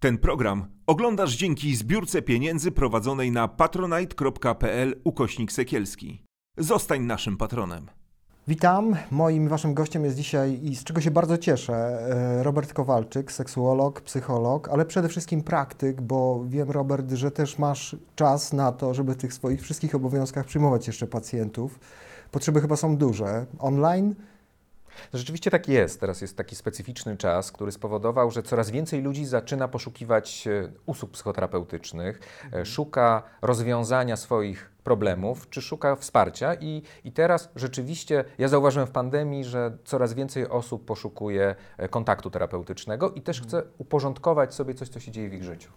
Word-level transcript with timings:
Ten 0.00 0.18
program 0.18 0.66
oglądasz 0.86 1.36
dzięki 1.36 1.76
zbiórce 1.76 2.22
pieniędzy 2.22 2.70
prowadzonej 2.70 3.32
na 3.32 3.48
patronite.pl 3.48 5.00
ukośnik 5.04 5.52
sekielski. 5.52 6.24
Zostań 6.58 7.02
naszym 7.02 7.36
patronem. 7.36 7.86
Witam. 8.48 8.96
Moim 9.10 9.48
waszym 9.48 9.74
gościem 9.74 10.04
jest 10.04 10.16
dzisiaj 10.16 10.60
i 10.62 10.76
z 10.76 10.84
czego 10.84 11.00
się 11.00 11.10
bardzo 11.10 11.38
cieszę 11.38 11.74
e, 11.74 12.42
Robert 12.42 12.72
Kowalczyk, 12.72 13.32
seksuolog, 13.32 14.00
psycholog, 14.00 14.68
ale 14.68 14.84
przede 14.86 15.08
wszystkim 15.08 15.42
praktyk, 15.42 16.00
bo 16.00 16.44
wiem 16.46 16.70
Robert, 16.70 17.12
że 17.12 17.30
też 17.30 17.58
masz 17.58 17.96
czas 18.14 18.52
na 18.52 18.72
to, 18.72 18.94
żeby 18.94 19.14
tych 19.14 19.34
swoich 19.34 19.62
wszystkich 19.62 19.94
obowiązkach 19.94 20.46
przyjmować 20.46 20.86
jeszcze 20.86 21.06
pacjentów. 21.06 21.80
Potrzeby 22.30 22.60
chyba 22.60 22.76
są 22.76 22.96
duże. 22.96 23.46
Online 23.58 24.14
Rzeczywiście 25.14 25.50
tak 25.50 25.68
jest. 25.68 26.00
Teraz 26.00 26.20
jest 26.20 26.36
taki 26.36 26.56
specyficzny 26.56 27.16
czas, 27.16 27.52
który 27.52 27.72
spowodował, 27.72 28.30
że 28.30 28.42
coraz 28.42 28.70
więcej 28.70 29.02
ludzi 29.02 29.26
zaczyna 29.26 29.68
poszukiwać 29.68 30.46
e, 30.46 30.72
usług 30.86 31.10
psychoterapeutycznych, 31.10 32.20
e, 32.52 32.66
szuka 32.66 33.22
rozwiązania 33.42 34.16
swoich 34.16 34.70
problemów, 34.84 35.50
czy 35.50 35.62
szuka 35.62 35.96
wsparcia. 35.96 36.54
I, 36.54 36.82
I 37.04 37.12
teraz 37.12 37.48
rzeczywiście 37.56 38.24
ja 38.38 38.48
zauważyłem 38.48 38.88
w 38.88 38.90
pandemii, 38.90 39.44
że 39.44 39.78
coraz 39.84 40.14
więcej 40.14 40.48
osób 40.48 40.84
poszukuje 40.84 41.54
e, 41.78 41.88
kontaktu 41.88 42.30
terapeutycznego 42.30 43.10
i 43.10 43.22
też 43.22 43.42
chce 43.42 43.62
uporządkować 43.78 44.54
sobie 44.54 44.74
coś, 44.74 44.88
co 44.88 45.00
się 45.00 45.12
dzieje 45.12 45.28
w 45.28 45.34
ich 45.34 45.44
życiu. 45.44 45.70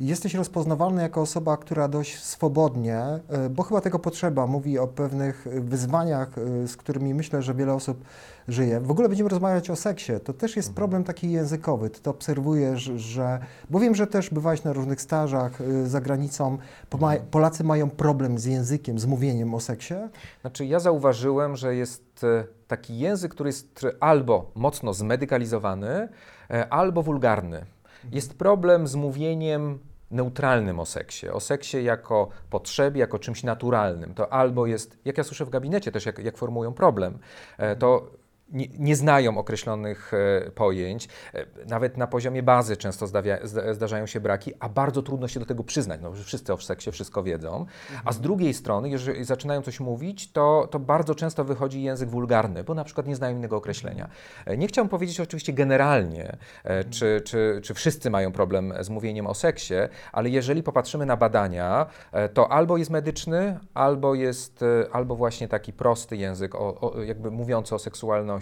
Jesteś 0.00 0.34
rozpoznawalny 0.34 1.02
jako 1.02 1.20
osoba, 1.20 1.56
która 1.56 1.88
dość 1.88 2.22
swobodnie, 2.24 3.02
bo 3.50 3.62
chyba 3.62 3.80
tego 3.80 3.98
potrzeba, 3.98 4.46
mówi 4.46 4.78
o 4.78 4.86
pewnych 4.86 5.46
wyzwaniach, 5.50 6.30
z 6.66 6.76
którymi 6.76 7.14
myślę, 7.14 7.42
że 7.42 7.54
wiele 7.54 7.74
osób 7.74 8.04
żyje. 8.48 8.80
W 8.80 8.90
ogóle 8.90 9.08
będziemy 9.08 9.30
rozmawiać 9.30 9.70
o 9.70 9.76
seksie. 9.76 10.12
To 10.24 10.32
też 10.32 10.56
jest 10.56 10.68
mhm. 10.68 10.74
problem 10.74 11.04
taki 11.04 11.30
językowy. 11.30 11.90
Ty 11.90 12.00
to 12.00 12.10
obserwujesz, 12.10 12.82
że. 12.82 13.38
Bo 13.70 13.80
wiem, 13.80 13.94
że 13.94 14.06
też 14.06 14.30
bywałeś 14.30 14.64
na 14.64 14.72
różnych 14.72 15.00
stażach 15.00 15.58
za 15.84 16.00
granicą. 16.00 16.58
Mhm. 16.92 17.22
Polacy 17.30 17.64
mają 17.64 17.90
problem 17.90 18.38
z 18.38 18.44
językiem, 18.44 18.98
z 18.98 19.06
mówieniem 19.06 19.54
o 19.54 19.60
seksie? 19.60 19.94
Znaczy, 20.40 20.66
ja 20.66 20.80
zauważyłem, 20.80 21.56
że 21.56 21.74
jest 21.74 22.24
e, 22.24 22.44
taki 22.68 22.98
język, 22.98 23.34
który 23.34 23.48
jest 23.48 23.86
albo 24.00 24.50
mocno 24.54 24.94
zmedykalizowany, 24.94 26.08
e, 26.50 26.68
albo 26.72 27.02
wulgarny. 27.02 27.64
Jest 28.12 28.34
problem 28.34 28.86
z 28.86 28.94
mówieniem 28.94 29.78
neutralnym 30.10 30.80
o 30.80 30.86
seksie, 30.86 31.28
o 31.28 31.40
seksie 31.40 31.84
jako 31.84 32.28
potrzebie, 32.50 33.00
jako 33.00 33.18
czymś 33.18 33.42
naturalnym. 33.42 34.14
To 34.14 34.32
albo 34.32 34.66
jest, 34.66 34.98
jak 35.04 35.18
ja 35.18 35.24
słyszę 35.24 35.44
w 35.44 35.50
gabinecie 35.50 35.92
też, 35.92 36.06
jak, 36.06 36.18
jak 36.18 36.36
formułują 36.36 36.72
problem, 36.72 37.18
e, 37.58 37.76
to 37.76 38.10
nie, 38.52 38.66
nie, 38.78 38.96
znają 38.96 39.38
określonych 39.38 40.12
e, 40.14 40.50
pojęć. 40.50 41.08
E, 41.34 41.46
nawet 41.66 41.96
na 41.96 42.06
poziomie 42.06 42.42
bazy 42.42 42.76
często 42.76 43.06
zdawia, 43.06 43.38
zdarzają 43.72 44.06
się 44.06 44.20
braki, 44.20 44.52
a 44.60 44.68
bardzo 44.68 45.02
trudno 45.02 45.28
się 45.28 45.40
do 45.40 45.46
tego 45.46 45.64
przyznać, 45.64 46.00
no, 46.02 46.14
że 46.14 46.24
wszyscy 46.24 46.52
o 46.52 46.58
seksie 46.58 46.92
wszystko 46.92 47.22
wiedzą. 47.22 47.66
A 47.90 48.12
z 48.12 48.16
mhm. 48.16 48.22
drugiej 48.22 48.54
strony, 48.54 48.88
jeżeli 48.88 49.24
zaczynają 49.24 49.62
coś 49.62 49.80
mówić, 49.80 50.32
to, 50.32 50.68
to 50.70 50.78
bardzo 50.78 51.14
często 51.14 51.44
wychodzi 51.44 51.82
język 51.82 52.08
wulgarny, 52.08 52.64
bo 52.64 52.74
na 52.74 52.84
przykład 52.84 53.06
nie 53.06 53.16
znają 53.16 53.36
innego 53.36 53.56
określenia. 53.56 54.08
E, 54.46 54.56
nie 54.56 54.66
chciałbym 54.66 54.88
powiedzieć 54.88 55.20
oczywiście 55.20 55.52
generalnie, 55.52 56.36
mhm. 56.64 56.90
czy, 56.90 57.20
czy, 57.24 57.60
czy 57.64 57.74
wszyscy 57.74 58.10
mają 58.10 58.32
problem 58.32 58.74
z 58.80 58.88
mówieniem 58.88 59.26
o 59.26 59.34
seksie, 59.34 59.74
ale 60.12 60.28
jeżeli 60.28 60.62
popatrzymy 60.62 61.06
na 61.06 61.16
badania, 61.16 61.86
to 62.34 62.52
albo 62.52 62.76
jest 62.76 62.90
medyczny, 62.90 63.58
albo 63.74 64.14
jest, 64.14 64.64
albo 64.92 65.16
właśnie 65.16 65.48
taki 65.48 65.72
prosty 65.72 66.16
język, 66.16 66.54
o, 66.54 66.80
o, 66.80 67.02
jakby 67.02 67.30
mówiący 67.30 67.74
o 67.74 67.78
seksualności, 67.78 68.37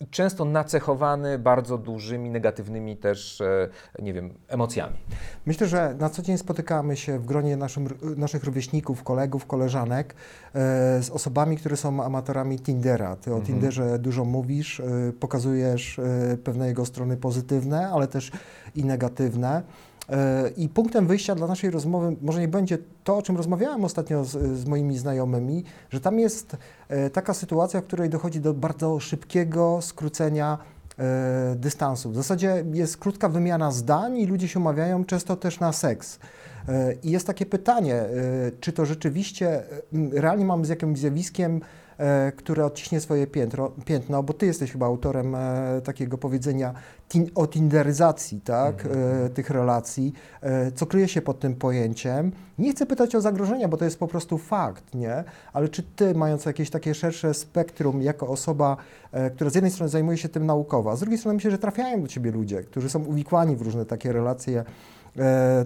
i 0.00 0.06
często 0.10 0.44
nacechowany 0.44 1.38
bardzo 1.38 1.78
dużymi, 1.78 2.30
negatywnymi 2.30 2.96
też, 2.96 3.40
e, 3.40 3.68
nie 4.02 4.12
wiem, 4.12 4.34
emocjami. 4.48 4.96
Myślę, 5.46 5.66
że 5.66 5.94
na 5.98 6.10
co 6.10 6.22
dzień 6.22 6.38
spotykamy 6.38 6.96
się 6.96 7.18
w 7.18 7.26
gronie 7.26 7.56
naszym, 7.56 7.88
naszych 8.16 8.44
rówieśników, 8.44 9.02
kolegów, 9.02 9.46
koleżanek 9.46 10.14
e, 10.14 10.18
z 11.02 11.10
osobami, 11.10 11.56
które 11.56 11.76
są 11.76 12.04
amatorami 12.04 12.58
Tindera. 12.58 13.16
Ty 13.16 13.30
o 13.30 13.36
mhm. 13.36 13.46
Tinderze 13.46 13.98
dużo 13.98 14.24
mówisz, 14.24 14.80
e, 14.80 15.12
pokazujesz 15.20 16.00
pewne 16.44 16.66
jego 16.66 16.86
strony 16.86 17.16
pozytywne, 17.16 17.88
ale 17.88 18.06
też 18.06 18.32
i 18.74 18.84
negatywne. 18.84 19.62
I 20.56 20.68
punktem 20.68 21.06
wyjścia 21.06 21.34
dla 21.34 21.46
naszej 21.46 21.70
rozmowy 21.70 22.16
może 22.22 22.40
nie 22.40 22.48
będzie 22.48 22.78
to, 23.04 23.16
o 23.16 23.22
czym 23.22 23.36
rozmawiałem 23.36 23.84
ostatnio 23.84 24.24
z, 24.24 24.58
z, 24.58 24.66
moimi 24.66 24.98
znajomymi, 24.98 25.64
że 25.90 26.00
tam 26.00 26.18
jest 26.18 26.56
e, 26.88 27.10
taka 27.10 27.34
sytuacja, 27.34 27.80
w 27.80 27.84
której 27.84 28.10
dochodzi 28.10 28.40
do 28.40 28.54
bardzo 28.54 29.00
szybkiego 29.00 29.78
skrócenia 29.82 30.58
e, 30.98 31.54
dystansu. 31.56 32.10
W 32.10 32.14
zasadzie 32.14 32.64
jest 32.72 32.96
krótka 32.96 33.28
wymiana 33.28 33.70
zdań 33.70 34.18
i 34.18 34.26
ludzie 34.26 34.48
się 34.48 34.60
umawiają 34.60 35.04
często 35.04 35.36
też 35.36 35.60
na 35.60 35.72
seks. 35.72 36.18
E, 36.68 36.94
I 37.02 37.10
jest 37.10 37.26
takie 37.26 37.46
pytanie, 37.46 38.04
czy 38.60 38.72
to 38.72 38.84
rzeczywiście 38.84 39.62
realnie 40.12 40.44
mamy 40.44 40.64
z 40.64 40.68
jakimś 40.68 40.98
zjawiskiem 40.98 41.60
E, 41.60 41.85
które 42.36 42.64
odciśnie 42.64 43.00
swoje 43.00 43.26
piętro, 43.26 43.72
piętno, 43.84 44.22
bo 44.22 44.32
ty 44.32 44.46
jesteś 44.46 44.72
chyba 44.72 44.86
autorem 44.86 45.34
e, 45.34 45.80
takiego 45.84 46.18
powiedzenia 46.18 46.74
tin, 47.08 47.30
o 47.34 47.46
tinderyzacji 47.46 48.40
tak, 48.40 48.86
mm. 48.86 49.30
tych 49.30 49.50
relacji, 49.50 50.12
co 50.74 50.86
kryje 50.86 51.08
się 51.08 51.22
pod 51.22 51.40
tym 51.40 51.54
pojęciem. 51.54 52.32
Nie 52.58 52.72
chcę 52.72 52.86
pytać 52.86 53.14
o 53.14 53.20
zagrożenia, 53.20 53.68
bo 53.68 53.76
to 53.76 53.84
jest 53.84 53.98
po 53.98 54.08
prostu 54.08 54.38
fakt, 54.38 54.94
nie? 54.94 55.24
Ale 55.52 55.68
czy 55.68 55.82
ty, 55.82 56.14
mając 56.14 56.44
jakieś 56.44 56.70
takie 56.70 56.94
szersze 56.94 57.34
spektrum, 57.34 58.02
jako 58.02 58.28
osoba, 58.28 58.76
która 59.34 59.50
z 59.50 59.54
jednej 59.54 59.70
strony 59.70 59.88
zajmuje 59.90 60.18
się 60.18 60.28
tym 60.28 60.46
naukowo, 60.46 60.90
a 60.90 60.96
z 60.96 61.00
drugiej 61.00 61.18
strony 61.18 61.34
myślę, 61.34 61.50
że 61.50 61.58
trafiają 61.58 62.02
do 62.02 62.08
ciebie 62.08 62.30
ludzie, 62.30 62.62
którzy 62.62 62.90
są 62.90 63.04
uwikłani 63.04 63.56
w 63.56 63.62
różne 63.62 63.86
takie 63.86 64.12
relacje 64.12 64.64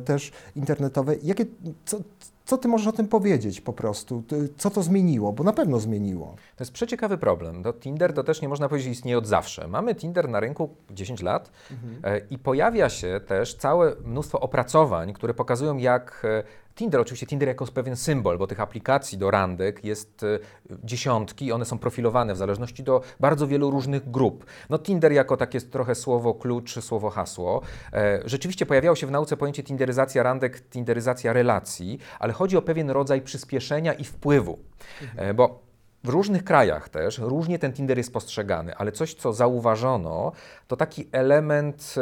też 0.04 0.32
internetowe. 0.56 1.14
Jakie, 1.22 1.46
co, 1.84 2.00
co 2.50 2.58
ty 2.58 2.68
możesz 2.68 2.86
o 2.86 2.92
tym 2.92 3.08
powiedzieć 3.08 3.60
po 3.60 3.72
prostu? 3.72 4.22
Co 4.56 4.70
to 4.70 4.82
zmieniło? 4.82 5.32
Bo 5.32 5.44
na 5.44 5.52
pewno 5.52 5.80
zmieniło. 5.80 6.26
To 6.56 6.64
jest 6.64 6.72
przeciekawy 6.72 7.18
problem. 7.18 7.62
Tinder 7.80 8.12
to 8.12 8.24
też 8.24 8.42
nie 8.42 8.48
można 8.48 8.68
powiedzieć 8.68 8.92
istnieje 8.92 9.18
od 9.18 9.26
zawsze. 9.26 9.68
Mamy 9.68 9.94
Tinder 9.94 10.28
na 10.28 10.40
rynku 10.40 10.70
10 10.90 11.22
lat 11.22 11.50
mhm. 11.70 12.16
E, 12.16 12.20
i 12.30 12.38
pojawia 12.38 12.88
się 12.88 13.20
też 13.26 13.54
całe 13.54 13.92
mnóstwo 14.04 14.40
opracowań, 14.40 15.12
które 15.12 15.34
pokazują, 15.34 15.76
jak 15.76 16.22
e, 16.24 16.42
Tinder, 16.80 17.00
oczywiście 17.00 17.26
Tinder 17.26 17.48
jako 17.48 17.66
pewien 17.66 17.96
symbol, 17.96 18.38
bo 18.38 18.46
tych 18.46 18.60
aplikacji 18.60 19.18
do 19.18 19.30
randek 19.30 19.84
jest 19.84 20.22
e, 20.22 20.38
dziesiątki, 20.84 21.52
one 21.52 21.64
są 21.64 21.78
profilowane 21.78 22.34
w 22.34 22.36
zależności 22.36 22.82
do 22.82 23.02
bardzo 23.20 23.46
wielu 23.46 23.70
różnych 23.70 24.10
grup. 24.10 24.46
No 24.70 24.78
Tinder 24.78 25.12
jako 25.12 25.36
takie 25.36 25.60
trochę 25.60 25.94
słowo 25.94 26.34
klucz, 26.34 26.78
słowo 26.80 27.10
hasło. 27.10 27.62
E, 27.92 28.20
rzeczywiście 28.24 28.66
pojawiało 28.66 28.96
się 28.96 29.06
w 29.06 29.10
nauce 29.10 29.36
pojęcie 29.36 29.62
tinderyzacja 29.62 30.22
randek, 30.22 30.60
tinderyzacja 30.60 31.32
relacji, 31.32 31.98
ale 32.18 32.32
chodzi 32.32 32.56
o 32.56 32.62
pewien 32.62 32.90
rodzaj 32.90 33.22
przyspieszenia 33.22 33.92
i 33.92 34.04
wpływu, 34.04 34.58
mhm. 35.02 35.36
bo 35.36 35.62
w 36.04 36.08
różnych 36.08 36.44
krajach 36.44 36.88
też 36.88 37.18
różnie 37.18 37.58
ten 37.58 37.72
Tinder 37.72 37.98
jest 37.98 38.12
postrzegany, 38.12 38.74
ale 38.76 38.92
coś, 38.92 39.14
co 39.14 39.32
zauważono, 39.32 40.32
to 40.68 40.76
taki 40.76 41.08
element 41.12 41.94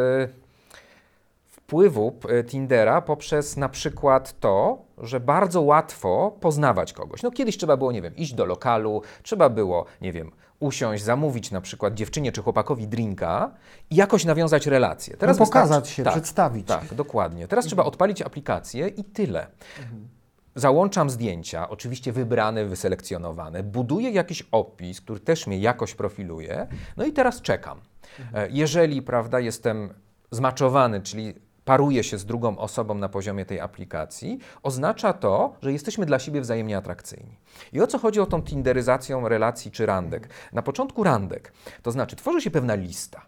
wpływu 1.69 2.19
e, 2.29 2.45
Tindera 2.45 3.03
poprzez 3.03 3.57
na 3.57 3.69
przykład 3.69 4.41
to, 4.41 4.85
że 4.99 5.21
bardzo 5.21 5.63
łatwo 5.63 6.37
poznawać 6.41 6.93
kogoś. 6.93 7.23
No 7.23 7.31
kiedyś 7.31 7.57
trzeba 7.57 7.77
było, 7.77 7.93
nie 7.93 8.03
wiem, 8.03 8.17
iść 8.17 8.35
do 8.35 8.45
lokalu, 8.45 9.03
trzeba 9.23 9.49
było, 9.49 9.85
nie 10.01 10.13
wiem, 10.13 10.31
usiąść, 10.61 11.05
zamówić 11.05 11.51
na 11.51 11.61
przykład 11.61 11.95
dziewczynie 11.95 12.33
czy 12.33 12.43
chłopakowi 12.43 12.89
drinka 12.89 13.51
i 13.91 13.97
jakoś 13.97 14.25
nawiązać 14.25 14.67
relację. 14.67 15.17
Teraz 15.17 15.39
no 15.39 15.47
pokazać 15.47 15.89
się, 15.89 16.05
tak, 16.05 16.13
przedstawić. 16.13 16.67
Tak, 16.67 16.95
dokładnie. 16.95 17.49
Teraz 17.49 17.65
mhm. 17.65 17.69
trzeba 17.69 17.85
odpalić 17.85 18.23
aplikację 18.23 18.89
i 18.89 19.05
tyle. 19.05 19.47
Mhm. 19.79 20.09
Załączam 20.55 21.11
zdjęcia, 21.11 21.69
oczywiście 21.69 22.13
wybrane, 22.13 22.65
wyselekcjonowane, 22.65 23.63
buduję 23.63 24.11
jakiś 24.11 24.43
opis, 24.53 25.01
który 25.01 25.21
też 25.21 25.47
mnie 25.47 25.59
jakoś 25.59 25.95
profiluje, 25.95 26.67
no 26.97 27.05
i 27.05 27.13
teraz 27.13 27.43
czekam. 27.43 27.81
Mhm. 28.21 28.45
E, 28.45 28.49
jeżeli, 28.53 29.03
prawda, 29.03 29.41
jestem 29.41 29.95
zmaczowany, 30.31 31.01
czyli 31.01 31.48
paruje 31.69 32.05
się 32.05 32.19
z 32.19 32.25
drugą 32.25 32.59
osobą 32.59 32.95
na 32.95 33.09
poziomie 33.09 33.45
tej 33.45 33.61
aplikacji, 33.61 34.39
oznacza 34.63 35.13
to, 35.13 35.57
że 35.63 35.73
jesteśmy 35.73 36.07
dla 36.07 36.19
siebie 36.19 36.41
wzajemnie 36.41 36.77
atrakcyjni. 36.77 37.37
I 37.73 37.81
o 37.81 37.87
co 37.87 37.99
chodzi 37.99 38.21
o 38.21 38.27
tą 38.27 38.43
tinderyzacją 38.43 39.29
relacji 39.29 39.71
czy 39.71 39.87
randek? 39.87 40.29
Na 40.53 40.63
początku 40.63 41.05
randek, 41.05 41.53
to 41.83 41.91
znaczy 41.91 42.17
tworzy 42.17 42.41
się 42.41 42.51
pewna 42.51 42.75
lista. 42.75 43.23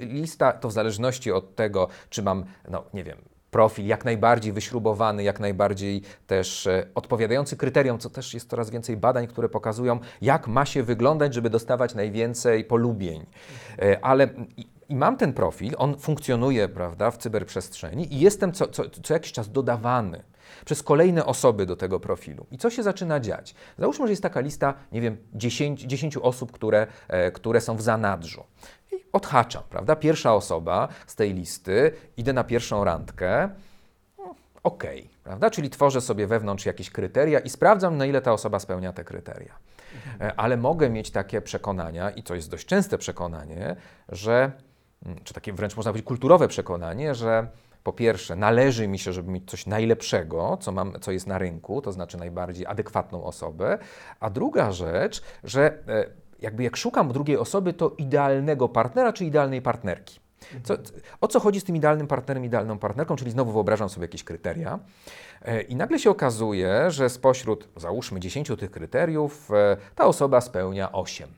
Lista 0.00 0.52
to 0.52 0.68
w 0.68 0.72
zależności 0.72 1.32
od 1.32 1.54
tego, 1.54 1.88
czy 2.10 2.22
mam, 2.22 2.44
no 2.70 2.84
nie 2.94 3.04
wiem, 3.04 3.18
profil 3.50 3.86
jak 3.86 4.04
najbardziej 4.04 4.52
wyśrubowany, 4.52 5.22
jak 5.22 5.40
najbardziej 5.40 6.02
też 6.26 6.66
e, 6.66 6.86
odpowiadający 6.94 7.56
kryteriom, 7.56 7.98
co 7.98 8.10
też 8.10 8.34
jest 8.34 8.50
coraz 8.50 8.70
więcej 8.70 8.96
badań, 8.96 9.26
które 9.26 9.48
pokazują, 9.48 9.98
jak 10.22 10.48
ma 10.48 10.64
się 10.64 10.82
wyglądać, 10.82 11.34
żeby 11.34 11.50
dostawać 11.50 11.94
najwięcej 11.94 12.64
polubień. 12.64 13.26
E, 13.78 14.04
ale 14.04 14.28
I 14.88 14.96
mam 14.96 15.16
ten 15.16 15.32
profil, 15.32 15.74
on 15.78 15.98
funkcjonuje, 15.98 16.68
prawda, 16.68 17.10
w 17.10 17.18
cyberprzestrzeni 17.18 18.14
i 18.14 18.20
jestem 18.20 18.52
co, 18.52 18.68
co, 18.68 18.82
co 19.02 19.14
jakiś 19.14 19.32
czas 19.32 19.52
dodawany 19.52 20.22
przez 20.64 20.82
kolejne 20.82 21.26
osoby 21.26 21.66
do 21.66 21.76
tego 21.76 22.00
profilu. 22.00 22.46
I 22.50 22.58
co 22.58 22.70
się 22.70 22.82
zaczyna 22.82 23.20
dziać? 23.20 23.54
Załóżmy, 23.78 24.06
że 24.06 24.12
jest 24.12 24.22
taka 24.22 24.40
lista, 24.40 24.74
nie 24.92 25.00
wiem, 25.00 25.16
10, 25.34 25.82
10 25.82 26.16
osób, 26.16 26.52
które, 26.52 26.86
e, 27.08 27.32
które 27.32 27.60
są 27.60 27.76
w 27.76 27.82
zanadrzu. 27.82 28.44
I 28.92 28.96
odhaczam, 29.12 29.62
prawda? 29.70 29.96
Pierwsza 29.96 30.34
osoba 30.34 30.88
z 31.06 31.14
tej 31.14 31.34
listy, 31.34 31.92
idę 32.16 32.32
na 32.32 32.44
pierwszą 32.44 32.84
randkę, 32.84 33.50
no, 34.18 34.34
okej, 34.62 35.10
prawda? 35.24 35.50
Czyli 35.50 35.70
tworzę 35.70 36.00
sobie 36.00 36.26
wewnątrz 36.26 36.66
jakieś 36.66 36.90
kryteria 36.90 37.38
i 37.38 37.50
sprawdzam, 37.50 37.96
na 37.96 38.06
ile 38.06 38.22
ta 38.22 38.32
osoba 38.32 38.58
spełnia 38.58 38.92
te 38.92 39.04
kryteria. 39.04 39.58
E, 40.20 40.32
ale 40.36 40.56
mogę 40.56 40.90
mieć 40.90 41.10
takie 41.10 41.40
przekonania, 41.40 42.10
i 42.10 42.22
to 42.22 42.34
jest 42.34 42.50
dość 42.50 42.66
częste 42.66 42.98
przekonanie, 42.98 43.76
że, 44.08 44.52
czy 45.24 45.34
takie 45.34 45.52
wręcz 45.52 45.76
można 45.76 45.92
powiedzieć 45.92 46.06
kulturowe 46.06 46.48
przekonanie, 46.48 47.14
że 47.14 47.48
po 47.82 47.92
pierwsze, 47.92 48.36
należy 48.36 48.88
mi 48.88 48.98
się, 48.98 49.12
żeby 49.12 49.30
mieć 49.30 49.50
coś 49.50 49.66
najlepszego, 49.66 50.58
co, 50.60 50.72
mam, 50.72 50.92
co 51.00 51.12
jest 51.12 51.26
na 51.26 51.38
rynku, 51.38 51.82
to 51.82 51.92
znaczy 51.92 52.16
najbardziej 52.16 52.66
adekwatną 52.66 53.24
osobę. 53.24 53.78
A 54.20 54.30
druga 54.30 54.72
rzecz, 54.72 55.22
że 55.44 55.78
e, 55.88 56.06
jakby 56.40 56.62
jak 56.62 56.76
szukam 56.76 57.12
drugiej 57.12 57.36
osoby, 57.36 57.72
to 57.72 57.94
idealnego 57.98 58.68
partnera 58.68 59.12
czy 59.12 59.24
idealnej 59.24 59.62
partnerki. 59.62 60.20
Co, 60.64 60.74
o 61.20 61.28
co 61.28 61.40
chodzi 61.40 61.60
z 61.60 61.64
tym 61.64 61.76
idealnym 61.76 62.06
partnerem, 62.06 62.44
idealną 62.44 62.78
partnerką? 62.78 63.16
Czyli 63.16 63.30
znowu 63.30 63.52
wyobrażam 63.52 63.88
sobie 63.88 64.04
jakieś 64.04 64.24
kryteria. 64.24 64.78
E, 65.42 65.62
I 65.62 65.76
nagle 65.76 65.98
się 65.98 66.10
okazuje, 66.10 66.90
że 66.90 67.08
spośród, 67.08 67.68
załóżmy, 67.76 68.20
10 68.20 68.50
tych 68.58 68.70
kryteriów, 68.70 69.50
e, 69.50 69.76
ta 69.94 70.04
osoba 70.04 70.40
spełnia 70.40 70.92
8. 70.92 71.28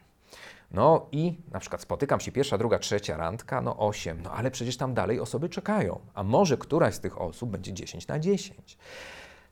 No 0.70 1.06
i 1.12 1.38
na 1.53 1.61
przykład 1.61 1.82
spotykam 1.82 2.20
się 2.20 2.32
pierwsza, 2.32 2.59
druga, 2.59 2.79
trzecia 2.79 3.17
randka, 3.17 3.61
no 3.61 3.79
8, 3.79 4.23
no 4.23 4.32
ale 4.32 4.50
przecież 4.50 4.76
tam 4.76 4.94
dalej 4.94 5.20
osoby 5.20 5.49
czekają, 5.49 6.00
a 6.15 6.23
może 6.23 6.56
któraś 6.56 6.94
z 6.94 7.00
tych 7.00 7.20
osób 7.20 7.50
będzie 7.50 7.73
10 7.73 8.06
na 8.06 8.19
10. 8.19 8.79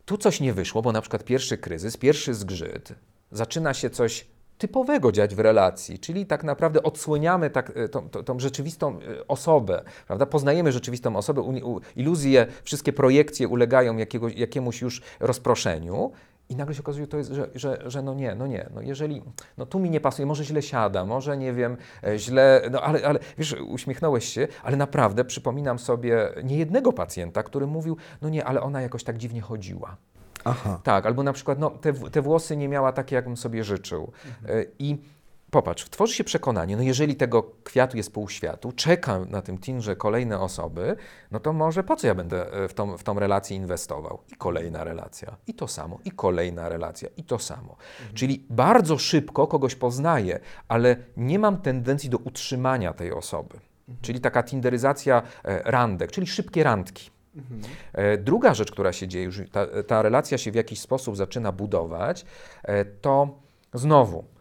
Tu 0.05 0.19
coś 0.19 0.41
nie 0.41 0.53
wyszło, 0.53 0.83
bo 0.83 0.93
na 0.93 1.01
przykład 1.01 1.25
pierwszy 1.25 1.59
kryzys, 1.59 1.97
pierwszy 1.97 2.35
zgrzyt, 2.35 2.95
zaczyna 3.31 3.75
się 3.75 3.91
coś 3.91 4.27
typowego 4.59 5.13
dziać 5.13 5.35
w 5.35 5.39
relacji, 5.39 5.99
czyli 5.99 6.27
tak 6.27 6.45
naprawdę 6.45 6.83
odsłaniamy 6.83 7.51
tak, 7.51 7.73
e, 7.75 7.89
tą, 7.89 8.09
tą, 8.09 8.25
tą, 8.25 8.39
rzeczywistą 8.39 8.99
e, 8.99 9.27
osobę, 9.29 9.83
prawda? 10.07 10.27
poznajemy 10.27 10.73
rzeczywistą 10.73 11.17
osobę, 11.17 11.61
iluzje, 11.97 12.47
wszystkie 12.62 12.93
projekcje 12.93 13.49
ulegają 13.49 13.97
jakiegoś, 13.97 14.35
jakiemuś 14.35 14.81
już 14.81 15.03
rozproszeniu 15.21 16.12
i 16.49 16.57
nagle 16.57 16.75
się 16.75 16.81
okazuje, 16.81 17.07
to 17.07 17.17
jest, 17.17 17.31
że, 17.31 17.49
że, 17.55 17.83
że 17.87 18.03
no 18.03 18.15
nie, 18.15 18.35
no 18.35 18.47
nie, 18.47 18.67
no 18.75 18.81
jeżeli, 18.81 19.23
no 19.59 19.67
tu 19.67 19.79
mi 19.79 19.91
nie 19.91 20.01
pasuje, 20.01 20.27
może 20.27 20.45
źle 20.45 20.63
siada, 20.63 21.05
może 21.05 21.37
nie 21.37 21.53
wiem, 21.53 21.77
e, 22.05 22.19
źle, 22.19 22.63
no 22.71 22.81
ale, 22.81 23.07
ale 23.07 23.19
wiesz, 23.39 23.57
uśmiechnąłeś 23.69 24.25
się, 24.25 24.49
ale 24.63 24.77
naprawdę 24.77 25.25
przypominam 25.25 25.79
sobie 25.79 26.29
niejednego 26.45 26.93
pacjenta, 26.93 27.43
który 27.43 27.67
mówił, 27.67 27.97
no 28.23 28.29
nie, 28.29 28.45
ale 28.45 28.61
ona 28.61 28.83
jakoś 28.83 29.05
tak 29.05 29.19
dziwnie 29.19 29.41
chodziła. 29.41 29.97
Aha. 30.45 30.81
Tak, 30.83 31.07
albo 31.07 31.23
na 31.23 31.33
przykład, 31.33 31.59
no 31.59 31.71
te, 31.71 31.93
te 31.93 32.23
włosy 32.23 32.57
nie 32.57 32.69
miała 32.69 32.93
takie, 32.93 33.17
jakbym 33.17 33.37
sobie 33.37 33.65
życzył. 33.65 34.13
Mhm. 34.43 34.65
I 34.79 34.99
popatrz, 35.56 35.85
tworzy 35.91 36.14
się 36.14 36.25
przekonanie, 36.25 36.76
no 36.76 36.82
jeżeli 36.82 37.17
tego 37.17 37.43
kwiatu 37.64 37.97
jest 37.97 38.12
pół 38.12 38.29
światu, 38.29 38.73
czeka 38.73 39.19
na 39.19 39.43
tym 39.43 39.58
Tinderze 39.58 39.97
kolejne 39.97 40.41
osoby, 40.41 40.97
no 41.31 41.41
to 41.41 41.53
może 41.53 41.85
po 41.85 41.97
co 41.97 42.06
ja 42.06 42.14
będę 42.14 42.53
e, 42.53 42.69
w 42.69 42.75
tą, 42.75 42.97
w 42.97 43.03
tą 43.03 43.19
relację 43.19 43.56
inwestował? 43.56 44.19
I 44.32 44.37
kolejna 44.37 44.85
relacja, 44.85 45.37
i 45.47 45.55
to 45.55 45.69
samo, 45.69 45.99
i 46.05 46.11
kolejna 46.11 46.69
relacja, 46.69 47.08
i 47.17 47.25
to 47.25 47.38
samo. 47.38 47.76
Mhm. 48.00 48.14
Czyli 48.14 48.47
bardzo 48.50 48.99
szybko 48.99 49.47
kogoś 49.47 49.75
poznaję, 49.75 50.41
ale 50.69 50.97
nie 51.17 51.38
mam 51.38 51.56
tendencji 51.62 52.11
do 52.11 52.19
utrzymania 52.19 52.93
tej 52.93 53.12
osoby. 53.12 53.55
Mhm. 53.55 53.99
Czyli 54.02 54.20
taka 54.20 54.43
tinderyzacja 54.43 55.23
e, 55.44 55.62
randek, 55.64 56.12
czyli 56.12 56.26
szybkie 56.26 56.62
randki. 56.62 57.11
Mhm. 57.37 57.61
E, 57.93 58.19
druga 58.19 58.55
rzecz, 58.55 58.70
która 58.70 58.93
się 58.93 59.09
dzieje, 59.09 59.25
już 59.25 59.41
ta, 59.52 59.67
ta 59.87 60.02
relacja 60.02 60.38
się 60.38 60.52
w 60.52 60.55
jakiś 60.55 60.81
sposób 60.81 61.17
zaczyna 61.17 61.52
budować, 61.52 62.25
to 63.00 63.29
znowu 63.75 64.36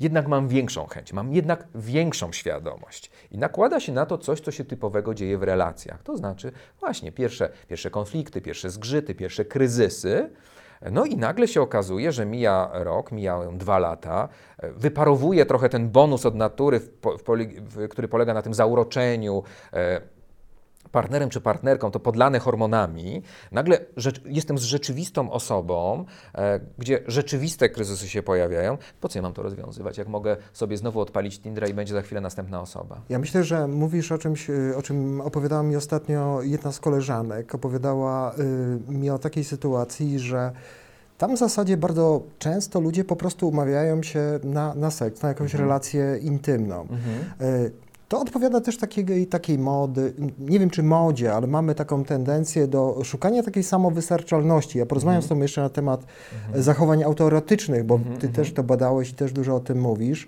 jednak 0.00 0.28
mam 0.28 0.48
większą 0.48 0.86
chęć, 0.86 1.12
mam 1.12 1.32
jednak 1.32 1.68
większą 1.74 2.32
świadomość. 2.32 3.10
I 3.30 3.38
nakłada 3.38 3.80
się 3.80 3.92
na 3.92 4.06
to 4.06 4.18
coś, 4.18 4.40
co 4.40 4.50
się 4.50 4.64
typowego 4.64 5.14
dzieje 5.14 5.38
w 5.38 5.42
relacjach. 5.42 6.02
To 6.02 6.16
znaczy 6.16 6.52
właśnie 6.80 7.12
pierwsze, 7.12 7.50
pierwsze 7.68 7.90
konflikty, 7.90 8.40
pierwsze 8.40 8.70
zgrzyty, 8.70 9.14
pierwsze 9.14 9.44
kryzysy. 9.44 10.30
No 10.90 11.04
i 11.04 11.16
nagle 11.16 11.48
się 11.48 11.62
okazuje, 11.62 12.12
że 12.12 12.26
mija 12.26 12.70
rok, 12.72 13.12
mijają 13.12 13.58
dwa 13.58 13.78
lata, 13.78 14.28
wyparowuje 14.62 15.46
trochę 15.46 15.68
ten 15.68 15.90
bonus 15.90 16.26
od 16.26 16.34
natury, 16.34 16.80
który 17.90 18.08
polega 18.08 18.34
na 18.34 18.42
tym 18.42 18.54
zauroczeniu, 18.54 19.42
e, 19.72 20.00
partnerem 20.92 21.30
czy 21.30 21.40
partnerką, 21.40 21.90
to 21.90 22.00
podlane 22.00 22.38
hormonami, 22.38 23.22
nagle 23.52 23.78
jestem 24.24 24.58
z 24.58 24.62
rzeczywistą 24.62 25.30
osobą, 25.30 26.04
e, 26.34 26.60
gdzie 26.78 27.00
rzeczywiste 27.06 27.68
kryzysy 27.68 28.08
się 28.08 28.22
pojawiają. 28.22 28.78
Po 29.00 29.08
co 29.08 29.18
ja 29.18 29.22
mam 29.22 29.32
to 29.32 29.42
rozwiązywać? 29.42 29.98
Jak 29.98 30.08
mogę 30.08 30.36
sobie 30.52 30.76
znowu 30.76 31.00
odpalić 31.00 31.40
Tindra 31.40 31.66
i 31.66 31.74
będzie 31.74 31.94
za 31.94 32.02
chwilę 32.02 32.20
następna 32.20 32.60
osoba? 32.60 33.00
Ja 33.08 33.18
myślę, 33.18 33.44
że 33.44 33.68
mówisz 33.68 34.12
o 34.12 34.18
czymś, 34.18 34.50
y, 34.50 34.76
o 34.76 34.82
czym 34.82 35.20
opowiadała 35.20 35.62
mi 35.62 35.76
ostatnio 35.76 36.42
jedna 36.42 36.72
z 36.72 36.80
koleżanek. 36.80 37.54
Opowiadała 37.54 38.34
y, 38.88 38.92
mi 38.92 39.10
o 39.10 39.18
takiej 39.18 39.44
sytuacji, 39.44 40.18
że 40.18 40.52
tam 41.18 41.36
w 41.36 41.38
zasadzie 41.38 41.76
bardzo 41.76 42.22
często 42.38 42.80
ludzie 42.80 43.04
po 43.04 43.16
prostu 43.16 43.48
umawiają 43.48 44.02
się 44.02 44.40
na, 44.44 44.74
na 44.74 44.90
seks, 44.90 45.22
na 45.22 45.28
jakąś 45.28 45.52
mhm. 45.54 45.68
relację 45.68 46.18
intymną. 46.22 46.80
Mhm. 46.80 47.20
Y, 47.40 47.72
to 48.10 48.20
odpowiada 48.20 48.60
też 48.60 48.76
takiej, 48.76 49.26
takiej 49.26 49.58
mody, 49.58 50.12
nie 50.38 50.58
wiem 50.58 50.70
czy 50.70 50.82
modzie, 50.82 51.32
ale 51.32 51.46
mamy 51.46 51.74
taką 51.74 52.04
tendencję 52.04 52.68
do 52.68 53.00
szukania 53.04 53.42
takiej 53.42 53.62
samowystarczalności. 53.62 54.78
Ja 54.78 54.86
porozmawiam 54.86 55.16
mhm. 55.16 55.26
z 55.26 55.28
Tobą 55.28 55.40
jeszcze 55.40 55.60
na 55.60 55.68
temat 55.68 56.04
mhm. 56.46 56.62
zachowań 56.62 57.02
autoerotycznych, 57.02 57.84
bo 57.84 57.94
mhm. 57.94 58.16
Ty 58.16 58.26
mhm. 58.26 58.32
też 58.32 58.54
to 58.54 58.62
badałeś 58.62 59.10
i 59.10 59.14
też 59.14 59.32
dużo 59.32 59.56
o 59.56 59.60
tym 59.60 59.80
mówisz. 59.80 60.26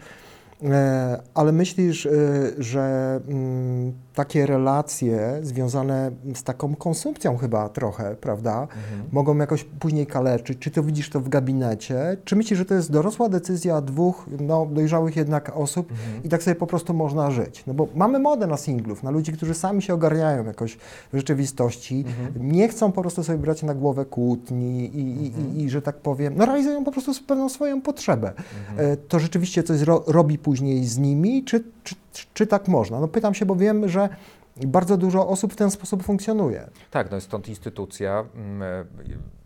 E, 0.65 1.23
ale 1.35 1.53
myślisz, 1.53 2.07
e, 2.07 2.11
że 2.59 3.21
mm, 3.29 3.93
takie 4.15 4.47
relacje 4.47 5.39
związane 5.43 6.11
z 6.35 6.43
taką 6.43 6.75
konsumpcją 6.75 7.37
chyba 7.37 7.69
trochę, 7.69 8.17
prawda, 8.21 8.61
mhm. 8.63 9.03
mogą 9.13 9.37
jakoś 9.37 9.65
później 9.65 10.07
kaleczyć? 10.07 10.59
Czy 10.59 10.71
ty 10.71 10.83
widzisz 10.83 11.11
to 11.11 11.21
w 11.21 11.29
gabinecie? 11.29 12.17
Czy 12.25 12.37
myślisz, 12.37 12.59
że 12.59 12.65
to 12.65 12.75
jest 12.75 12.93
dorosła 12.93 13.29
decyzja 13.29 13.81
dwóch 13.81 14.27
no, 14.41 14.67
dojrzałych 14.67 15.17
jednak 15.17 15.57
osób 15.57 15.91
mhm. 15.91 16.25
i 16.25 16.29
tak 16.29 16.43
sobie 16.43 16.55
po 16.55 16.67
prostu 16.67 16.95
można 16.95 17.31
żyć? 17.31 17.67
No 17.67 17.75
bo 17.75 17.89
mamy 17.95 18.19
modę 18.19 18.47
na 18.47 18.57
singlów, 18.57 19.03
na 19.03 19.11
ludzi, 19.11 19.33
którzy 19.33 19.55
sami 19.55 19.83
się 19.83 19.95
ogarniają 19.95 20.45
jakoś 20.45 20.77
w 21.13 21.17
rzeczywistości, 21.17 22.05
mhm. 22.07 22.53
nie 22.53 22.69
chcą 22.69 22.93
po 22.93 23.01
prostu 23.01 23.25
sobie 23.25 23.39
brać 23.39 23.63
na 23.63 23.75
głowę 23.75 24.05
kłótni 24.05 24.85
i, 24.85 24.99
i, 24.99 25.25
i, 25.25 25.27
mhm. 25.27 25.57
i, 25.57 25.71
że 25.71 25.83
tak 25.83 25.97
powiem, 25.97 26.35
no 26.37 26.47
realizują 26.47 26.85
po 26.85 26.93
prostu 26.93 27.13
pewną 27.27 27.49
swoją 27.49 27.81
potrzebę. 27.81 28.33
Mhm. 28.69 28.93
E, 28.93 28.97
to 28.97 29.19
rzeczywiście 29.19 29.63
coś 29.63 29.81
ro, 29.81 30.05
robi 30.07 30.39
później 30.39 30.85
z 30.85 30.99
nimi, 30.99 31.45
czy, 31.45 31.65
czy, 31.85 31.95
czy 32.35 32.47
tak 32.47 32.69
można? 32.69 33.01
No 33.01 33.09
pytam 33.09 33.35
się, 33.35 33.47
bo 33.47 33.57
wiem, 33.57 33.89
że 33.89 34.09
bardzo 34.57 34.97
dużo 34.97 35.29
osób 35.29 35.53
w 35.53 35.57
ten 35.57 35.71
sposób 35.71 36.03
funkcjonuje. 36.03 36.71
Tak, 36.91 37.11
no 37.11 37.21
stąd 37.21 37.49
instytucja 37.49 38.25
mm, 38.35 38.63
e, 38.63 38.85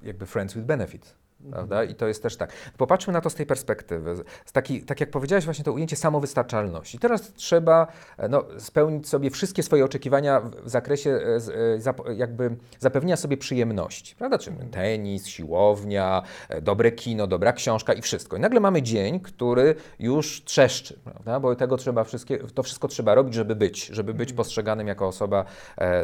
jakby 0.03 0.27
Friends 0.27 0.55
with 0.55 0.67
Benefits 0.67 1.15
Prawda? 1.51 1.85
I 1.85 1.95
to 1.95 2.07
jest 2.07 2.23
też 2.23 2.37
tak. 2.37 2.53
Popatrzmy 2.77 3.13
na 3.13 3.21
to 3.21 3.31
z 3.31 3.35
tej 3.35 3.47
perspektywy. 3.47 4.17
Z 4.47 4.53
taki, 4.53 4.83
tak 4.83 5.01
jak 5.01 5.11
powiedziałeś, 5.11 5.45
właśnie 5.45 5.65
to 5.65 5.73
ujęcie 5.73 5.97
samowystarczalności. 5.97 6.99
Teraz 6.99 7.33
trzeba 7.33 7.87
e, 8.19 8.29
no, 8.29 8.45
spełnić 8.59 9.09
sobie 9.09 9.31
wszystkie 9.31 9.63
swoje 9.63 9.85
oczekiwania 9.85 10.41
w 10.41 10.71
zakresie 10.71 11.11
e, 11.11 12.09
e, 12.09 12.15
jakby 12.15 12.57
zapewnienia 12.79 13.17
sobie 13.17 13.37
przyjemności. 13.37 14.17
Prawda? 14.17 14.39
Czyli 14.39 14.57
tenis, 14.71 15.27
siłownia, 15.27 16.23
dobre 16.63 16.93
kino, 16.93 17.27
dobra 17.27 17.53
książka 17.53 17.93
i 17.93 18.03
wszystko. 18.03 18.37
I 18.37 18.41
nagle 18.41 18.61
mamy 18.61 18.83
dzień, 18.83 19.21
który 19.21 19.75
już 19.99 20.45
trzeszczy, 20.45 20.99
prawda? 21.05 21.41
bo 21.41 21.57
tego 21.57 21.77
trzeba 21.77 22.05
wszystkie, 22.05 22.39
to 22.39 22.63
wszystko 22.63 22.89
trzeba 22.89 23.15
robić, 23.15 23.35
żeby 23.35 23.57
być, 23.57 23.87
żeby 23.87 24.15
być 24.15 24.31
mhm. 24.31 24.37
postrzeganym 24.37 24.89
jako 24.89 25.07
osoba 25.07 25.45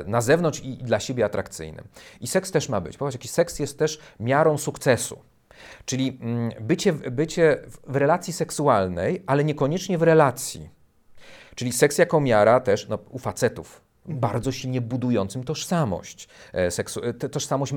na 0.07 0.21
zewnątrz 0.21 0.61
i 0.61 0.77
dla 0.77 1.01
siebie 1.01 1.25
atrakcyjnym. 1.25 1.85
I 2.21 2.27
seks 2.27 2.51
też 2.51 2.69
ma 2.69 2.81
być. 2.81 2.97
Popatrz, 2.97 3.15
jaki 3.15 3.29
seks 3.29 3.59
jest 3.59 3.79
też 3.79 4.01
miarą 4.21 4.59
sukcesu. 4.59 5.19
Czyli 5.85 6.19
mm, 6.21 6.51
bycie, 6.61 6.93
bycie 6.93 7.59
w 7.87 7.97
relacji 7.97 8.33
seksualnej, 8.33 9.23
ale 9.27 9.45
niekoniecznie 9.45 9.99
w 9.99 10.03
relacji. 10.03 10.71
Czyli 11.55 11.73
seks 11.73 11.99
jako 11.99 12.21
miara 12.21 12.61
też 12.61 12.89
no, 12.89 12.99
u 13.11 13.19
facetów, 13.19 13.81
bardzo 14.07 14.53
silnie 14.53 14.81
budującym 14.81 15.45
tożsamość. 15.45 16.29
E, 16.53 16.71
seksu, 16.71 17.01
tożsamość, 17.31 17.73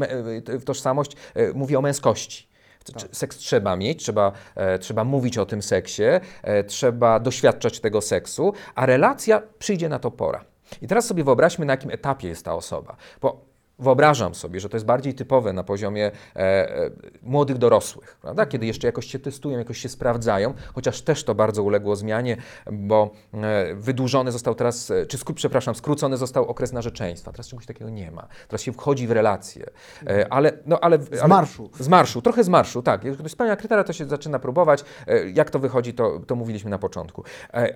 e, 0.50 0.60
tożsamość 0.60 1.16
mówi 1.54 1.76
o 1.76 1.82
męskości. 1.82 2.48
Tak. 2.94 3.10
Seks 3.12 3.38
trzeba 3.38 3.76
mieć, 3.76 4.04
trzeba, 4.04 4.32
e, 4.56 4.80
trzeba 4.80 5.04
mówić 5.04 5.38
o 5.38 5.46
tym 5.46 5.62
seksie, 5.62 6.04
e, 6.44 6.64
trzeba 6.64 7.20
doświadczać 7.20 7.80
tego 7.80 8.02
seksu, 8.02 8.54
a 8.76 8.86
relacja 8.86 9.42
przyjdzie 9.60 9.90
na 9.90 10.00
to 10.00 10.12
pora. 10.12 10.46
I 10.82 10.88
teraz 10.88 11.06
sobie 11.06 11.24
wyobraźmy, 11.24 11.66
na 11.66 11.74
jakim 11.74 11.92
etapie 11.92 12.28
jest 12.28 12.46
ta 12.46 12.56
osoba. 12.56 12.96
Bo 13.22 13.46
Wyobrażam 13.80 14.36
sobie, 14.36 14.60
że 14.60 14.70
to 14.70 14.76
jest 14.78 14.86
bardziej 14.86 15.14
typowe 15.14 15.54
na 15.54 15.64
poziomie 15.64 16.12
e, 16.36 16.40
e, 16.40 16.90
młodych 17.22 17.58
dorosłych, 17.58 18.18
prawda? 18.22 18.46
kiedy 18.46 18.66
jeszcze 18.66 18.88
jakoś 18.88 19.06
się 19.06 19.20
testują, 19.20 19.58
jakoś 19.58 19.78
się 19.78 19.90
sprawdzają, 19.90 20.54
chociaż 20.74 21.02
też 21.02 21.24
to 21.24 21.36
bardzo 21.36 21.64
uległo 21.64 21.96
zmianie, 21.96 22.38
bo 22.72 23.10
e, 23.34 23.76
wydłużony 23.76 24.32
został 24.32 24.56
teraz, 24.56 24.92
e, 24.92 25.06
czy 25.06 25.18
skró- 25.18 25.34
przepraszam, 25.34 25.76
skrócony 25.76 26.18
został 26.18 26.46
okres 26.46 26.74
narzeczeństwa. 26.74 27.32
Teraz 27.32 27.48
czegoś 27.48 27.66
takiego 27.66 27.90
nie 27.90 28.12
ma. 28.12 28.28
Teraz 28.48 28.62
się 28.62 28.74
wchodzi 28.74 29.08
w 29.08 29.12
relacje. 29.12 29.66
E, 30.08 30.34
ale, 30.34 30.52
no, 30.66 30.80
ale, 30.80 30.98
Z 31.04 31.20
ale, 31.20 31.28
marszu. 31.28 31.70
z 31.80 31.88
marszu, 31.88 32.22
trochę 32.22 32.44
z 32.44 32.50
marszu, 32.50 32.82
tak. 32.82 33.04
Jak 33.04 33.18
ktoś 33.18 33.32
spełnia 33.32 33.56
kryteria, 33.56 33.84
to 33.84 33.94
się 33.94 34.06
zaczyna 34.06 34.40
próbować. 34.40 34.84
E, 35.08 35.30
Jak 35.30 35.50
to 35.50 35.60
wychodzi, 35.60 35.94
to, 35.94 36.20
to 36.28 36.36
mówiliśmy 36.36 36.70
na 36.70 36.78
początku. 36.80 37.24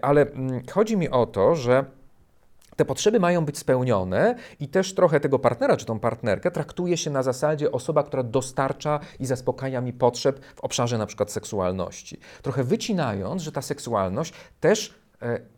Ale 0.01 0.21
mm, 0.21 0.61
chodzi 0.71 0.97
mi 0.97 1.09
o 1.09 1.25
to, 1.25 1.55
że 1.55 1.85
te 2.79 2.85
potrzeby 2.85 3.19
mają 3.19 3.45
być 3.45 3.57
spełnione 3.57 4.35
i 4.59 4.67
też 4.67 4.93
trochę 4.93 5.19
tego 5.19 5.39
partnera 5.39 5.77
czy 5.77 5.85
tą 5.85 5.99
partnerkę 5.99 6.51
traktuje 6.51 6.97
się 6.97 7.09
na 7.09 7.23
zasadzie 7.23 7.71
osoba, 7.71 8.03
która 8.03 8.23
dostarcza 8.23 8.99
i 9.19 9.25
zaspokaja 9.25 9.81
mi 9.81 9.93
potrzeb 9.93 10.39
w 10.55 10.59
obszarze 10.59 10.97
na 10.97 11.05
przykład 11.05 11.31
seksualności. 11.31 12.19
Trochę 12.41 12.63
wycinając, 12.63 13.41
że 13.41 13.51
ta 13.51 13.61
seksualność 13.61 14.33
też 14.59 14.98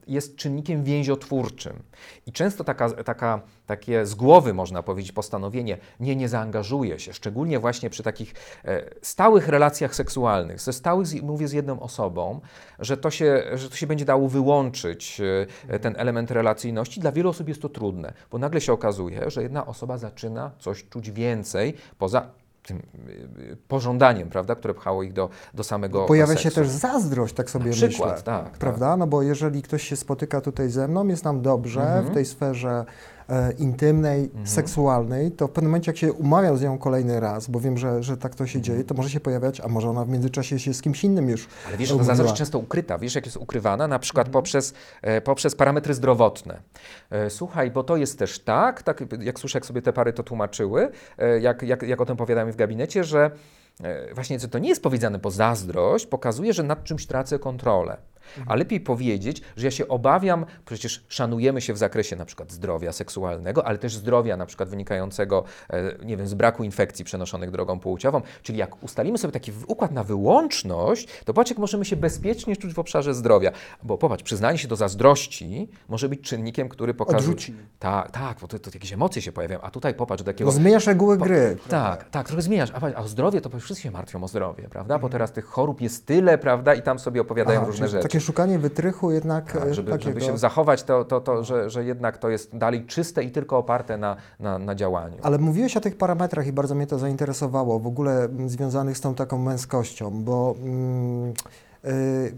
jest 0.08 0.36
czynnikiem 0.36 0.84
więziotwórczym. 0.84 1.84
I 2.26 2.32
często 2.32 2.64
taka, 2.64 2.90
taka, 2.90 3.42
takie 3.66 4.06
z 4.06 4.16
głowy, 4.16 4.54
można 4.54 4.84
powiedzieć, 4.84 5.12
postanowienie 5.12 5.78
nie, 6.00 6.16
nie 6.16 6.30
zaangażuję 6.30 7.00
się, 7.00 7.14
szczególnie 7.14 7.60
właśnie 7.60 7.90
przy 7.90 8.04
takich 8.04 8.34
e, 8.66 8.84
stałych 9.02 9.48
relacjach 9.48 9.96
seksualnych, 9.96 10.62
ze 10.62 10.74
stałych, 10.74 11.24
mówię 11.24 11.48
z 11.48 11.52
jedną 11.52 11.80
osobą, 11.80 12.42
że 12.80 12.98
to 12.98 13.12
się, 13.12 13.44
że 13.54 13.70
to 13.70 13.76
się 13.76 13.88
będzie 13.88 14.06
dało 14.06 14.30
wyłączyć, 14.30 15.22
e, 15.68 15.80
ten 15.80 15.96
element 15.98 16.32
relacyjności. 16.32 17.00
Dla 17.00 17.12
wielu 17.12 17.30
osób 17.30 17.48
jest 17.48 17.62
to 17.62 17.70
trudne, 17.70 18.14
bo 18.32 18.38
nagle 18.38 18.62
się 18.62 18.74
okazuje, 18.74 19.30
że 19.30 19.44
jedna 19.44 19.66
osoba 19.66 19.98
zaczyna 19.98 20.52
coś 20.60 20.86
czuć 20.90 21.12
więcej 21.12 21.74
poza 21.98 22.41
tym 22.64 22.78
y, 23.40 23.58
pożądaniem, 23.68 24.30
prawda, 24.30 24.56
które 24.56 24.74
pchało 24.74 25.04
ich 25.04 25.14
do, 25.14 25.30
do 25.54 25.64
samego 25.64 26.06
Pojawia 26.06 26.28
seksu. 26.34 26.44
się 26.44 26.52
też 26.52 26.68
zazdrość, 26.70 27.34
tak 27.34 27.50
sobie 27.50 27.66
Na 27.66 27.72
przykład, 27.72 28.10
myślę. 28.12 28.24
tak, 28.24 28.44
tak. 28.50 28.58
Prawda? 28.58 28.98
No 28.98 29.08
bo 29.08 29.22
jeżeli 29.22 29.62
ktoś 29.62 29.84
się 29.84 29.96
spotyka 29.96 30.42
tutaj 30.42 30.70
ze 30.70 30.88
mną, 30.88 31.08
jest 31.08 31.24
nam 31.24 31.42
dobrze 31.42 31.82
Mhm. 31.82 32.06
w 32.06 32.14
tej 32.14 32.26
sferze 32.26 32.86
e, 33.32 33.52
intymnej, 33.52 34.30
seksualnej, 34.44 35.32
to 35.32 35.48
w 35.48 35.52
pewnym 35.52 35.72
momencie, 35.72 35.92
jak 35.92 35.98
się 35.98 36.14
umawiam 36.14 36.58
z 36.58 36.62
nią 36.62 36.78
kolejny 36.78 37.20
raz, 37.20 37.48
bo 37.48 37.60
wiem, 37.60 37.78
że, 37.78 38.04
że 38.04 38.18
tak 38.18 38.36
to 38.36 38.48
się 38.48 38.60
Mhm. 38.60 38.64
dzieje, 38.64 38.84
to 38.84 38.94
może 38.96 39.10
się 39.10 39.20
pojawiać, 39.20 39.60
a 39.62 39.68
może 39.68 39.90
ona 39.90 40.06
w 40.06 40.10
międzyczasie 40.10 40.60
się 40.60 40.74
z 40.74 40.82
kimś 40.82 41.04
innym 41.04 41.30
już 41.30 41.48
Ale 41.68 41.78
wiesz, 41.78 41.92
umówiła. 41.92 42.06
zazdrość 42.16 42.34
często 42.34 42.60
ukryta. 42.60 42.98
Wiesz, 42.98 43.16
jak 43.16 43.26
jest 43.26 43.38
ukrywana? 43.38 43.88
Na 43.88 44.00
przykład 44.00 44.28
Mhm. 44.28 44.34
poprzez, 44.34 44.74
e, 45.02 45.22
poprzez 45.22 45.56
parametry 45.56 45.94
zdrowotne. 45.94 46.62
E, 47.10 47.30
słuchaj, 47.30 47.72
bo 47.72 47.84
to 47.84 47.98
jest 47.98 48.20
też 48.20 48.40
tak, 48.40 48.84
tak, 48.84 49.04
jak 49.20 49.40
słyszę, 49.40 49.58
jak 49.58 49.66
sobie 49.66 49.82
te 49.82 49.94
pary 49.94 50.14
to 50.14 50.24
tłumaczyły, 50.24 50.90
e, 51.18 51.40
jak, 51.40 51.62
jak, 51.64 51.82
jak 51.84 52.02
o 52.02 52.06
tym 52.06 52.14
opowiadamy 52.14 52.52
w 52.52 52.56
gabinecie, 52.56 53.04
że 53.04 53.32
e, 53.84 54.14
właśnie 54.14 54.40
co 54.40 54.48
to 54.48 54.60
nie 54.60 54.70
jest 54.70 54.84
powiedziane, 54.84 55.20
bo 55.20 55.32
zazdrość 55.32 56.06
pokazuje, 56.06 56.54
że 56.54 56.64
nad 56.64 56.84
czymś 56.84 57.06
tracę 57.08 57.40
kontrolę. 57.40 57.98
A 58.48 58.56
lepiej 58.56 58.80
powiedzieć, 58.80 59.42
że 59.58 59.68
ja 59.68 59.72
się 59.72 59.88
obawiam, 59.88 60.46
przecież 60.66 61.06
szanujemy 61.10 61.62
się 61.62 61.74
w 61.74 61.78
zakresie 61.78 62.16
na 62.16 62.26
przykład 62.26 62.52
zdrowia 62.52 62.92
seksualnego, 62.92 63.68
ale 63.68 63.78
też 63.78 63.96
zdrowia 63.96 64.38
na 64.38 64.46
przykład 64.46 64.70
wynikającego, 64.70 65.44
e, 65.70 66.06
nie 66.06 66.18
wiem, 66.18 66.28
z 66.28 66.34
braku 66.34 66.64
infekcji 66.64 67.06
przenoszonych 67.06 67.52
drogą 67.52 67.80
płciową. 67.80 68.22
Czyli 68.44 68.58
jak 68.58 68.84
ustalimy 68.84 69.18
sobie 69.18 69.32
taki 69.32 69.52
układ 69.68 69.92
na 69.92 70.04
wyłączność, 70.04 71.08
to 71.26 71.34
patrz, 71.34 71.52
jak 71.52 71.60
możemy 71.60 71.86
się 71.86 71.96
bezpiecznie 71.96 72.58
czuć 72.58 72.74
w 72.74 72.80
obszarze 72.80 73.14
zdrowia. 73.14 73.52
Bo 73.84 73.98
popatrz, 73.98 74.24
przyznanie 74.24 74.58
się 74.58 74.68
do 74.68 74.76
zazdrości 74.76 75.70
może 75.90 76.10
być 76.10 76.22
czynnikiem, 76.22 76.70
który 76.70 76.94
pokazuje... 76.94 77.34
Odrzuci. 77.34 77.56
Tak, 77.80 78.12
tak, 78.12 78.38
bo 78.42 78.48
to, 78.48 78.60
to 78.60 78.72
jakieś 78.74 78.94
emocje 78.94 79.22
się 79.22 79.32
pojawiają, 79.32 79.62
a 79.62 79.72
tutaj 79.72 79.94
popatrz, 79.94 80.24
do 80.24 80.32
takiego... 80.32 80.46
No 80.46 80.52
zmieniasz 80.52 80.88
reguły 80.88 81.18
gry. 81.18 81.58
Tak, 81.70 82.10
tak, 82.10 82.28
trochę 82.28 82.42
zmieniasz. 82.42 82.72
A, 82.72 83.00
a 83.00 83.08
zdrowie 83.08 83.42
to 83.42 83.60
wszyscy 83.60 83.84
się 83.84 83.92
martwią 83.92 84.24
o 84.24 84.28
zdrowie, 84.28 84.68
prawda? 84.70 85.00
Bo 85.00 85.10
teraz 85.10 85.32
tych 85.32 85.46
chorób 85.46 85.82
jest 85.82 86.06
tyle, 86.06 86.38
prawda? 86.38 86.74
I 86.74 86.82
tam 86.82 87.00
sobie 87.00 87.22
opowiadają 87.22 87.60
Aha, 87.60 87.68
różne 87.68 87.88
rzeczy. 87.88 88.04
Takie 88.04 88.21
szukanie 88.22 88.60
wytrychu 88.60 89.12
jednak 89.12 89.52
Tak, 89.54 89.68
e, 89.68 89.74
żeby, 89.74 89.92
takiego... 89.92 90.20
żeby 90.20 90.22
się 90.32 90.38
zachować, 90.38 90.84
to, 90.84 91.06
to, 91.06 91.22
to 91.22 91.44
że, 91.44 91.70
że 91.70 91.84
jednak 91.84 92.18
to 92.18 92.30
jest 92.30 92.58
dalej 92.58 92.86
czyste 92.86 93.24
i 93.24 93.32
tylko 93.32 93.58
oparte 93.58 93.98
na, 93.98 94.16
na, 94.40 94.60
na 94.60 94.76
działaniu. 94.76 95.18
Ale 95.22 95.38
mówiłeś 95.38 95.78
o 95.78 95.82
tych 95.82 95.98
parametrach 95.98 96.48
i 96.48 96.54
bardzo 96.54 96.76
mnie 96.76 96.88
to 96.88 97.00
zainteresowało, 97.00 97.80
w 97.80 97.88
ogóle 97.88 98.28
związanych 98.46 98.98
z 98.98 99.02
tą 99.02 99.16
taką 99.16 99.38
męskością, 99.38 100.24
bo 100.24 100.56
mm, 100.64 101.34
y, 101.86 102.34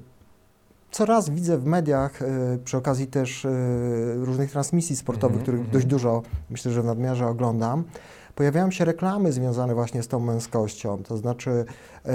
coraz 0.92 1.30
widzę 1.30 1.58
w 1.58 1.66
mediach, 1.66 2.22
y, 2.22 2.60
przy 2.66 2.78
okazji 2.78 3.08
też 3.08 3.46
y, 3.46 3.50
różnych 4.16 4.52
transmisji 4.52 4.96
sportowych, 4.96 5.36
Mhm, 5.36 5.44
których 5.44 5.60
mhm. 5.60 5.74
dość 5.74 5.86
dużo, 5.86 6.22
myślę, 6.50 6.72
że 6.72 6.82
w 6.82 6.86
nadmiarze 6.86 7.28
oglądam, 7.28 7.84
pojawiają 8.36 8.72
się 8.72 8.86
reklamy 8.86 9.32
związane 9.32 9.76
właśnie 9.76 10.04
z 10.04 10.08
tą 10.08 10.20
męskością. 10.20 11.04
To 11.04 11.18
znaczy, 11.18 11.50
y, 11.50 12.10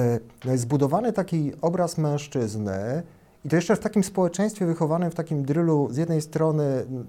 no 0.45 0.53
jest 0.53 0.63
zbudowany 0.63 1.13
taki 1.13 1.53
obraz 1.61 1.99
mężczyzny, 1.99 3.03
i 3.45 3.49
to 3.49 3.57
jeszcze 3.57 3.77
w 3.77 3.79
takim 3.79 4.05
społeczeństwie 4.05 4.67
wychowanym 4.67 5.11
w 5.11 5.15
takim 5.15 5.43
drylu 5.45 5.89
z 5.91 5.97
jednej 5.97 6.23
strony 6.23 6.65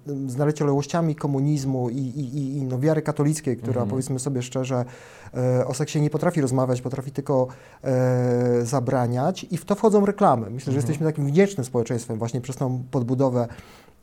mm, 0.08 0.30
z 0.30 0.38
naleciałościami 0.38 1.16
komunizmu 1.16 1.90
i, 1.90 1.98
i, 1.98 2.38
i- 2.38 2.58
i 2.58 2.64
no, 2.64 2.80
wiary 2.80 3.02
katolickiej, 3.02 3.58
która 3.58 3.70
Mhm. 3.72 3.90
powiedzmy 3.90 4.20
sobie 4.20 4.42
szczerze 4.42 4.86
e, 5.34 5.68
o 5.68 5.74
seksie 5.74 6.02
nie 6.02 6.10
potrafi 6.10 6.42
rozmawiać, 6.42 6.82
potrafi 6.82 7.12
tylko 7.12 7.48
e, 7.84 8.66
zabraniać 8.66 9.46
i 9.52 9.58
w 9.58 9.66
to 9.66 9.76
wchodzą 9.76 10.06
reklamy. 10.06 10.50
Myślę, 10.50 10.74
że 10.74 10.78
Mhm. 10.78 10.82
jesteśmy 10.90 11.06
takim 11.08 11.26
wdzięcznym 11.28 11.66
społeczeństwem 11.66 12.18
właśnie 12.20 12.42
przez 12.42 12.56
tą 12.56 12.84
podbudowę 12.92 13.48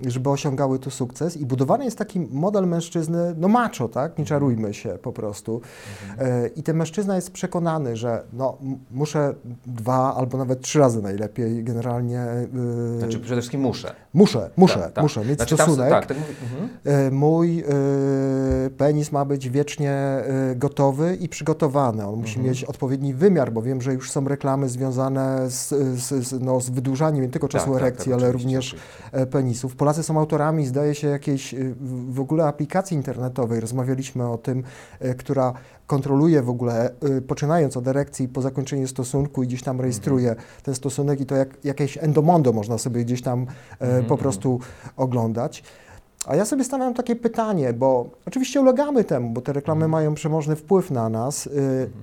żeby 0.01 0.31
osiągały 0.31 0.79
tu 0.79 0.91
sukces 0.91 1.37
i 1.37 1.47
budowany 1.47 1.85
jest 1.85 1.99
taki 1.99 2.21
model 2.21 2.67
mężczyzny, 2.67 3.35
no 3.37 3.49
macho, 3.49 3.89
tak? 3.89 4.19
Nie 4.19 4.25
czarujmy 4.25 4.75
się 4.75 4.99
po 5.03 5.13
prostu. 5.13 5.61
E, 6.19 6.47
I 6.49 6.63
ten 6.63 6.77
mężczyzna 6.77 7.17
jest 7.17 7.31
przekonany, 7.31 7.97
że 7.97 8.23
no, 8.33 8.59
muszę 8.91 9.35
dwa 9.67 10.15
albo 10.17 10.39
nawet 10.39 10.61
trzy 10.61 10.79
razy 10.79 11.03
najlepiej 11.03 11.65
generalnie. 11.65 12.21
e, 12.21 12.47
Znaczy 12.99 13.21
przede 13.21 13.41
wszystkim 13.41 13.61
muszę. 13.61 13.95
muszę, 14.15 14.51
muszę, 14.57 14.79
Tak, 14.81 14.93
tak. 14.93 15.03
muszę 15.03 15.25
mieć 15.25 15.37
Znaczy 15.37 15.57
tam- 15.57 15.67
stosunek. 15.67 15.91
tak, 15.91 16.07
tak 16.07 16.17
mówi, 16.19 16.33
mhm. 16.43 16.69
E, 17.07 17.11
Mój 17.11 17.65
penis 18.79 19.13
ma 19.13 19.25
być 19.25 19.51
wiecznie 19.51 19.97
gotowy 20.57 21.17
i 21.21 21.29
przygotowany. 21.29 22.07
On 22.09 22.15
musi 22.17 22.37
Mhm. 22.37 22.47
mieć 22.47 22.65
odpowiedni 22.65 23.15
wymiar, 23.15 23.53
bo 23.53 23.63
wiem, 23.63 23.83
że 23.83 23.93
już 23.95 24.11
są 24.11 24.29
reklamy 24.29 24.69
związane 24.69 25.51
z, 25.51 25.69
z, 26.03 26.27
z, 26.29 26.41
no, 26.43 26.61
z 26.61 26.71
wydłużaniem 26.71 27.23
nie 27.25 27.29
tylko 27.31 27.49
czasu 27.49 27.65
Tak, 27.65 27.75
tak, 27.75 27.83
erekcji, 27.83 28.13
tak, 28.13 28.21
ale 28.21 28.29
oczywiście, 28.29 28.57
również 28.57 28.75
oczywiście. 28.75 29.27
penisów. 29.27 29.77
Polacy 29.87 30.03
są 30.03 30.19
autorami, 30.19 30.67
zdaje 30.67 30.95
się, 30.95 31.09
jakiejś 31.09 31.55
e, 31.55 31.59
w 32.09 32.21
ogóle 32.21 32.45
aplikacji 32.45 32.97
internetowej. 32.97 33.61
Rozmawialiśmy 33.61 34.29
o 34.31 34.39
tym, 34.39 34.63
e, 35.01 35.15
która 35.15 35.53
kontroluje 35.87 36.43
w 36.43 36.51
ogóle, 36.51 36.91
e, 37.17 37.21
poczynając 37.21 37.77
od 37.77 37.89
erekcji 37.89 38.29
po 38.29 38.43
zakończeniu 38.43 38.89
stosunku 38.89 39.43
i 39.43 39.47
gdzieś 39.47 39.63
tam 39.63 39.81
rejestruje 39.81 40.29
Mhm. 40.31 40.47
ten 40.63 40.75
stosunek 40.75 41.21
i 41.21 41.27
to 41.27 41.37
jak 41.37 41.49
jakieś 41.65 41.99
endomondo 41.99 42.53
można 42.53 42.79
sobie 42.79 43.05
gdzieś 43.05 43.23
tam 43.23 43.47
Mhm, 43.81 44.05
po 44.05 44.17
prostu 44.17 44.61
oglądać. 44.97 45.63
A 46.27 46.37
ja 46.37 46.45
sobie 46.45 46.65
stawiam 46.65 46.95
takie 46.95 47.17
pytanie, 47.17 47.73
bo 47.73 48.11
oczywiście 48.27 48.61
ulegamy 48.61 49.05
temu, 49.05 49.31
bo 49.31 49.41
te 49.41 49.53
reklamy 49.53 49.79
Mhm. 49.85 49.91
mają 49.91 50.15
przemożny 50.15 50.57
wpływ 50.57 50.91
na 50.91 51.09
nas. 51.09 51.47
Y, 51.47 51.51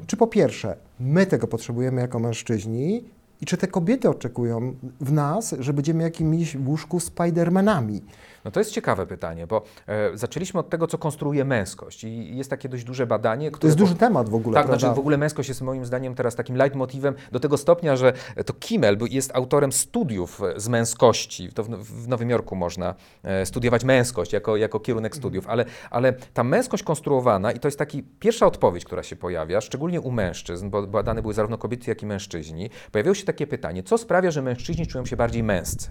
Czy 0.08 0.18
po 0.18 0.28
pierwsze, 0.28 0.76
my 1.00 1.26
tego 1.26 1.48
potrzebujemy 1.48 2.02
jako 2.02 2.20
mężczyźni 2.20 3.04
i 3.44 3.46
czy 3.46 3.58
te 3.58 3.68
kobiety 3.68 4.10
oczekują 4.10 4.76
w 5.02 5.12
nas, 5.12 5.56
że 5.60 5.74
będziemy 5.74 6.04
jakimiś 6.04 6.58
w 6.58 6.68
łóżku 6.68 7.00
Spidermanami? 7.00 8.02
No 8.46 8.52
to 8.52 8.60
jest 8.60 8.72
ciekawe 8.72 9.06
pytanie, 9.06 9.48
bo 9.48 9.62
e, 9.88 10.18
zaczęliśmy 10.18 10.60
od 10.60 10.70
tego, 10.70 10.88
co 10.88 10.98
konstruuje 10.98 11.46
męskość 11.46 12.04
i 12.04 12.38
jest 12.38 12.50
takie 12.50 12.70
dość 12.70 12.84
duże 12.84 13.08
badanie, 13.08 13.52
które... 13.52 13.62
To 13.62 13.68
jest 13.68 13.78
duży 13.78 13.96
temat 13.96 14.30
w 14.30 14.36
ogóle, 14.36 14.54
Tak, 14.56 14.66
prawda? 14.66 14.80
znaczy 14.80 14.96
w 14.96 15.00
ogóle 15.00 15.18
męskość 15.18 15.50
jest 15.50 15.62
moim 15.62 15.86
zdaniem 15.86 16.16
teraz 16.16 16.36
takim 16.36 16.56
leitmotivem 16.56 17.16
do 17.32 17.40
tego 17.40 17.58
stopnia, 17.58 17.96
że 17.96 18.14
to 18.46 18.54
Kimmel 18.54 18.98
jest 19.10 19.36
autorem 19.36 19.72
studiów 19.72 20.42
e, 20.44 20.60
z 20.60 20.68
męskości. 20.68 21.50
To 21.54 21.64
w, 21.64 21.68
w 21.70 22.08
Nowym 22.08 22.30
Jorku 22.30 22.56
można 22.56 22.96
e, 23.24 23.46
studiować 23.46 23.84
męskość 23.84 24.34
jako, 24.34 24.58
jako 24.58 24.80
kierunek 24.80 25.16
studiów, 25.16 25.48
ale, 25.48 25.66
ale 25.90 26.14
ta 26.14 26.44
męskość 26.44 26.84
konstruowana 26.84 27.52
i 27.52 27.60
to 27.60 27.68
jest 27.68 27.80
taki 27.80 28.04
pierwsza 28.04 28.46
odpowiedź, 28.46 28.86
która 28.86 29.04
się 29.04 29.16
pojawia, 29.16 29.62
szczególnie 29.62 30.02
u 30.02 30.12
mężczyzn, 30.12 30.70
bo 30.70 30.88
badane 30.88 31.22
były 31.22 31.34
zarówno 31.34 31.58
kobiety, 31.58 31.92
jak 31.92 32.04
i 32.04 32.06
mężczyźni. 32.06 32.70
Pojawiło 32.92 33.16
się 33.16 33.26
takie 33.26 33.48
pytanie, 33.48 33.84
co 33.84 33.98
sprawia, 33.98 34.32
że 34.32 34.42
mężczyźni 34.42 34.88
czują 34.88 35.06
się 35.06 35.18
bardziej 35.18 35.44
męscy? 35.44 35.90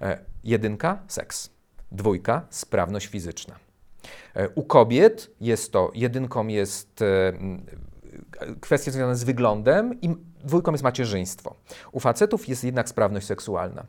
E, 0.00 0.18
jedynka, 0.44 0.98
seks. 1.08 1.57
Dwójka, 1.92 2.46
sprawność 2.50 3.06
fizyczna. 3.06 3.54
E, 4.36 4.48
U 4.48 4.62
kobiet 4.62 5.30
jest 5.40 5.72
to, 5.72 5.90
jedynką 5.94 6.46
jest 6.46 7.02
e, 7.02 7.28
m, 7.28 7.62
kwestie 8.60 8.90
związane 8.90 9.16
z 9.16 9.24
wyglądem 9.24 10.00
dwójką 10.44 10.72
jest 10.72 10.84
macierzyństwo. 10.84 11.54
U 11.92 12.00
facetów 12.00 12.48
jest 12.48 12.64
jednak 12.64 12.88
sprawność 12.88 13.26
seksualna. 13.26 13.86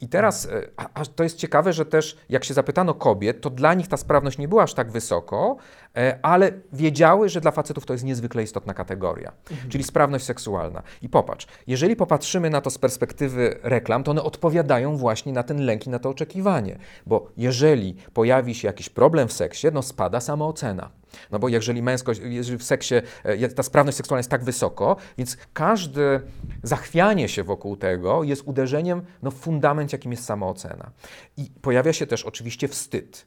I 0.00 0.08
teraz, 0.08 0.46
e, 0.46 0.68
a, 0.76 0.88
a 0.94 1.04
to 1.04 1.22
jest 1.22 1.36
ciekawe, 1.36 1.72
że 1.72 1.86
też 1.86 2.16
jak 2.28 2.44
się 2.44 2.54
zapytano 2.54 2.94
kobiet, 2.94 3.40
to 3.40 3.50
dla 3.50 3.74
nich 3.74 3.88
ta 3.88 3.96
sprawność 3.96 4.38
nie 4.38 4.48
była 4.48 4.62
aż 4.62 4.74
tak 4.74 4.90
wysoko, 4.90 5.56
e, 5.96 6.18
ale 6.22 6.52
wiedziały, 6.72 7.28
że 7.28 7.40
dla 7.40 7.50
facetów 7.50 7.86
to 7.86 7.92
jest 7.92 8.04
niezwykle 8.04 8.42
istotna 8.42 8.74
kategoria, 8.74 9.32
czyli 9.68 9.84
sprawność 9.84 10.24
seksualna. 10.24 10.82
I 11.02 11.08
popatrz, 11.08 11.46
jeżeli 11.66 11.96
popatrzymy 11.96 12.50
na 12.50 12.60
to 12.60 12.70
z 12.70 12.78
perspektywy 12.78 13.58
reklam, 13.62 14.04
to 14.04 14.10
one 14.10 14.22
odpowiadają 14.22 14.96
właśnie 14.96 15.32
na 15.32 15.42
ten 15.42 15.64
lęk 15.64 15.86
i 15.86 15.90
na 15.90 15.98
to 15.98 16.08
oczekiwanie, 16.08 16.78
bo 17.06 17.28
jeżeli 17.36 17.94
pojawi 18.12 18.54
się 18.54 18.68
jakiś 18.68 18.88
problem 18.88 19.28
w 19.28 19.32
seksie, 19.32 19.66
no 19.72 19.82
spada 19.82 20.20
samoocena. 20.20 20.90
No 21.30 21.38
bo 21.38 21.48
jeżeli 21.48 21.82
męskość, 21.82 22.20
jeżeli 22.24 22.58
w 22.58 22.64
seksie 22.64 22.94
e, 23.24 23.48
ta 23.48 23.62
sprawność 23.62 23.96
seksualna 23.96 24.18
jest 24.18 24.30
tak 24.30 24.44
wysoko, 24.44 24.96
więc 25.18 25.36
każde 25.52 26.20
zachwianie 26.62 27.28
się 27.28 27.44
wokół 27.44 27.76
tego 27.76 28.24
jest 28.24 28.42
uderzeniem 28.46 29.02
no, 29.22 29.30
w 29.30 29.34
fundament, 29.34 29.92
jakim 29.92 30.10
jest 30.12 30.24
samoocena. 30.24 30.90
I 31.36 31.50
pojawia 31.62 31.92
się 31.92 32.06
też 32.06 32.24
oczywiście 32.24 32.68
wstyd. 32.68 33.26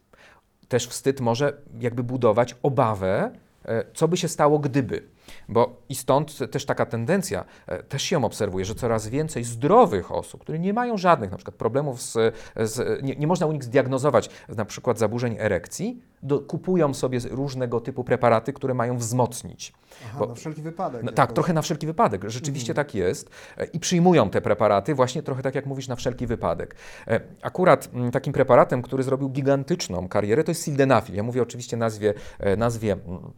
Też 0.67 0.87
wstyd 0.87 1.21
może 1.21 1.61
jakby 1.79 2.03
budować 2.03 2.55
obawę, 2.63 3.31
e, 3.65 3.83
co 3.93 4.07
by 4.07 4.17
się 4.17 4.27
stało, 4.27 4.59
gdyby. 4.59 5.03
Bo 5.49 5.75
i 5.89 5.95
stąd 5.95 6.51
też 6.51 6.65
taka 6.65 6.85
tendencja, 6.85 7.45
e, 7.67 7.83
też 7.83 8.03
się 8.03 8.15
ją 8.15 8.25
obserwuje, 8.25 8.65
że 8.65 8.75
coraz 8.75 9.07
więcej 9.07 9.43
zdrowych 9.43 10.11
osób, 10.11 10.41
które 10.41 10.59
nie 10.59 10.73
mają 10.73 10.97
żadnych 10.97 11.31
na 11.31 11.37
przykład 11.37 11.55
problemów 11.55 12.01
z, 12.01 12.35
z 12.55 13.03
nie, 13.03 13.15
nie, 13.15 13.27
można 13.27 13.45
u 13.45 13.51
nich 13.51 13.63
zdiagnozować 13.63 14.29
na 14.49 14.65
przykład 14.65 14.99
zaburzeń 14.99 15.35
erekcji, 15.39 16.01
do, 16.23 16.39
kupują 16.39 16.93
sobie 16.93 17.19
różnego 17.29 17.81
typu 17.81 18.03
preparaty, 18.03 18.53
które 18.53 18.73
mają 18.73 18.97
wzmocnić. 18.97 19.73
Aha, 20.05 20.19
Bo, 20.19 20.25
na 20.25 20.35
wszelki 20.35 20.61
wypadek. 20.61 21.03
No, 21.03 21.11
tak, 21.11 21.33
trochę 21.33 21.53
na 21.53 21.61
wszelki 21.61 21.87
wypadek. 21.87 22.29
Rzeczywiście 22.29 22.71
mhm. 22.71 22.85
tak 22.85 22.95
jest. 22.95 23.29
E, 23.57 23.65
I 23.65 23.79
przyjmują 23.79 24.29
te 24.29 24.41
preparaty 24.41 24.95
właśnie 24.95 25.23
trochę 25.23 25.41
tak 25.41 25.55
jak 25.55 25.65
mówisz, 25.65 25.87
na 25.87 25.95
wszelki 25.95 26.27
wypadek. 26.27 26.75
E, 27.07 27.21
akurat 27.41 27.89
mm, 27.93 28.11
takim 28.11 28.33
preparatem, 28.33 28.81
który 28.81 29.03
zrobił 29.03 29.29
gigantyczną 29.29 30.07
karierę, 30.07 30.43
to 30.43 30.51
jest 30.51 30.65
sildenafil. 30.65 31.15
Ja 31.15 31.23
mówię 31.23 31.41
oczywiście 31.41 31.77
nazwie, 31.77 32.13
nazwie 32.57 32.93
mm, 32.93 33.31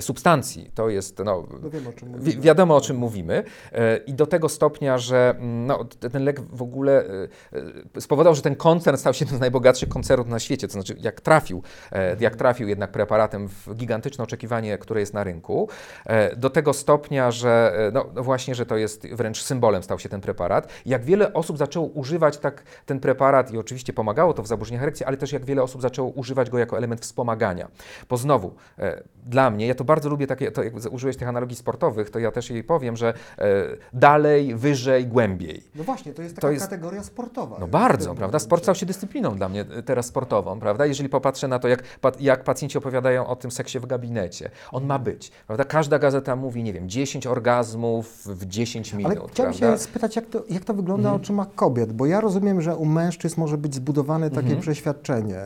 substancji. 0.00 0.70
To 0.74 0.88
jest, 0.88 1.18
no, 1.18 1.46
no 1.62 1.70
wiem, 1.70 1.86
o 1.86 1.92
wi 2.18 2.40
wiadomo 2.40 2.76
o 2.76 2.80
czym 2.80 2.96
mówimy. 2.96 3.44
E, 3.72 3.96
I 3.96 4.14
do 4.14 4.26
tego 4.26 4.48
stopnia, 4.48 4.98
że 4.98 5.34
mm, 5.38 5.66
no, 5.66 5.84
ten 5.84 6.24
lek 6.24 6.40
w 6.40 6.62
ogóle 6.62 7.04
e, 7.94 8.00
spowodował, 8.00 8.34
że 8.34 8.42
ten 8.42 8.56
koncern 8.56 8.96
stał 8.96 9.14
się 9.14 9.24
jednym 9.24 9.38
z 9.38 9.40
najbogatszych 9.40 9.88
koncernów 9.88 10.28
na 10.28 10.38
świecie. 10.38 10.66
To 10.68 10.72
znaczy, 10.72 10.96
jak 10.98 11.20
trafił, 11.20 11.62
jak 12.20 12.36
trafił 12.36 12.68
jednak 12.68 12.92
preparatem 12.92 13.48
w 13.48 13.74
gigantyczne 13.74 14.24
oczekiwanie, 14.24 14.78
które 14.78 15.00
jest 15.00 15.14
na 15.14 15.24
rynku, 15.24 15.68
do 16.36 16.50
tego 16.50 16.72
stopnia, 16.72 17.30
że 17.30 17.78
no, 17.92 18.06
no 18.14 18.22
właśnie, 18.22 18.54
że 18.54 18.66
to 18.66 18.76
jest 18.76 19.06
wręcz 19.06 19.42
symbolem 19.42 19.82
stał 19.82 19.98
się 19.98 20.08
ten 20.08 20.20
preparat. 20.20 20.72
Jak 20.86 21.04
wiele 21.04 21.32
osób 21.32 21.58
zaczęło 21.58 21.86
używać 21.86 22.38
tak 22.38 22.62
ten 22.86 23.00
preparat 23.00 23.50
i 23.52 23.58
oczywiście 23.58 23.92
pomagało 23.92 24.34
to 24.34 24.42
w 24.42 24.46
zaburzeniach 24.46 24.82
erekcji, 24.82 25.06
ale 25.06 25.16
też 25.16 25.32
jak 25.32 25.44
wiele 25.44 25.62
osób 25.62 25.82
zaczęło 25.82 26.08
używać 26.08 26.50
go 26.50 26.58
jako 26.58 26.78
element 26.78 27.00
wspomagania. 27.00 27.68
Bo 28.08 28.16
znowu, 28.16 28.54
dla 29.26 29.50
mnie, 29.50 29.66
ja 29.66 29.74
to 29.78 29.84
bardzo 29.84 30.08
lubię 30.08 30.26
takie, 30.26 30.52
to 30.52 30.62
jak 30.62 30.74
użyłeś 30.92 31.16
tych 31.16 31.28
analogii 31.28 31.56
sportowych, 31.56 32.10
to 32.10 32.18
ja 32.18 32.30
też 32.30 32.50
jej 32.50 32.64
powiem, 32.64 32.96
że 32.96 33.14
e, 33.38 33.44
dalej, 33.92 34.54
wyżej, 34.54 35.06
głębiej. 35.06 35.62
No 35.74 35.84
właśnie, 35.84 36.12
to 36.14 36.22
jest 36.22 36.34
taka 36.34 36.46
to 36.46 36.52
jest, 36.52 36.64
kategoria 36.64 37.02
sportowa. 37.02 37.56
No 37.60 37.68
bardzo, 37.68 38.14
prawda? 38.14 38.38
Sport 38.38 38.62
stał 38.62 38.74
się 38.74 38.86
dyscypliną 38.86 39.36
dla 39.36 39.48
mnie 39.48 39.60
e, 39.60 39.82
teraz 39.82 40.06
sportową, 40.06 40.60
prawda? 40.60 40.86
Jeżeli 40.86 41.08
popatrzę 41.08 41.48
na 41.48 41.58
to, 41.58 41.68
jak, 41.68 41.82
jak 42.20 42.44
pacjenci 42.44 42.78
opowiadają 42.78 43.26
o 43.26 43.36
tym 43.36 43.50
seksie 43.50 43.78
w 43.78 43.86
gabinecie, 43.86 44.50
on 44.72 44.86
ma 44.86 44.98
być, 44.98 45.30
prawda? 45.46 45.64
Każda 45.64 45.98
gazeta 45.98 46.36
mówi, 46.36 46.62
nie 46.62 46.72
wiem, 46.72 46.88
10 46.88 47.26
orgazmów 47.26 48.26
w 48.26 48.46
10 48.46 48.94
minut, 48.94 49.12
Ale 49.12 49.28
chciałem 49.28 49.52
prawda? 49.54 49.76
się 49.76 49.82
spytać, 49.82 50.16
jak 50.16 50.26
to, 50.26 50.44
jak 50.50 50.64
to 50.64 50.74
wygląda 50.74 51.08
mhm. 51.08 51.22
oczyma 51.22 51.46
kobiet, 51.54 51.92
bo 51.92 52.06
ja 52.06 52.20
rozumiem, 52.20 52.62
że 52.62 52.76
u 52.76 52.84
mężczyzn 52.84 53.40
może 53.40 53.58
być 53.58 53.74
zbudowane 53.74 54.30
takie 54.30 54.40
mhm. 54.40 54.60
przeświadczenie. 54.60 55.36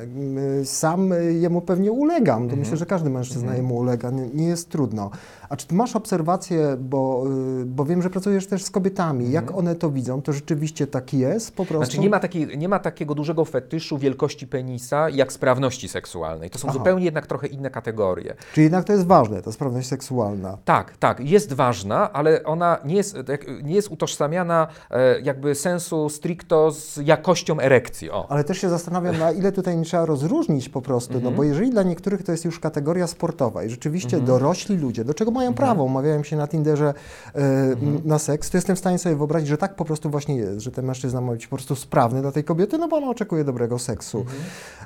Sam 0.64 1.10
jemu 1.40 1.60
pewnie 1.60 1.92
ulegam, 1.92 2.38
to 2.38 2.42
mhm. 2.42 2.60
myślę, 2.60 2.76
że 2.76 2.86
każdy 2.86 3.10
mężczyzna 3.10 3.48
mhm. 3.48 3.56
jemu 3.56 3.76
ulega 3.76 4.10
nie 4.10 4.21
jest 4.34 4.70
trudno. 4.70 5.10
A 5.48 5.56
czy 5.56 5.66
ty 5.66 5.74
masz 5.74 5.96
obserwację, 5.96 6.76
bo, 6.80 7.24
y, 7.60 7.64
bo 7.64 7.84
wiem, 7.84 8.02
że 8.02 8.10
pracujesz 8.10 8.46
też 8.46 8.64
z 8.64 8.70
kobietami, 8.70 9.30
jak 9.30 9.44
mhm. 9.44 9.58
one 9.58 9.74
to 9.74 9.90
widzą, 9.90 10.22
to 10.22 10.32
rzeczywiście 10.32 10.86
tak 10.86 11.14
jest 11.14 11.56
po 11.56 11.66
prostu? 11.66 11.84
Znaczy 11.84 12.00
nie 12.00 12.10
ma, 12.10 12.20
takiej, 12.20 12.58
nie 12.58 12.68
ma 12.68 12.78
takiego 12.78 13.14
dużego 13.14 13.44
fetyszu 13.44 13.98
wielkości 13.98 14.46
penisa 14.46 15.08
jak 15.08 15.32
sprawności 15.32 15.88
seksualnej. 15.88 16.50
To 16.50 16.58
są 16.58 16.68
Aha. 16.68 16.78
zupełnie 16.78 17.04
jednak 17.04 17.26
trochę 17.26 17.46
inne 17.46 17.70
kategorie. 17.70 18.34
Czyli 18.52 18.64
jednak 18.64 18.84
to 18.84 18.92
jest 18.92 19.06
ważne, 19.06 19.42
ta 19.42 19.52
sprawność 19.52 19.88
seksualna. 19.88 20.58
Tak, 20.64 20.96
tak, 20.96 21.20
jest 21.20 21.52
ważna, 21.52 22.12
ale 22.12 22.44
ona 22.44 22.78
nie 22.84 22.94
jest, 22.94 23.16
nie 23.62 23.74
jest 23.74 23.90
utożsamiana 23.90 24.66
e, 24.90 25.20
jakby 25.20 25.54
sensu 25.54 26.08
stricto 26.08 26.70
z 26.70 26.96
jakością 26.96 27.60
erekcji. 27.60 28.10
O. 28.10 28.26
Ale 28.30 28.44
też 28.44 28.58
się 28.58 28.68
zastanawiam, 28.68 29.18
na 29.18 29.32
ile 29.32 29.52
tutaj 29.52 29.76
nie 29.76 29.84
trzeba 29.84 30.06
rozróżnić 30.06 30.68
po 30.68 30.82
prostu, 30.82 31.12
no 31.12 31.18
mhm. 31.18 31.36
bo 31.36 31.44
jeżeli 31.44 31.70
dla 31.70 31.82
niektórych 31.82 32.22
to 32.22 32.32
jest 32.32 32.44
już 32.44 32.60
kategoria 32.60 33.06
sportowa 33.06 33.64
i 33.64 33.70
rzeczywiście 33.70 34.11
mhm. 34.16 34.26
dorośli 34.26 34.76
ludzie, 34.76 35.04
do 35.04 35.14
czego 35.14 35.30
mają 35.30 35.48
mhm. 35.48 35.66
prawo, 35.66 35.84
umawiają 35.84 36.22
się 36.22 36.36
na 36.36 36.48
Tinderze 36.48 36.94
e, 37.34 37.38
mhm. 37.38 38.00
na 38.04 38.18
seks, 38.18 38.50
to 38.50 38.56
jestem 38.56 38.76
w 38.76 38.78
stanie 38.78 38.98
sobie 38.98 39.16
wyobrazić, 39.16 39.48
że 39.48 39.58
tak 39.58 39.76
po 39.76 39.84
prostu 39.84 40.10
właśnie 40.10 40.36
jest, 40.36 40.60
że 40.60 40.70
ten 40.70 40.86
mężczyzna 40.86 41.20
ma 41.20 41.32
być 41.32 41.46
po 41.46 41.56
prostu 41.56 41.76
sprawny 41.76 42.22
dla 42.22 42.32
tej 42.32 42.44
kobiety, 42.44 42.78
no 42.78 42.88
bo 42.88 42.96
ona 42.96 43.08
oczekuje 43.08 43.44
dobrego 43.44 43.78
seksu. 43.78 44.18
Mhm. 44.18 44.38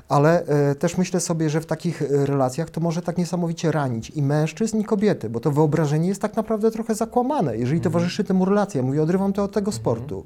Ale 0.09 0.45
e, 0.45 0.75
też 0.75 0.97
myślę 0.97 1.19
sobie, 1.19 1.49
że 1.49 1.61
w 1.61 1.65
takich 1.65 2.01
e, 2.01 2.25
relacjach 2.25 2.69
to 2.69 2.81
może 2.81 3.01
tak 3.01 3.17
niesamowicie 3.17 3.71
ranić 3.71 4.09
i 4.09 4.21
mężczyzn, 4.21 4.79
i 4.79 4.83
kobiety, 4.83 5.29
bo 5.29 5.39
to 5.39 5.51
wyobrażenie 5.51 6.07
jest 6.07 6.21
tak 6.21 6.35
naprawdę 6.35 6.71
trochę 6.71 6.95
zakłamane, 6.95 7.57
jeżeli 7.57 7.81
towarzyszy 7.81 8.23
temu 8.23 8.45
relacja. 8.45 8.83
Mówię, 8.83 9.03
odrywam 9.03 9.33
to 9.33 9.43
od 9.43 9.51
tego 9.51 9.71
sportu. 9.71 10.23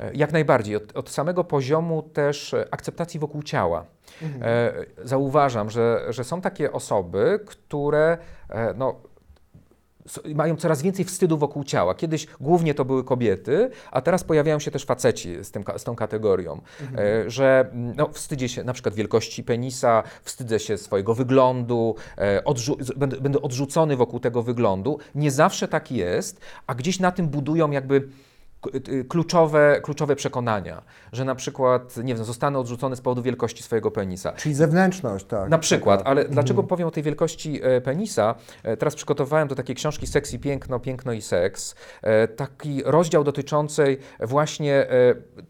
E, 0.00 0.14
jak 0.14 0.32
najbardziej. 0.32 0.76
Od, 0.76 0.96
od, 0.96 1.10
samego 1.10 1.44
poziomu 1.44 2.02
też 2.02 2.54
akceptacji 2.70 3.20
wokół 3.20 3.42
ciała. 3.42 3.84
Mhm. 4.22 4.42
E, 4.44 5.06
zauważam, 5.06 5.70
że, 5.70 6.06
że 6.08 6.24
są 6.24 6.40
takie 6.40 6.72
osoby, 6.72 7.40
które 7.46 8.18
e, 8.50 8.74
no, 8.76 8.94
mają 10.34 10.56
coraz 10.56 10.82
więcej 10.82 11.04
wstydu 11.04 11.38
wokół 11.38 11.64
ciała. 11.64 11.94
Kiedyś 11.94 12.26
głównie 12.40 12.74
to 12.74 12.84
były 12.84 13.04
kobiety, 13.04 13.70
a 13.90 14.00
teraz 14.00 14.24
pojawiają 14.24 14.58
się 14.58 14.70
też 14.70 14.84
faceci 14.84 15.44
z, 15.44 15.50
tym, 15.50 15.64
z 15.76 15.84
tą 15.84 15.96
kategorią, 15.96 16.60
mhm. 16.80 17.26
e, 17.26 17.30
że 17.30 17.70
mm, 17.72 17.96
no, 17.96 18.08
wstydzę 18.12 18.48
się 18.48 18.64
na 18.64 18.72
przykład 18.72 18.94
wielkości 18.94 19.44
penisa, 19.44 20.02
wstydzę 20.22 20.60
się 20.60 20.78
swojego 20.78 21.14
wyglądu, 21.14 21.94
e, 22.18 22.42
odrzu- 22.44 22.94
będę, 22.96 23.16
będę 23.20 23.42
odrzucony 23.42 23.96
wokół 23.96 24.20
tego 24.20 24.42
wyglądu. 24.42 24.98
Nie 25.14 25.30
zawsze 25.30 25.68
tak 25.68 25.92
jest, 25.92 26.40
a 26.66 26.74
gdzieś 26.74 27.00
na 27.00 27.12
tym 27.12 27.28
budują 27.28 27.70
jakby 27.70 28.08
kluczowe, 29.08 29.80
kluczowe 29.82 30.16
przekonania, 30.16 30.82
że 31.12 31.24
na 31.24 31.34
przykład, 31.34 31.96
nie 31.96 32.14
wiem, 32.14 32.24
zostanę 32.24 32.58
odrzucony 32.58 32.96
z 32.96 33.00
powodu 33.00 33.22
wielkości 33.22 33.62
swojego 33.62 33.90
penisa. 33.90 34.32
Czyli 34.32 34.54
zewnętrzność, 34.54 35.24
tak. 35.24 35.50
Na 35.50 35.58
przykład, 35.58 36.02
ale 36.04 36.20
mhm. 36.20 36.34
dlaczego 36.34 36.62
powiem 36.62 36.88
o 36.88 36.90
tej 36.90 37.02
wielkości 37.02 37.60
e, 37.62 37.80
penisa? 37.80 38.34
E, 38.62 38.76
teraz 38.76 38.94
przygotowałem 38.94 39.48
do 39.48 39.54
takiej 39.54 39.76
książki 39.76 40.06
Seks 40.06 40.34
i 40.34 40.38
Piękno, 40.38 40.80
Piękno 40.80 41.12
i 41.12 41.22
Seks, 41.22 41.74
e, 42.02 42.28
taki 42.28 42.82
rozdział 42.84 43.24
dotyczący 43.24 43.96
właśnie, 44.20 44.86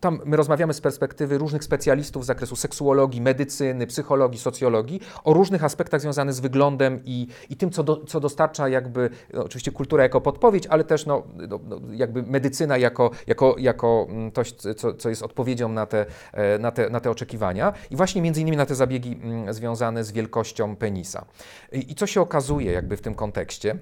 tam 0.00 0.20
my 0.24 0.36
rozmawiamy 0.36 0.74
z 0.74 0.80
perspektywy 0.80 1.38
różnych 1.38 1.64
specjalistów 1.64 2.24
z 2.24 2.26
zakresu 2.26 2.56
seksuologii, 2.56 3.20
medycyny, 3.20 3.86
psychologii, 3.86 4.40
socjologii, 4.40 5.00
o 5.24 5.32
różnych 5.32 5.64
aspektach 5.64 6.00
związanych 6.00 6.34
z 6.34 6.40
wyglądem 6.40 7.00
i, 7.04 7.26
i 7.50 7.56
tym, 7.56 7.70
co, 7.70 7.82
do, 7.82 7.96
co 7.96 8.20
dostarcza 8.20 8.68
jakby, 8.68 9.10
no, 9.32 9.44
oczywiście 9.44 9.72
kultura 9.72 10.02
jako 10.02 10.20
podpowiedź, 10.20 10.66
ale 10.66 10.84
też 10.84 11.06
no, 11.06 11.22
no, 11.48 11.60
no 11.68 11.80
jakby 11.92 12.22
medycyna 12.22 12.78
jako 12.78 12.97
jako, 12.98 13.10
jako, 13.26 13.54
jako 13.58 14.06
mm, 14.10 14.32
coś, 14.32 14.52
co, 14.52 14.94
co 14.94 15.08
jest 15.08 15.22
odpowiedzią 15.22 15.68
na 15.68 15.86
te, 15.86 16.06
e, 16.32 16.58
na, 16.58 16.70
te, 16.70 16.90
na 16.90 17.00
te 17.00 17.10
oczekiwania 17.10 17.72
i 17.90 17.96
właśnie 17.96 18.22
między 18.22 18.40
innymi 18.40 18.56
na 18.56 18.66
te 18.66 18.74
zabiegi 18.74 19.20
mm, 19.22 19.54
związane 19.54 20.04
z 20.04 20.12
wielkością 20.12 20.76
penisa. 20.76 21.24
I, 21.72 21.92
i 21.92 21.94
co 21.94 22.06
się 22.06 22.20
okazuje 22.20 22.72
jakby 22.72 22.96
w 22.96 23.00
tym 23.00 23.14
kontekście? 23.14 23.78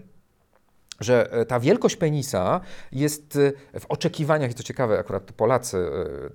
że 1.00 1.32
e, 1.32 1.46
ta 1.46 1.60
wielkość 1.60 1.96
penisa 1.96 2.60
jest 2.92 3.38
e, 3.74 3.80
w 3.80 3.86
oczekiwaniach, 3.88 4.50
i 4.50 4.54
to 4.54 4.62
ciekawe, 4.62 4.98
akurat 4.98 5.32
Polacy 5.32 5.90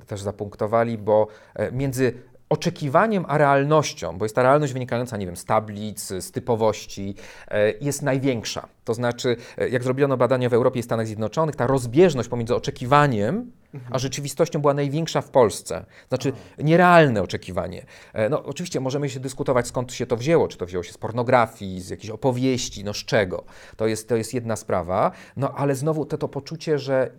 też 0.08 0.22
zapunktowali, 0.22 0.98
bo 0.98 1.28
między 1.72 2.14
oczekiwaniem 2.52 3.26
a 3.28 3.38
realnością, 3.38 4.18
bo 4.18 4.26
jest 4.26 4.36
ta 4.36 4.44
realność 4.44 4.74
wynikająca, 4.74 5.18
nie 5.18 5.26
wiem, 5.26 5.38
z 5.38 5.46
tablic, 5.46 6.08
z 6.08 6.32
typowości, 6.32 7.16
e, 7.48 7.72
jest 7.72 8.02
największa. 8.02 8.68
To 8.84 8.94
znaczy, 8.94 9.36
e, 9.58 9.70
jak 9.70 9.84
zrobiono 9.84 10.18
badania 10.18 10.50
w 10.50 10.54
Europie 10.54 10.80
i 10.80 10.84
Stanach 10.84 11.08
Zjednoczonych, 11.08 11.56
ta 11.56 11.68
rozbieżność 11.68 12.30
pomiędzy 12.30 12.56
oczekiwaniem 12.56 13.52
a 13.92 14.00
rzeczywistością 14.00 14.62
była 14.62 14.74
największa 14.74 15.22
w 15.22 15.30
Polsce. 15.30 15.86
Znaczy, 16.10 16.34
nierealne 16.58 17.22
oczekiwanie. 17.22 17.86
E, 18.14 18.30
no, 18.30 18.44
oczywiście 18.44 18.80
możemy 18.80 19.10
się 19.10 19.20
dyskutować, 19.20 19.68
skąd 19.68 19.94
się 19.94 20.06
to 20.06 20.18
wzięło. 20.18 20.48
Czy 20.48 20.58
to 20.58 20.66
wzięło 20.66 20.84
się 20.84 20.94
z 20.94 20.98
pornografii, 20.98 21.82
z 21.82 21.90
jakiejś 21.90 22.10
opowieści, 22.10 22.84
no 22.84 22.94
z 22.94 22.98
czego. 22.98 23.44
To 23.78 23.88
jest, 23.88 24.10
to 24.10 24.16
jest 24.16 24.34
jedna 24.34 24.56
sprawa. 24.56 25.12
No, 25.38 25.54
ale 25.56 25.76
znowu 25.76 26.06
to, 26.06 26.18
to 26.18 26.28
poczucie, 26.28 26.80
że, 26.80 27.12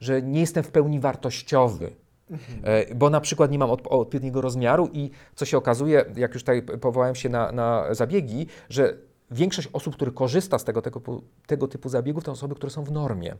że 0.00 0.22
nie 0.22 0.40
jestem 0.40 0.64
w 0.64 0.70
pełni 0.70 1.00
wartościowy 1.00 2.01
Mhm. 2.32 2.98
Bo 2.98 3.10
na 3.10 3.20
przykład 3.20 3.50
nie 3.50 3.58
mam 3.58 3.70
odpowiedniego 3.70 4.40
rozmiaru 4.40 4.88
i 4.92 5.10
co 5.34 5.44
się 5.44 5.56
okazuje, 5.58 6.04
jak 6.16 6.34
już 6.34 6.42
tutaj 6.42 6.62
powołałem 6.62 7.14
się 7.14 7.28
na, 7.28 7.52
na 7.52 7.94
zabiegi, 7.94 8.46
że 8.68 8.96
większość 9.30 9.68
osób, 9.72 9.94
które 9.94 10.10
korzysta 10.10 10.58
z 10.58 10.64
tego, 10.64 10.82
tego, 10.82 11.00
tego 11.46 11.68
typu 11.68 11.88
zabiegów, 11.88 12.24
to 12.24 12.32
osoby, 12.32 12.54
które 12.54 12.70
są 12.70 12.84
w 12.84 12.92
normie. 12.92 13.36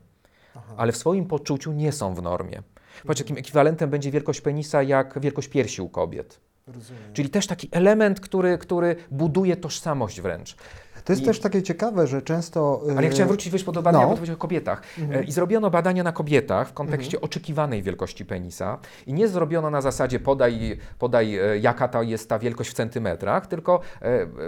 Aha. 0.56 0.74
Ale 0.76 0.92
w 0.92 0.96
swoim 0.96 1.26
poczuciu 1.26 1.72
nie 1.72 1.92
są 1.92 2.14
w 2.14 2.22
normie. 2.22 2.62
Patrz, 3.06 3.20
jakim 3.20 3.36
ekwiwalentem 3.36 3.90
będzie 3.90 4.10
wielkość 4.10 4.40
penisa, 4.40 4.82
jak 4.82 5.20
wielkość 5.20 5.48
piersi 5.48 5.82
u 5.82 5.88
kobiet. 5.88 6.40
Rozumiem. 6.66 7.02
Czyli 7.12 7.30
też 7.30 7.46
taki 7.46 7.68
element, 7.70 8.20
który, 8.20 8.58
który 8.58 8.96
buduje 9.10 9.56
tożsamość 9.56 10.20
wręcz. 10.20 10.56
To 11.04 11.12
jest 11.12 11.22
I- 11.22 11.26
też 11.26 11.40
takie 11.40 11.62
ciekawe, 11.62 12.06
że 12.06 12.22
często... 12.22 12.82
Ale 12.90 13.04
ja 13.04 13.10
chciałem 13.10 13.28
e, 13.28 13.32
wrócić 13.32 13.52
wiesz, 13.52 13.64
do 13.64 13.82
badania, 13.82 14.04
no. 14.04 14.10
bo 14.10 14.16
powiedział 14.16 14.36
o 14.36 14.38
kobietach. 14.38 14.82
Mhm. 14.98 15.20
E, 15.20 15.24
I 15.24 15.32
zrobiono 15.32 15.70
badania 15.70 16.02
na 16.02 16.12
kobietach 16.12 16.68
w 16.68 16.72
kontekście 16.72 17.20
oczekiwanej 17.20 17.82
wielkości 17.82 18.24
penisa. 18.24 18.78
I 19.06 19.12
nie 19.12 19.28
zrobiono 19.28 19.70
na 19.70 19.80
zasadzie 19.80 20.20
podaj, 20.20 20.78
podaj 20.98 21.38
e, 21.38 21.58
jaka 21.58 21.88
to 21.88 22.02
jest 22.02 22.28
ta 22.28 22.38
wielkość 22.38 22.70
w 22.70 22.74
centymetrach, 22.74 23.46
tylko 23.46 23.80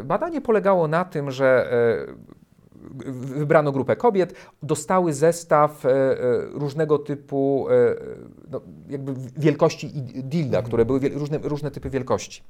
badanie 0.04 0.40
polegało 0.40 0.88
na 0.88 1.04
tym, 1.04 1.30
że 1.30 1.70
wybrano 3.14 3.73
grupę 3.73 3.97
kobiet, 3.97 4.35
dostały 4.62 5.12
zestaw 5.12 5.87
e, 5.87 5.90
e, 5.90 6.16
różnego 6.53 6.99
typu 6.99 7.66
e, 7.70 7.97
no, 8.51 8.61
jakby 8.88 9.14
wielkości 9.37 9.99
i 9.99 10.25
dilda, 10.25 10.62
które 10.62 10.85
były 10.85 11.01
różne, 11.09 11.38
różne 11.38 11.70
typy 11.70 11.90
wielkości 11.90 12.42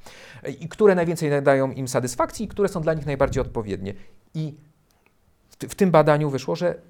i 0.61 0.69
które 0.69 0.95
najwięcej 0.95 1.43
dają 1.43 1.73
im 1.73 1.89
satysfakcji 1.89 2.45
i 2.45 2.49
które 2.49 2.69
są 2.69 2.81
dla 2.81 2.95
nich 2.95 3.07
najbardziej 3.07 3.41
odpowiednie. 3.41 3.95
I 4.35 4.55
w 5.61 5.75
tym 5.75 5.91
badaniu 5.91 6.31
wyszło, 6.31 6.57
że 6.57 6.81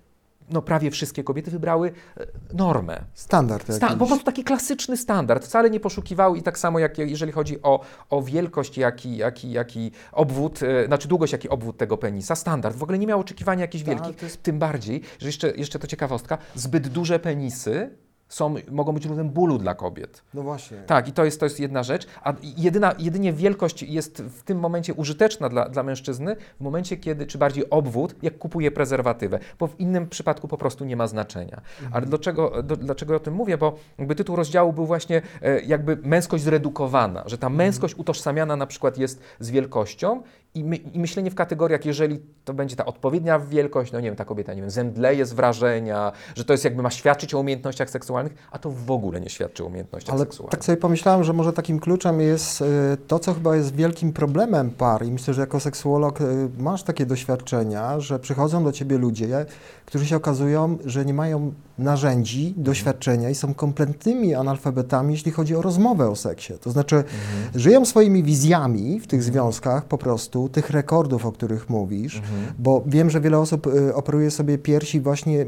no, 0.50 0.62
prawie 0.62 0.90
wszystkie 0.90 1.24
kobiety 1.24 1.50
wybrały 1.50 1.92
e, 2.16 2.26
normę. 2.52 3.00
Standard 3.14 3.62
Sta- 3.64 3.72
jakiś. 3.86 3.98
po 3.98 4.06
prostu 4.06 4.24
taki 4.24 4.44
klasyczny 4.44 4.96
standard. 4.96 5.44
Wcale 5.44 5.70
nie 5.70 5.80
poszukiwały 5.80 6.38
i 6.38 6.42
tak 6.42 6.58
samo 6.58 6.78
jak 6.78 6.98
jeżeli 6.98 7.32
chodzi 7.32 7.62
o, 7.62 7.80
o 8.10 8.22
wielkość, 8.22 8.78
jaki, 8.78 9.16
jaki, 9.16 9.52
jaki 9.52 9.90
obwód, 10.12 10.60
e, 10.62 10.86
znaczy 10.86 11.08
długość, 11.08 11.32
jaki 11.32 11.48
obwód 11.48 11.76
tego 11.76 11.96
penisa, 11.98 12.34
standard. 12.34 12.76
W 12.76 12.82
ogóle 12.82 12.98
nie 12.98 13.06
miał 13.06 13.20
oczekiwania 13.20 13.60
jakichś 13.60 13.84
Tak, 13.84 13.94
wielkich. 13.94 14.22
jest- 14.22 14.42
Tym 14.42 14.58
bardziej, 14.58 15.00
że 15.18 15.26
jeszcze, 15.26 15.50
jeszcze 15.56 15.78
to 15.78 15.86
ciekawostka, 15.86 16.38
zbyt 16.54 16.88
duże 16.88 17.18
penisy 17.18 17.90
są, 18.28 18.54
mogą 18.70 18.92
być 18.92 19.06
równym 19.06 19.30
bólu 19.30 19.58
dla 19.58 19.74
kobiet. 19.74 20.22
No 20.34 20.42
właśnie. 20.42 20.78
Tak, 20.78 21.08
i 21.08 21.12
to 21.12 21.24
jest, 21.24 21.40
to 21.40 21.46
jest 21.46 21.60
jedna 21.60 21.82
rzecz. 21.82 22.06
A 22.22 22.32
jedyna, 22.56 22.94
jedynie 22.98 23.32
wielkość 23.32 23.82
jest 23.82 24.22
w 24.22 24.42
tym 24.42 24.58
momencie 24.58 24.94
użyteczna 24.94 25.48
dla, 25.48 25.68
dla 25.68 25.82
mężczyzny, 25.82 26.36
w 26.60 26.60
momencie 26.60 26.96
kiedy, 26.96 27.26
czy 27.26 27.38
bardziej 27.38 27.70
obwód, 27.70 28.14
jak 28.22 28.38
kupuje 28.38 28.70
prezerwatywę, 28.70 29.38
bo 29.58 29.66
w 29.66 29.80
innym 29.80 30.08
przypadku 30.08 30.48
po 30.48 30.58
prostu 30.58 30.84
nie 30.84 30.96
ma 30.96 31.06
znaczenia. 31.06 31.60
Ale 31.92 32.06
dlaczego, 32.06 32.62
do, 32.62 32.76
dlaczego 32.76 33.16
o 33.16 33.20
tym 33.20 33.34
mówię? 33.34 33.58
Bo 33.58 33.76
jakby 33.98 34.14
tytuł 34.14 34.36
rozdziału 34.36 34.72
był 34.72 34.86
właśnie 34.86 35.22
e, 35.42 35.60
jakby 35.60 35.96
męskość 35.96 36.44
zredukowana, 36.44 37.22
że 37.26 37.38
ta 37.38 37.48
męskość 37.48 37.94
utożsamiana 37.94 38.56
na 38.56 38.66
przykład 38.66 38.98
jest 38.98 39.20
z 39.40 39.50
wielkością 39.50 40.22
i, 40.54 40.64
my, 40.64 40.76
i 40.76 40.98
myślenie 40.98 41.30
w 41.30 41.34
kategoriach, 41.34 41.84
jeżeli 41.84 42.20
to 42.44 42.54
będzie 42.54 42.76
ta 42.76 42.84
odpowiednia 42.84 43.38
wielkość, 43.38 43.92
no 43.92 44.00
nie 44.00 44.08
wiem, 44.08 44.16
ta 44.16 44.24
kobieta, 44.24 44.54
nie 44.54 44.60
wiem, 44.60 44.70
zemdleje 44.70 45.26
z 45.26 45.32
wrażenia, 45.32 46.12
że 46.34 46.44
to 46.44 46.52
jest 46.52 46.64
jakby 46.64 46.82
ma 46.82 46.90
świadczyć 46.90 47.34
o 47.34 47.40
umiejętnościach 47.40 47.90
seksualnych, 47.90 48.34
a 48.50 48.58
to 48.58 48.70
w 48.70 48.90
ogóle 48.90 49.20
nie 49.20 49.30
świadczy 49.30 49.64
o 49.64 49.66
umiejętnościach 49.66 50.14
Ale 50.14 50.24
seksualnych. 50.24 50.50
tak 50.50 50.64
sobie 50.64 50.76
pomyślałem, 50.76 51.24
że 51.24 51.32
może 51.32 51.52
takim 51.52 51.80
kluczem 51.80 52.20
jest 52.20 52.62
e, 52.62 52.66
to, 53.08 53.18
co 53.18 53.34
chyba 53.34 53.56
jest 53.56 53.74
wielkim 53.74 54.12
problemem 54.12 54.70
par 54.70 55.06
i 55.06 55.10
myślę, 55.10 55.34
że 55.34 55.40
jako 55.40 55.60
seksuolog 55.60 56.20
e, 56.20 56.24
masz 56.58 56.82
takie 56.82 57.06
doświadczenia, 57.06 58.00
że 58.00 58.18
przychodzą 58.18 58.64
do 58.64 58.72
ciebie 58.72 58.98
ludzie, 58.98 59.46
którzy 59.86 60.06
się 60.06 60.16
okazują, 60.16 60.78
że 60.84 61.04
nie 61.04 61.14
mają 61.14 61.52
narzędzi, 61.78 62.46
Mhm. 62.46 62.64
doświadczenia 62.64 63.30
i 63.30 63.34
są 63.34 63.54
kompletnymi 63.54 64.34
analfabetami, 64.34 65.12
jeśli 65.14 65.32
chodzi 65.32 65.56
o 65.56 65.62
rozmowę 65.62 66.10
o 66.10 66.16
seksie. 66.16 66.52
To 66.60 66.70
znaczy 66.70 66.96
Mhm. 66.96 67.60
żyją 67.60 67.84
swoimi 67.84 68.22
wizjami 68.22 69.00
w 69.00 69.06
tych 69.06 69.22
związkach 69.22 69.84
po 69.84 69.98
prostu, 69.98 70.48
tych 70.48 70.70
rekordów, 70.70 71.26
o 71.26 71.32
których 71.32 71.70
mówisz, 71.70 72.16
Mhm. 72.16 72.42
bo 72.58 72.82
wiem, 72.86 73.10
że 73.10 73.20
wiele 73.20 73.38
osób 73.38 73.66
e, 73.66 73.94
operuje 73.94 74.30
sobie 74.30 74.58
piersi 74.58 75.00
właśnie, 75.00 75.46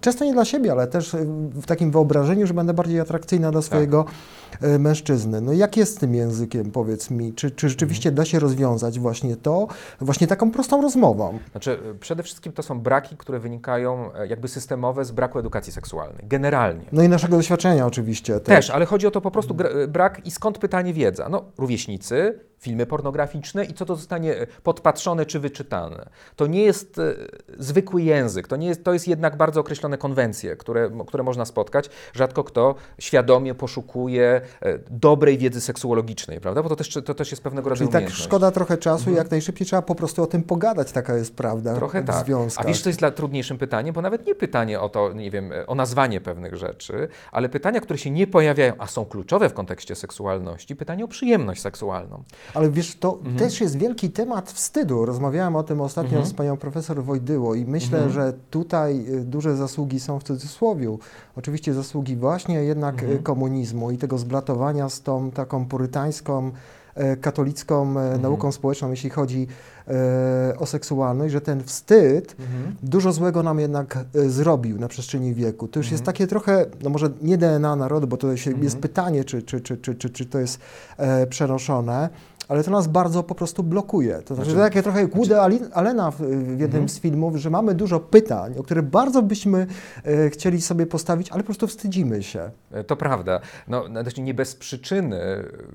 często 0.00 0.24
nie 0.24 0.32
dla 0.32 0.44
siebie, 0.44 0.72
ale 0.72 0.86
też 0.86 1.14
e, 1.14 1.18
w 1.54 1.66
takim 1.66 1.90
wyobrażeniu, 1.90 2.46
że 2.46 2.54
będę 2.54 2.74
bardziej 2.74 3.00
atrakcyjna 3.00 3.50
dla 3.50 3.62
swojego 3.62 4.04
e, 4.47 4.47
mężczyzny. 4.78 5.40
No 5.40 5.52
jak 5.52 5.76
jest 5.76 5.96
z 5.96 5.98
tym 5.98 6.14
językiem, 6.14 6.70
powiedz 6.70 7.10
mi? 7.10 7.34
Czy, 7.34 7.50
czy 7.50 7.68
rzeczywiście 7.68 8.12
da 8.12 8.24
się 8.24 8.38
rozwiązać 8.38 8.98
właśnie 8.98 9.36
to, 9.36 9.66
właśnie 10.00 10.26
taką 10.26 10.50
prostą 10.50 10.82
rozmową? 10.82 11.38
Znaczy, 11.50 11.78
y, 11.94 11.94
przede 11.94 12.22
wszystkim 12.22 12.52
to 12.52 12.62
są 12.62 12.80
braki, 12.80 13.16
które 13.16 13.38
wynikają 13.38 14.14
e, 14.14 14.26
jakby 14.26 14.48
systemowe 14.48 15.04
z 15.04 15.10
braku 15.10 15.38
edukacji 15.38 15.72
seksualnej. 15.72 16.24
Generalnie. 16.28 16.84
No 16.92 17.02
i 17.02 17.08
naszego 17.08 17.36
doświadczenia 17.36 17.86
oczywiście 17.86 18.40
Też, 18.40 18.70
ale 18.70 18.86
chodzi 18.86 19.06
o 19.06 19.10
to 19.10 19.20
po 19.20 19.30
prostu 19.30 19.56
brak 19.88 20.26
i 20.26 20.30
skąd 20.30 20.58
pytanie 20.58 20.92
wiedza. 20.92 21.28
No, 21.28 21.44
rówieśnicy, 21.58 22.40
filmy 22.58 22.86
pornograficzne 22.86 23.64
i 23.64 23.74
co 23.74 23.84
to 23.84 23.96
zostanie 23.96 24.36
e, 24.36 24.46
podpatrzone 24.46 25.26
czy 25.26 25.40
wyczytane. 25.40 26.08
To 26.36 26.46
nie 26.46 26.62
jest 26.62 26.98
e, 26.98 27.14
zwykły 27.58 28.02
język, 28.02 28.48
to, 28.48 28.56
nie 28.56 28.68
jest, 28.68 28.84
to 28.84 28.92
jest 28.92 29.08
jednak 29.08 29.36
bardzo 29.36 29.60
określone 29.60 29.98
konwencje, 29.98 30.56
które, 30.56 30.90
które 31.06 31.22
można 31.22 31.44
spotkać. 31.44 31.90
Rzadko 32.14 32.44
kto 32.44 32.74
świadomie 32.98 33.54
poszukuje 33.54 34.40
e, 34.62 34.78
dobrej 34.90 35.38
wiedzy 35.38 35.60
seksuologicznej, 35.60 36.40
prawda? 36.40 36.62
Bo 36.62 36.68
to 36.68 36.76
też, 36.76 36.98
to 37.04 37.14
też 37.14 37.30
jest 37.30 37.42
pewnego 37.42 37.70
rodzaju 37.70 37.88
Czyli 37.88 37.92
tak 37.92 38.00
umiejętność. 38.00 38.24
szkoda 38.24 38.50
trochę 38.50 38.76
czasu 38.76 39.10
i 39.10 39.14
jak 39.14 39.30
najszybciej 39.30 39.66
trzeba 39.66 39.82
po 39.82 39.94
prostu 39.94 40.22
o 40.22 40.26
tym 40.26 40.42
pogadać, 40.42 40.92
taka 40.92 41.16
jest 41.16 41.36
prawda 41.36 41.74
Trochę 41.74 42.02
tak. 42.02 42.26
związkach. 42.26 42.64
A 42.64 42.68
wiesz, 42.68 42.82
co 42.82 42.88
jest 42.88 42.98
dla 42.98 43.10
trudniejszym 43.10 43.58
pytaniem? 43.58 43.94
Bo 43.94 44.02
nawet 44.02 44.26
nie 44.26 44.34
pytanie 44.34 44.80
o 44.80 44.88
to, 44.88 45.12
nie 45.12 45.30
wiem, 45.30 45.52
o 45.66 45.74
nazwanie 45.74 46.20
pewnych 46.20 46.56
rzeczy, 46.56 47.08
ale 47.32 47.48
pytania, 47.48 47.80
które 47.80 47.98
się 47.98 48.10
nie 48.10 48.26
pojawiają, 48.26 48.72
a 48.78 48.86
są 48.86 49.04
kluczowe 49.04 49.48
w 49.48 49.54
kontekście 49.54 49.94
seksualności, 49.94 50.76
pytanie 50.76 51.04
o 51.04 51.08
przyjemność 51.08 51.62
seksualną. 51.62 52.22
Ale 52.54 52.70
wiesz, 52.70 52.96
to 52.96 53.14
Mhm. 53.18 53.36
też 53.36 53.60
jest 53.60 53.78
wielki 53.78 54.10
temat 54.10 54.50
wstydu. 54.52 55.04
Rozmawiałem 55.04 55.56
o 55.56 55.62
tym 55.62 55.80
ostatnio 55.80 56.10
Mhm. 56.10 56.26
z 56.26 56.34
panią 56.34 56.56
profesor 56.56 57.04
Wojdyło 57.04 57.54
i 57.54 57.64
myślę, 57.64 57.98
Mhm. 57.98 58.12
że 58.14 58.32
tutaj 58.50 59.04
y, 59.08 59.24
duże 59.24 59.56
zasługi 59.56 60.00
są 60.00 60.18
w 60.20 60.22
cudzysłowiu. 60.24 60.98
Oczywiście 61.36 61.74
zasługi 61.74 62.16
właśnie 62.16 62.54
jednak 62.64 62.94
Mhm. 62.94 63.12
y, 63.18 63.22
komunizmu 63.22 63.90
i 63.90 63.98
tego 63.98 64.18
zblatowania 64.18 64.88
z 64.88 65.02
tą 65.02 65.30
taką 65.30 65.66
purytańską, 65.66 66.50
e, 66.94 67.16
katolicką 67.16 67.82
e, 67.82 67.88
Mhm. 67.88 68.22
nauką 68.22 68.52
społeczną, 68.52 68.90
jeśli 68.90 69.10
chodzi 69.10 69.46
e, 69.88 70.58
o 70.58 70.66
seksualność, 70.66 71.32
że 71.32 71.40
ten 71.40 71.62
wstyd 71.64 72.36
dużo 72.82 73.12
złego 73.12 73.42
nam 73.42 73.58
jednak 73.60 73.98
e, 74.14 74.28
zrobił 74.30 74.78
na 74.78 74.88
przestrzeni 74.88 75.34
wieku. 75.34 75.68
To 75.68 75.80
już 75.80 75.90
jest 75.90 76.00
Mhm. 76.02 76.06
takie 76.16 76.26
trochę, 76.26 76.66
no 76.82 76.90
może 76.90 77.10
nie 77.22 77.38
DNA 77.38 77.76
narodu, 77.76 78.06
bo 78.06 78.16
to 78.16 78.36
się, 78.36 78.50
Mhm. 78.50 78.64
jest 78.64 78.78
pytanie, 78.78 79.24
czy, 79.24 79.42
czy, 79.42 79.60
czy, 79.60 79.76
czy, 79.76 79.94
czy, 79.94 80.10
czy 80.10 80.26
to 80.26 80.38
jest 80.38 80.60
e, 80.96 81.26
przenoszone, 81.26 82.08
ale 82.48 82.64
to 82.64 82.70
nas 82.70 82.86
bardzo 82.88 83.22
po 83.22 83.34
prostu 83.34 83.62
blokuje. 83.62 84.22
To 84.24 84.34
znaczy, 84.34 84.50
Znaczy- 84.50 84.64
takie 84.68 84.82
trochę 84.82 85.00
jak 85.02 85.14
Woody 85.16 85.40
Allena 85.72 86.10
w, 86.10 86.16
w 86.16 86.48
jednym 86.60 86.64
Mhm. 86.64 86.88
z 86.88 87.00
filmów, 87.00 87.36
że 87.36 87.50
mamy 87.50 87.74
dużo 87.74 88.00
pytań, 88.00 88.54
o 88.58 88.62
które 88.62 88.82
bardzo 88.82 89.22
byśmy 89.22 89.66
e, 90.04 90.30
chcieli 90.30 90.60
sobie 90.60 90.86
postawić, 90.86 91.30
ale 91.30 91.42
po 91.42 91.46
prostu 91.46 91.66
wstydzimy 91.66 92.22
się. 92.22 92.50
E, 92.72 92.84
To 92.84 92.96
prawda. 92.96 93.40
No, 93.68 93.84
znaczy 93.86 94.22
nie 94.22 94.34
bez 94.34 94.54
przyczyny 94.54 95.18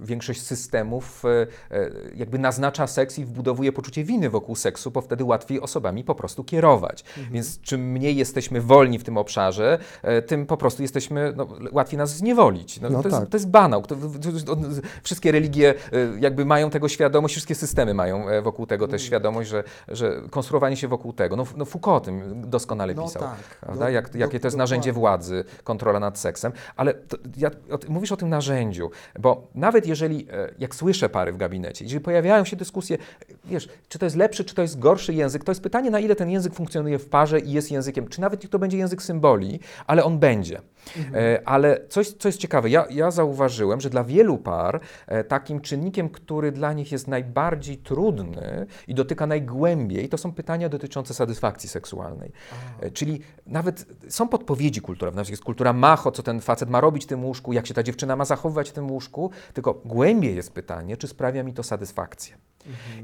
większość 0.01 0.41
systemów 0.41 1.23
e, 1.25 1.47
e, 1.77 1.89
jakby 2.15 2.39
naznacza 2.39 2.87
seks 2.87 3.19
i 3.19 3.25
wbudowuje 3.25 3.71
poczucie 3.71 4.03
winy 4.03 4.29
wokół 4.29 4.55
seksu, 4.55 4.91
bo 4.91 5.01
wtedy 5.01 5.23
łatwiej 5.23 5.61
osobami 5.61 6.03
po 6.03 6.15
prostu 6.15 6.43
kierować. 6.43 7.03
Więc 7.31 7.61
czym 7.61 7.81
mniej 7.91 8.15
jesteśmy 8.15 8.61
wolni 8.61 8.99
w 8.99 9.03
tym 9.03 9.17
obszarze, 9.17 9.79
e, 10.01 10.21
tym 10.21 10.45
po 10.45 10.57
prostu 10.57 10.81
jesteśmy, 10.81 11.33
no, 11.35 11.47
łatwiej 11.71 11.97
nas 11.97 12.17
zniewolić. 12.17 12.81
No, 12.81 12.89
No 12.89 13.03
to, 13.03 13.09
tak. 13.09 13.19
jest, 13.19 13.31
to 13.31 13.37
jest 13.37 13.49
banał. 13.49 13.81
To, 13.81 13.95
to, 14.45 14.57
wszystkie 15.03 15.31
religie 15.31 15.69
e, 15.91 16.19
jakby 16.19 16.45
mają 16.45 16.62
tego 16.69 16.87
świadomość, 16.89 17.33
wszystkie 17.33 17.55
systemy 17.55 17.93
mają 17.93 18.29
e, 18.29 18.41
wokół 18.41 18.65
tego 18.65 18.87
też 18.87 19.01
świadomość, 19.01 19.49
że, 19.49 19.63
że 19.87 20.21
konstruowanie 20.29 20.77
się 20.77 20.87
wokół 20.87 21.13
tego. 21.13 21.35
No, 21.35 21.45
no 21.57 21.65
Foucault 21.65 21.97
o 22.03 22.05
tym 22.05 22.43
doskonale 22.49 22.93
No 22.93 23.03
pisał. 23.03 23.21
tak. 23.21 23.37
Prawda? 23.61 23.85
Do- 23.85 23.91
Jak, 23.91 24.09
do- 24.09 24.17
jakie 24.17 24.39
to 24.39 24.47
jest 24.47 24.57
narzędzie 24.57 24.93
władzy, 24.93 25.43
kontrola 25.63 25.99
nad 25.99 26.19
seksem. 26.19 26.51
Ale 26.75 26.93
to, 26.93 27.17
ja, 27.37 27.49
o, 27.71 27.79
mówisz 27.87 28.11
o 28.11 28.17
tym 28.17 28.29
narzędziu, 28.29 28.91
bo 29.19 29.47
nawet 29.55 29.87
jeżeli, 29.87 30.27
e, 30.31 30.49
jak 30.59 30.75
słyszę 30.75 31.09
pary 31.09 31.31
w 31.33 31.37
gabinecie, 31.37 31.85
jeżeli 31.85 32.01
pojawiają 32.01 32.45
się 32.45 32.55
dyskusje, 32.55 32.97
wiesz, 33.45 33.69
czy 33.87 33.99
to 33.99 34.05
jest 34.05 34.15
lepszy, 34.15 34.45
czy 34.45 34.55
to 34.55 34.61
jest 34.61 34.79
gorszy 34.79 35.13
język, 35.13 35.43
to 35.43 35.51
jest 35.51 35.61
pytanie, 35.63 35.91
na 35.91 35.99
ile 35.99 36.15
ten 36.15 36.29
język 36.29 36.53
funkcjonuje 36.53 36.99
w 36.99 37.09
parze 37.09 37.39
i 37.39 37.51
jest 37.51 37.71
językiem, 37.71 38.07
czy 38.07 38.21
nawet 38.21 38.49
to 38.49 38.59
będzie 38.59 38.77
język 38.77 39.01
symboli, 39.03 39.59
ale 39.87 40.03
on 40.03 40.19
będzie. 40.19 40.61
E, 41.13 41.41
ale 41.45 41.79
coś, 41.89 42.11
co 42.11 42.27
jest 42.29 42.39
ciekawe, 42.39 42.69
ja, 42.69 42.85
ja 42.89 43.11
zauważyłem, 43.11 43.81
że 43.81 43.89
dla 43.89 44.03
wielu 44.03 44.37
par 44.37 44.79
takim 45.27 45.61
czynnikiem, 45.61 46.09
który 46.09 46.51
dla 46.53 46.73
nich 46.73 46.91
jest 46.91 47.07
najbardziej 47.07 47.77
trudny 47.77 48.65
i 48.87 48.95
dotyka 48.95 49.27
najgłębiej, 49.27 50.09
to 50.09 50.17
są 50.17 50.33
pytania 50.33 50.69
dotyczące 50.69 51.13
satysfakcji 51.13 51.69
seksualnej. 51.69 52.31
E, 52.79 52.91
Czyli 52.91 53.19
nawet 53.45 53.85
są 54.09 54.27
podpowiedzi 54.27 54.81
kulturowe, 54.81 55.15
na 55.15 55.23
przykład 55.23 55.33
jest 55.33 55.43
kultura 55.43 55.73
macho, 55.73 56.11
co 56.11 56.23
ten 56.23 56.41
facet 56.41 56.69
ma 56.69 56.81
robić 56.81 57.03
w 57.03 57.07
tym 57.07 57.25
łóżku, 57.25 57.53
jak 57.53 57.67
się 57.67 57.73
ta 57.73 57.83
dziewczyna 57.83 58.15
ma 58.15 58.25
zachowywać 58.25 58.69
w 58.69 58.73
tym 58.73 58.91
łóżku, 58.91 59.31
tylko 59.53 59.73
głębiej 59.85 60.35
jest 60.35 60.53
pytanie, 60.53 60.97
czy 60.97 61.07
sprawia 61.07 61.43
mi 61.43 61.53
to 61.53 61.63
satysfakcję. 61.63 62.37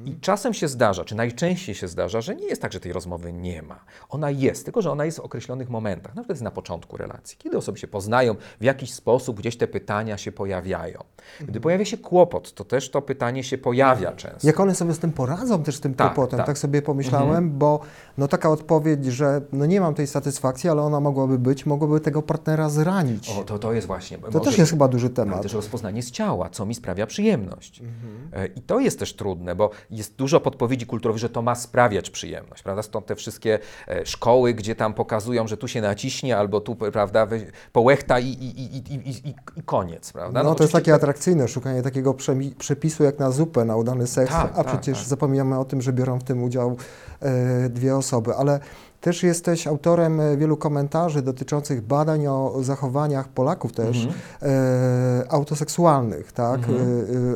I 0.05 0.15
czasem 0.19 0.53
się 0.53 0.67
zdarza, 0.67 1.05
czy 1.05 1.15
najczęściej 1.15 1.75
się 1.75 1.87
zdarza, 1.87 2.21
że 2.21 2.35
nie 2.35 2.45
jest 2.45 2.61
tak, 2.61 2.73
że 2.73 2.79
tej 2.79 2.93
rozmowy 2.93 3.33
nie 3.33 3.61
ma. 3.61 3.79
Ona 4.09 4.31
jest, 4.31 4.65
tylko 4.65 4.81
że 4.81 4.91
ona 4.91 5.05
jest 5.05 5.17
w 5.17 5.21
określonych 5.21 5.69
momentach. 5.69 6.15
Na 6.15 6.21
przykład 6.21 6.35
jest 6.35 6.43
na 6.43 6.51
początku 6.51 6.97
relacji, 6.97 7.37
kiedy 7.37 7.57
osoby 7.57 7.77
się 7.79 7.87
poznają, 7.87 8.35
w 8.59 8.63
jakiś 8.63 8.93
sposób 8.93 9.39
gdzieś 9.39 9.57
te 9.57 9.67
pytania 9.67 10.17
się 10.17 10.31
pojawiają. 10.31 11.03
Gdy 11.41 11.59
pojawia 11.59 11.85
się 11.85 11.97
kłopot, 11.97 12.53
to 12.53 12.63
też 12.65 12.89
to 12.91 13.01
pytanie 13.01 13.43
się 13.43 13.57
pojawia 13.57 14.11
często. 14.11 14.47
Jak 14.47 14.59
one 14.59 14.75
sobie 14.75 14.93
z 14.93 14.99
tym 14.99 15.11
poradzą, 15.11 15.63
też 15.63 15.75
z 15.75 15.79
tym 15.79 15.93
Tak, 15.93 16.13
kłopotem, 16.13 16.37
tak, 16.37 16.47
tak. 16.47 16.57
sobie 16.57 16.81
pomyślałem, 16.81 17.57
bo 17.57 17.79
no 18.17 18.27
taka 18.27 18.49
odpowiedź, 18.49 19.05
że 19.05 19.41
no 19.51 19.65
nie 19.65 19.81
mam 19.81 19.93
tej 19.95 20.07
satysfakcji, 20.07 20.69
ale 20.69 20.81
ona 20.81 20.99
mogłaby 20.99 21.39
być, 21.39 21.65
mogłaby 21.65 21.99
tego 21.99 22.21
partnera 22.21 22.69
zranić. 22.69 23.29
O, 23.29 23.43
to, 23.43 23.59
to 23.59 23.73
jest 23.73 23.87
właśnie. 23.87 24.17
to 24.17 24.39
też 24.39 24.57
jest 24.57 24.71
chyba 24.71 24.87
duży 24.87 25.05
Ale 25.07 25.15
temat. 25.15 25.41
też 25.41 25.53
rozpoznanie 25.53 26.03
z 26.03 26.11
ciała, 26.11 26.49
co 26.49 26.65
mi 26.65 26.75
sprawia 26.75 27.07
przyjemność. 27.07 27.81
Mhm. 27.81 28.43
E, 28.43 28.47
I 28.47 28.61
to 28.61 28.79
jest 28.79 28.99
też 28.99 29.15
trudne, 29.15 29.48
bo 29.55 29.69
jest 29.91 30.15
dużo 30.15 30.39
podpowiedzi 30.39 30.85
kulturowych, 30.85 31.19
że 31.19 31.29
to 31.29 31.41
ma 31.41 31.55
sprawiać 31.55 32.09
przyjemność, 32.09 32.63
prawda? 32.63 32.83
Stąd 32.83 33.05
te 33.05 33.15
wszystkie 33.15 33.59
e, 33.87 34.05
szkoły, 34.05 34.53
gdzie 34.53 34.75
tam 34.75 34.93
pokazują, 34.93 35.47
że 35.47 35.57
tu 35.57 35.67
się 35.67 35.81
naciśnie 35.81 36.37
albo 36.37 36.61
tu, 36.61 36.75
prawda, 36.75 37.27
połechta 37.71 38.19
i, 38.19 38.27
i, 38.27 38.77
i, 38.77 39.09
i, 39.09 39.29
i, 39.29 39.63
koniec, 39.65 40.13
prawda? 40.13 40.43
No, 40.43 40.55
to 40.55 40.63
jest 40.63 40.73
takie 40.73 40.93
atrakcyjne, 40.93 41.47
szukanie 41.47 41.81
takiego 41.81 42.15
przepisu 42.57 43.03
jak 43.03 43.19
na 43.19 43.31
zupę, 43.31 43.65
na 43.65 43.75
udany 43.75 44.07
seks, 44.07 44.31
Tak, 44.31 44.51
a 44.51 44.63
tak, 44.63 44.67
przecież 44.67 44.97
tak. 44.97 45.07
zapominamy 45.07 45.59
o 45.59 45.65
tym, 45.65 45.81
że 45.81 45.93
biorą 45.93 46.19
w 46.19 46.23
tym 46.23 46.43
udział 46.43 46.77
e, 47.21 47.69
dwie 47.69 47.95
osoby. 47.95 48.35
Ale 48.35 48.59
też 49.01 49.23
jesteś 49.23 49.67
autorem 49.67 50.19
e, 50.19 50.37
wielu 50.37 50.57
komentarzy 50.57 51.21
dotyczących 51.21 51.81
badań 51.81 52.27
o 52.27 52.55
zachowaniach 52.61 53.27
Polaków 53.27 53.73
też 53.73 53.97
Mhm. 54.05 54.15
e, 54.41 55.31
autoseksualnych, 55.31 56.31
tak? 56.31 56.59
Mhm. 56.59 56.77
E, 56.77 56.81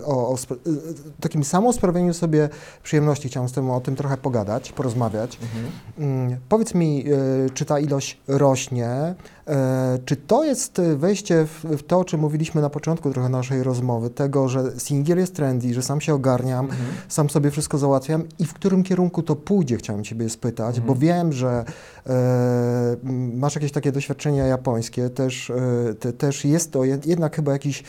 e, 0.01 0.05
o, 0.05 0.29
o 0.29 0.33
sp- 0.43 0.59
e, 0.67 1.21
takim 1.21 1.43
samosprawieniu 1.43 2.13
sobie 2.13 2.49
przyjemności. 2.83 3.29
Chciałem 3.29 3.49
z 3.49 3.51
tym 3.51 3.69
o 3.71 3.81
tym 3.81 3.95
trochę 3.95 4.17
pogadać, 4.17 4.71
porozmawiać. 4.71 5.39
Mhm. 5.41 5.71
Mm, 6.27 6.37
Powiedz 6.49 6.73
mi, 6.73 7.05
e, 7.45 7.49
czy 7.49 7.65
ta 7.65 7.79
ilość 7.79 8.21
rośnie? 8.27 9.15
E, 9.47 9.99
Czy 10.05 10.15
to 10.15 10.43
jest 10.43 10.81
wejście 10.95 11.45
w, 11.63 11.83
to, 11.87 11.99
o 11.99 12.05
czym 12.05 12.19
mówiliśmy 12.19 12.61
na 12.61 12.69
początku 12.69 13.11
trochę 13.11 13.29
naszej 13.29 13.63
rozmowy, 13.63 14.09
tego, 14.09 14.49
że 14.49 14.63
singiel 14.77 15.17
jest 15.17 15.35
trendy, 15.35 15.73
że 15.73 15.81
sam 15.81 16.01
się 16.01 16.13
ogarniam, 16.13 16.65
Mhm. 16.65 16.81
sam 17.09 17.29
sobie 17.29 17.51
wszystko 17.51 17.77
załatwiam 17.77 18.23
i 18.39 18.45
w 18.45 18.53
którym 18.53 18.83
kierunku 18.83 19.23
to 19.23 19.35
pójdzie, 19.35 19.77
chciałem 19.77 20.03
Ciebie 20.03 20.29
spytać, 20.29 20.77
Mhm. 20.77 20.87
bo 20.87 20.95
wiem, 20.95 21.33
że 21.33 21.65
e, 22.07 22.95
masz 23.33 23.55
jakieś 23.55 23.71
takie 23.71 23.91
doświadczenia 23.91 24.45
japońskie, 24.47 25.09
też, 25.09 25.49
e, 25.49 25.93
te, 25.99 26.13
też 26.13 26.45
jest 26.45 26.71
to 26.71 26.79
jed- 26.79 27.07
jednak 27.07 27.35
chyba 27.35 27.51
jakiś 27.51 27.83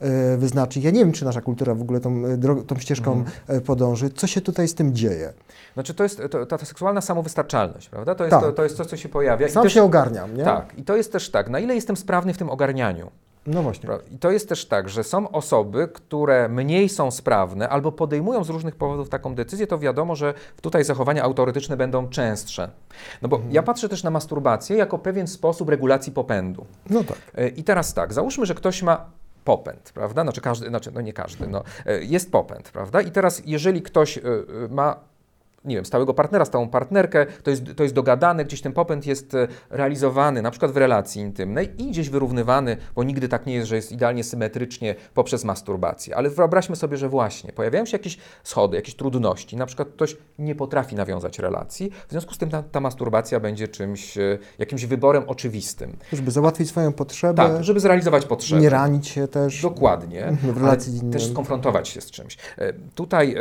e, 0.00 0.36
wyznacznik. 0.36 0.84
Ja 0.84 0.90
nie 0.90 1.00
wiem, 1.00 1.12
czy 1.12 1.24
nasza 1.24 1.40
kultura 1.40 1.74
w 1.74 1.80
ogóle 1.82 2.00
tą, 2.00 2.22
e, 2.26 2.64
tą 2.66 2.78
ścieżką 2.78 3.12
Mhm. 3.12 3.36
e, 3.48 3.60
podąży. 3.60 4.10
Co 4.10 4.26
się 4.26 4.40
tutaj 4.40 4.68
z 4.68 4.74
tym 4.74 4.94
dzieje? 4.94 5.32
Znaczy 5.74 5.94
to 5.94 6.02
jest 6.02 6.22
to, 6.30 6.46
ta, 6.46 6.58
ta 6.58 6.64
seksualna 6.66 7.00
samowystarczalność, 7.00 7.88
prawda? 7.88 8.14
To 8.14 8.24
jest, 8.24 8.30
Tak. 8.30 8.40
to, 8.44 8.52
to 8.52 8.62
jest 8.64 8.76
coś, 8.76 8.86
co 8.86 8.96
się 8.96 9.08
pojawia. 9.08 9.46
I 9.46 9.50
Sam 9.50 9.62
też, 9.62 9.72
się 9.74 9.82
ogarniam, 9.82 10.36
nie? 10.36 10.44
Tak, 10.44 10.78
i 10.78 10.82
to 10.84 10.96
jest 10.96 11.12
też 11.12 11.30
tak, 11.30 11.48
na 11.50 11.58
ile 11.60 11.74
jestem 11.74 11.96
sprawny 11.96 12.34
w 12.34 12.38
tym 12.38 12.50
ogarnianiu. 12.50 13.10
No 13.46 13.62
właśnie. 13.62 13.88
I 14.10 14.18
to 14.18 14.30
jest 14.30 14.48
też 14.48 14.66
tak, 14.66 14.88
że 14.88 15.04
są 15.04 15.30
osoby, 15.30 15.88
które 15.92 16.48
mniej 16.48 16.88
są 16.88 17.10
sprawne 17.10 17.68
albo 17.68 17.92
podejmują 17.92 18.44
z 18.44 18.48
różnych 18.50 18.76
powodów 18.76 19.08
taką 19.08 19.34
decyzję, 19.34 19.66
to 19.66 19.78
wiadomo, 19.78 20.16
że 20.16 20.34
tutaj 20.62 20.84
zachowania 20.84 21.22
autorytyczne 21.22 21.76
będą 21.76 22.08
częstsze. 22.08 22.70
No 23.22 23.28
bo 23.28 23.40
ja 23.50 23.62
patrzę 23.62 23.88
też 23.88 24.02
na 24.02 24.10
masturbację 24.10 24.76
jako 24.76 24.98
pewien 24.98 25.26
sposób 25.26 25.68
regulacji 25.68 26.12
popędu. 26.12 26.66
No 26.90 27.04
tak. 27.04 27.18
I 27.56 27.64
teraz 27.64 27.94
tak, 27.94 28.12
załóżmy, 28.12 28.46
że 28.46 28.54
ktoś 28.54 28.82
ma 28.82 29.06
popęd, 29.56 29.92
prawda? 29.94 30.22
Znaczy 30.22 30.40
każdy, 30.40 30.68
znaczy 30.68 30.90
no 30.94 31.00
nie 31.00 31.12
każdy, 31.12 31.46
no, 31.46 31.62
e, 31.86 32.04
jest 32.04 32.32
popęd, 32.32 32.70
prawda? 32.70 33.00
I 33.00 33.10
teraz 33.10 33.42
jeżeli 33.46 33.82
ktoś 33.82 34.18
e, 34.18 34.20
e, 34.22 34.24
ma 34.70 34.96
nie 35.64 35.76
wiem, 35.76 35.84
stałego 35.84 36.14
partnera, 36.14 36.44
stałą 36.44 36.68
partnerkę, 36.68 37.26
to 37.42 37.50
jest, 37.50 37.62
to 37.76 37.82
jest 37.82 37.94
dogadane, 37.94 38.44
gdzieś 38.44 38.60
ten 38.60 38.72
popęd 38.72 39.06
jest 39.06 39.34
e, 39.34 39.48
realizowany, 39.70 40.42
na 40.42 40.50
przykład 40.50 40.72
w 40.72 40.76
relacji 40.76 41.22
intymnej 41.22 41.82
i 41.82 41.90
gdzieś 41.90 42.08
wyrównywany, 42.08 42.76
bo 42.94 43.02
nigdy 43.02 43.28
tak 43.28 43.46
nie 43.46 43.54
jest, 43.54 43.68
że 43.68 43.76
jest 43.76 43.92
idealnie 43.92 44.24
symetrycznie 44.24 44.94
poprzez 45.14 45.44
masturbację. 45.44 46.16
Ale 46.16 46.30
wyobraźmy 46.30 46.76
sobie, 46.76 46.96
że 46.96 47.08
właśnie 47.08 47.52
pojawiają 47.52 47.84
się 47.84 47.94
jakieś 47.94 48.18
schody, 48.44 48.76
jakieś 48.76 48.94
trudności, 48.94 49.56
na 49.56 49.66
przykład 49.66 49.88
ktoś 49.88 50.16
nie 50.38 50.54
potrafi 50.54 50.96
nawiązać 50.96 51.38
relacji, 51.38 51.90
w 52.08 52.10
związku 52.10 52.34
z 52.34 52.38
tym 52.38 52.50
ta, 52.50 52.62
ta 52.62 52.80
masturbacja 52.80 53.40
będzie 53.40 53.68
czymś, 53.68 54.18
e, 54.18 54.38
jakimś 54.58 54.86
wyborem 54.86 55.24
oczywistym. 55.26 55.96
Żeby 56.12 56.30
załatwić 56.30 56.68
swoją 56.68 56.92
potrzebę, 56.92 57.34
Tak, 57.48 57.64
żeby 57.64 57.80
zrealizować 57.80 58.26
potrzeby. 58.26 58.62
nie 58.62 58.70
ranić 58.70 59.08
się 59.08 59.28
też. 59.28 59.62
Dokładnie, 59.62 60.32
w 60.42 60.56
relacji 60.56 61.00
też 61.12 61.30
skonfrontować 61.30 61.88
się 61.88 62.00
z 62.00 62.10
czymś. 62.10 62.36
E, 62.58 62.72
Tutaj 62.94 63.34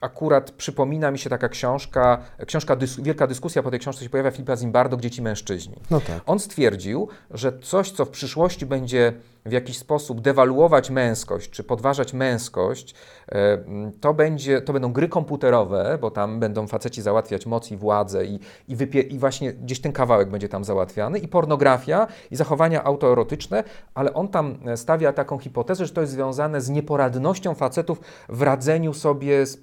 akurat 0.00 0.50
przypomina 0.50 1.10
mi 1.10 1.18
się 1.18 1.30
taka 1.30 1.48
książka, 1.48 2.18
książka 2.46 2.76
dys, 2.76 3.00
wielka 3.00 3.26
dyskusja 3.26 3.62
po 3.62 3.70
tej 3.70 3.80
książce 3.80 4.04
się 4.04 4.10
pojawia 4.10 4.30
Filipa 4.30 4.56
Zimbardo, 4.56 4.96
Dzieci 4.96 5.22
mężczyźni. 5.22 5.76
No 5.90 6.00
tak. 6.00 6.22
On 6.26 6.38
stwierdził, 6.38 7.08
że 7.30 7.58
coś, 7.58 7.90
co 7.90 8.04
w 8.04 8.10
przyszłości 8.10 8.66
będzie 8.66 9.12
w 9.46 9.52
jakiś 9.52 9.78
sposób 9.78 10.20
dewaluować 10.20 10.90
męskość, 10.90 11.50
czy 11.50 11.64
podważać 11.64 12.12
męskość, 12.12 12.94
e, 13.28 13.58
to, 14.00 14.14
będzie, 14.14 14.62
to 14.62 14.72
będą 14.72 14.92
gry 14.92 15.08
komputerowe, 15.08 15.98
bo 16.00 16.10
tam 16.10 16.40
będą 16.40 16.66
faceci 16.66 17.02
załatwiać 17.02 17.46
moc 17.46 17.70
i 17.70 17.76
władzę 17.76 18.24
i, 18.24 18.40
i, 18.68 18.76
wypie, 18.76 19.00
i 19.00 19.18
właśnie 19.18 19.52
gdzieś 19.52 19.80
ten 19.80 19.92
kawałek 19.92 20.30
będzie 20.30 20.48
tam 20.48 20.64
załatwiany, 20.64 21.18
i 21.18 21.28
pornografia, 21.28 22.06
i 22.30 22.36
zachowania 22.36 22.84
autoerotyczne, 22.84 23.64
ale 23.94 24.14
on 24.14 24.28
tam 24.28 24.58
e, 24.66 24.76
stawia 24.76 25.12
taką 25.12 25.38
hipotezę, 25.38 25.86
że 25.86 25.92
to 25.92 26.00
jest 26.00 26.12
związane 26.12 26.60
z 26.60 26.68
nieporadnością 26.68 27.54
facetów 27.54 28.00
w 28.28 28.42
radzeniu 28.42 28.94
sobie 28.94 29.46
z, 29.46 29.54
e, 29.54 29.58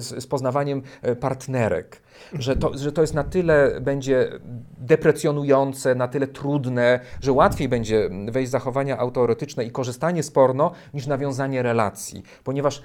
z, 0.00 0.22
z 0.22 0.26
poznawaniem 0.26 0.82
partnerek. 1.20 2.03
Że 2.32 2.56
to, 2.56 2.78
że 2.78 2.92
to 2.92 3.00
jest 3.00 3.14
na 3.14 3.24
tyle 3.24 3.80
będzie 3.80 4.30
deprecjonujące, 4.78 5.94
na 5.94 6.08
tyle 6.08 6.26
trudne, 6.26 7.00
że 7.20 7.32
łatwiej 7.32 7.68
będzie 7.68 8.10
wejść 8.30 8.48
w 8.48 8.52
zachowania 8.52 8.98
autoerotyczne 8.98 9.64
i 9.64 9.70
korzystanie 9.70 10.22
z 10.22 10.30
porno 10.30 10.72
niż 10.94 11.06
nawiązanie 11.06 11.62
relacji, 11.62 12.22
ponieważ 12.44 12.82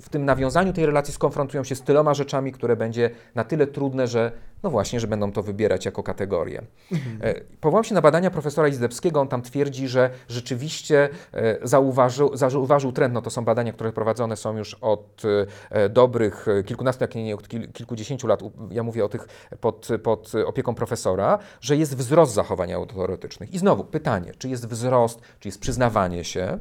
w 0.00 0.08
tym 0.08 0.24
nawiązaniu 0.24 0.72
tej 0.72 0.86
relacji 0.86 1.14
skonfrontują 1.14 1.64
się 1.64 1.74
z 1.74 1.82
tyloma 1.82 2.14
rzeczami, 2.14 2.52
które 2.52 2.76
będzie 2.76 3.10
na 3.34 3.44
tyle 3.44 3.66
trudne, 3.66 4.06
że 4.06 4.32
no 4.66 4.70
właśnie, 4.70 5.00
że 5.00 5.06
będą 5.06 5.32
to 5.32 5.42
wybierać 5.42 5.84
jako 5.84 6.02
kategorię. 6.02 6.62
E, 7.20 7.40
Powołam 7.60 7.84
się 7.84 7.94
na 7.94 8.00
badania 8.00 8.30
profesora 8.30 8.68
Izdebskiego, 8.68 9.20
on 9.20 9.28
tam 9.28 9.42
twierdzi, 9.42 9.88
że 9.88 10.10
rzeczywiście 10.28 11.08
e, 11.32 11.58
zauważył, 11.62 12.36
zauważył 12.36 12.92
trend, 12.92 13.14
no 13.14 13.22
to 13.22 13.30
są 13.30 13.44
badania, 13.44 13.72
które 13.72 13.92
prowadzone 13.92 14.36
są 14.36 14.56
już 14.56 14.74
od 14.74 15.22
e, 15.70 15.88
dobrych 15.88 16.46
kilkunastu, 16.66 17.04
jak 17.04 17.14
nie 17.14 17.34
od 17.34 17.48
kil, 17.48 17.72
kilkudziesięciu 17.72 18.26
lat, 18.26 18.40
ja 18.70 18.82
mówię 18.82 19.04
o 19.04 19.08
tych 19.08 19.28
pod, 19.60 19.88
pod 20.02 20.32
opieką 20.46 20.74
profesora, 20.74 21.38
że 21.60 21.76
jest 21.76 21.96
wzrost 21.96 22.34
zachowań 22.34 22.72
autoerotycznych. 22.72 23.54
I 23.54 23.58
znowu 23.58 23.84
pytanie, 23.84 24.32
czy 24.38 24.48
jest 24.48 24.68
wzrost, 24.68 25.20
czy 25.40 25.48
jest 25.48 25.60
przyznawanie 25.60 26.24
się, 26.24 26.58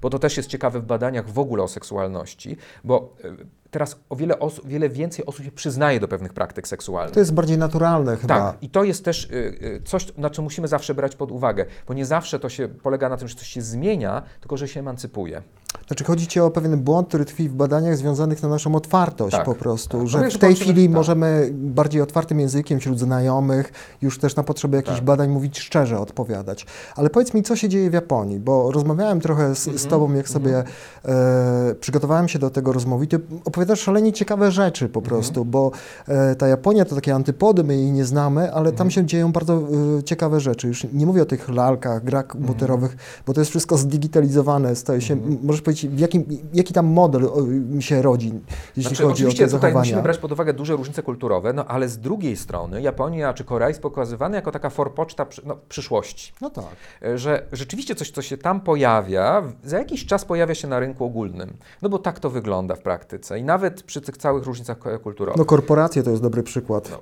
bo 0.00 0.10
to 0.10 0.18
też 0.18 0.36
jest 0.36 0.48
ciekawe 0.48 0.80
w 0.80 0.84
badaniach 0.84 1.30
w 1.30 1.38
ogóle 1.38 1.62
o 1.62 1.68
seksualności, 1.68 2.56
bo 2.84 3.14
e, 3.24 3.36
teraz 3.70 3.96
o 4.08 4.16
wiele, 4.16 4.38
osób, 4.38 4.68
wiele 4.68 4.88
więcej 4.88 5.26
osób 5.26 5.44
się 5.44 5.52
przyznaje 5.52 6.00
do 6.00 6.08
pewnych 6.08 6.32
praktyk 6.32 6.68
seksualnych. 6.68 7.14
To 7.14 7.20
jest 7.20 7.34
bardziej 7.34 7.58
naturalne 7.58 8.16
chyba. 8.16 8.34
Tak, 8.34 8.62
i 8.62 8.68
to 8.68 8.84
jest 8.84 9.04
też 9.04 9.24
y, 9.24 9.34
y, 9.62 9.82
coś, 9.84 10.16
na 10.16 10.30
co 10.30 10.42
musimy 10.42 10.68
zawsze 10.68 10.94
brać 10.94 11.16
pod 11.16 11.32
uwagę, 11.32 11.66
bo 11.88 11.94
nie 11.94 12.06
zawsze 12.06 12.40
to 12.40 12.48
się 12.48 12.68
polega 12.68 13.08
na 13.08 13.16
tym, 13.16 13.28
że 13.28 13.34
coś 13.34 13.48
się 13.48 13.62
zmienia, 13.62 14.22
tylko 14.40 14.56
że 14.56 14.68
się 14.68 14.80
emancypuje. 14.80 15.42
Znaczy 15.86 16.04
chodzi 16.04 16.26
Ci 16.26 16.40
o 16.40 16.50
pewien 16.50 16.76
błąd, 16.80 17.08
który 17.08 17.24
tkwi 17.24 17.48
w 17.48 17.54
badaniach 17.54 17.96
związanych 17.96 18.42
na 18.42 18.48
naszą 18.48 18.74
otwartość 18.74 19.36
Tak, 19.36 19.44
po 19.44 19.54
prostu, 19.54 19.98
tak. 19.98 20.06
że 20.08 20.20
No 20.20 20.30
w 20.30 20.38
tej 20.38 20.54
chwili 20.54 20.84
tak. 20.86 20.94
możemy 20.94 21.50
bardziej 21.52 22.02
otwartym 22.02 22.40
językiem 22.40 22.80
wśród 22.80 22.98
znajomych, 22.98 23.72
już 24.02 24.18
też 24.18 24.36
na 24.36 24.42
potrzeby 24.42 24.76
jakichś 24.76 24.96
Tak. 24.96 25.04
badań 25.04 25.30
mówić 25.30 25.58
szczerze, 25.58 25.98
odpowiadać. 26.00 26.66
Ale 26.96 27.10
powiedz 27.10 27.34
mi, 27.34 27.42
co 27.42 27.56
się 27.56 27.68
dzieje 27.68 27.90
w 27.90 27.92
Japonii, 27.92 28.40
bo 28.40 28.72
rozmawiałem 28.72 29.20
trochę 29.20 29.54
z, 29.54 29.66
Mhm, 29.68 29.78
z 29.78 29.86
Tobą, 29.86 30.12
jak 30.14 30.28
sobie 30.28 30.64
e, 31.04 31.74
przygotowałem 31.80 32.28
się 32.28 32.38
do 32.38 32.50
tego 32.50 32.72
rozmowy 32.72 33.04
i 33.04 33.08
Ty 33.08 33.20
opowiadasz 33.44 33.80
szalenie 33.80 34.12
ciekawe 34.12 34.50
rzeczy 34.52 34.88
po 34.88 35.00
Mhm. 35.00 35.08
prostu, 35.16 35.44
bo 35.44 35.70
e, 36.08 36.34
ta 36.34 36.48
Japonia 36.48 36.84
to 36.84 36.94
takie 36.94 37.14
antypody, 37.14 37.64
my 37.64 37.76
jej 37.76 37.92
nie 37.92 38.04
znamy, 38.04 38.40
ale 38.42 38.58
Mhm. 38.58 38.76
tam 38.76 38.90
się 38.90 39.04
dzieją 39.06 39.32
bardzo 39.32 39.54
e, 39.98 40.02
ciekawe 40.02 40.40
rzeczy. 40.40 40.68
Już 40.68 40.86
nie 40.92 41.06
mówię 41.06 41.22
o 41.22 41.26
tych 41.26 41.48
lalkach, 41.48 42.04
grach 42.04 42.24
Mhm. 42.24 42.44
komputerowych, 42.44 42.96
bo 43.26 43.32
to 43.32 43.40
jest 43.40 43.50
wszystko 43.50 43.76
zdigitalizowane, 43.76 44.76
staje 44.76 45.00
się, 45.00 45.16
możesz 45.42 45.62
powiedzieć, 45.64 45.90
w 45.90 45.98
jakim, 45.98 46.24
jaki 46.54 46.74
tam 46.74 46.86
model 46.86 47.24
o, 47.24 47.80
się 47.80 48.02
rodzi, 48.02 48.32
jeśli 48.76 48.82
Znaczy, 48.82 48.96
chodzi 48.96 49.24
o 49.24 49.28
oczywiście 49.28 49.44
te 49.44 49.50
tutaj 49.50 49.60
zachowania. 49.60 49.80
musimy 49.80 50.02
brać 50.02 50.18
pod 50.18 50.32
uwagę 50.32 50.52
duże 50.52 50.76
różnice 50.76 51.02
kulturowe, 51.02 51.52
no 51.52 51.64
ale 51.64 51.88
z 51.88 51.98
drugiej 51.98 52.36
strony 52.36 52.82
Japonia 52.82 53.34
czy 53.34 53.44
Korea 53.44 53.68
jest 53.68 53.80
pokazywana 53.80 54.36
jako 54.36 54.52
taka 54.52 54.70
forpoczta 54.70 55.26
no, 55.44 55.56
przyszłości. 55.68 56.32
No 56.40 56.50
tak. 56.50 56.64
E, 57.02 57.18
Że 57.18 57.46
rzeczywiście 57.52 57.94
coś, 57.94 58.10
co 58.10 58.22
się 58.22 58.38
tam 58.38 58.60
pojawia, 58.60 59.42
za 59.64 59.78
jakiś 59.78 60.06
czas 60.06 60.24
pojawia 60.24 60.54
się 60.54 60.68
na 60.68 60.78
rynku 60.80 61.04
ogólnym. 61.04 61.56
No 61.82 61.88
bo 61.88 61.98
tak 61.98 62.20
to 62.20 62.30
wygląda 62.30 62.74
w 62.74 62.80
praktyce 62.80 63.38
i 63.38 63.42
nawet 63.42 63.82
przy 63.82 64.00
tych 64.00 64.16
całych 64.16 64.44
różnicach 64.44 64.78
kulturowych. 65.02 65.38
No 65.38 65.44
korporacje 65.44 66.02
to 66.02 66.10
jest 66.10 66.22
dobry 66.22 66.42
przykład. 66.42 66.90
No, 66.90 66.98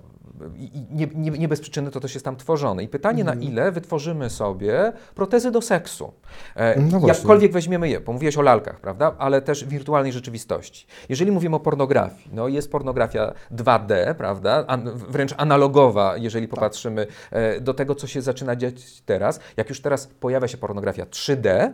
nie, 0.91 1.07
nie, 1.15 1.31
nie 1.31 1.49
bez 1.49 1.61
przyczyny 1.61 1.91
to 1.91 2.01
też 2.01 2.15
jest 2.15 2.25
tam 2.25 2.37
tworzone. 2.37 2.83
I 2.83 2.89
pytanie, 2.89 3.21
Mhm. 3.21 3.39
na 3.39 3.45
ile 3.45 3.73
wytworzymy 3.73 4.31
sobie 4.31 4.93
protezy 5.15 5.51
do 5.51 5.61
seksu. 5.63 6.13
E, 6.57 6.81
No 6.81 7.07
jakkolwiek 7.07 7.53
weźmiemy 7.53 7.89
je, 7.89 8.01
bo 8.01 8.13
mówiłeś 8.13 8.37
o 8.39 8.43
lalkach, 8.43 8.81
prawda? 8.81 9.15
Ale 9.19 9.43
też 9.43 9.65
wirtualnej 9.65 10.13
rzeczywistości. 10.13 10.87
Jeżeli 11.09 11.31
mówimy 11.33 11.57
o 11.57 11.61
pornografii, 11.61 12.31
no 12.33 12.49
jest 12.49 12.73
pornografia 12.73 13.33
2D, 13.55 14.15
prawda? 14.15 14.65
An, 14.67 14.91
wręcz 14.95 15.35
analogowa, 15.37 16.17
jeżeli 16.17 16.49
popatrzymy 16.49 17.07
e, 17.31 17.61
do 17.61 17.75
tego, 17.75 17.95
co 17.95 18.07
się 18.07 18.23
zaczyna 18.23 18.57
dziać 18.57 19.01
teraz. 19.01 19.41
Jak 19.57 19.69
już 19.69 19.81
teraz 19.81 20.07
pojawia 20.07 20.49
się 20.49 20.59
pornografia 20.59 21.05
3D, 21.05 21.73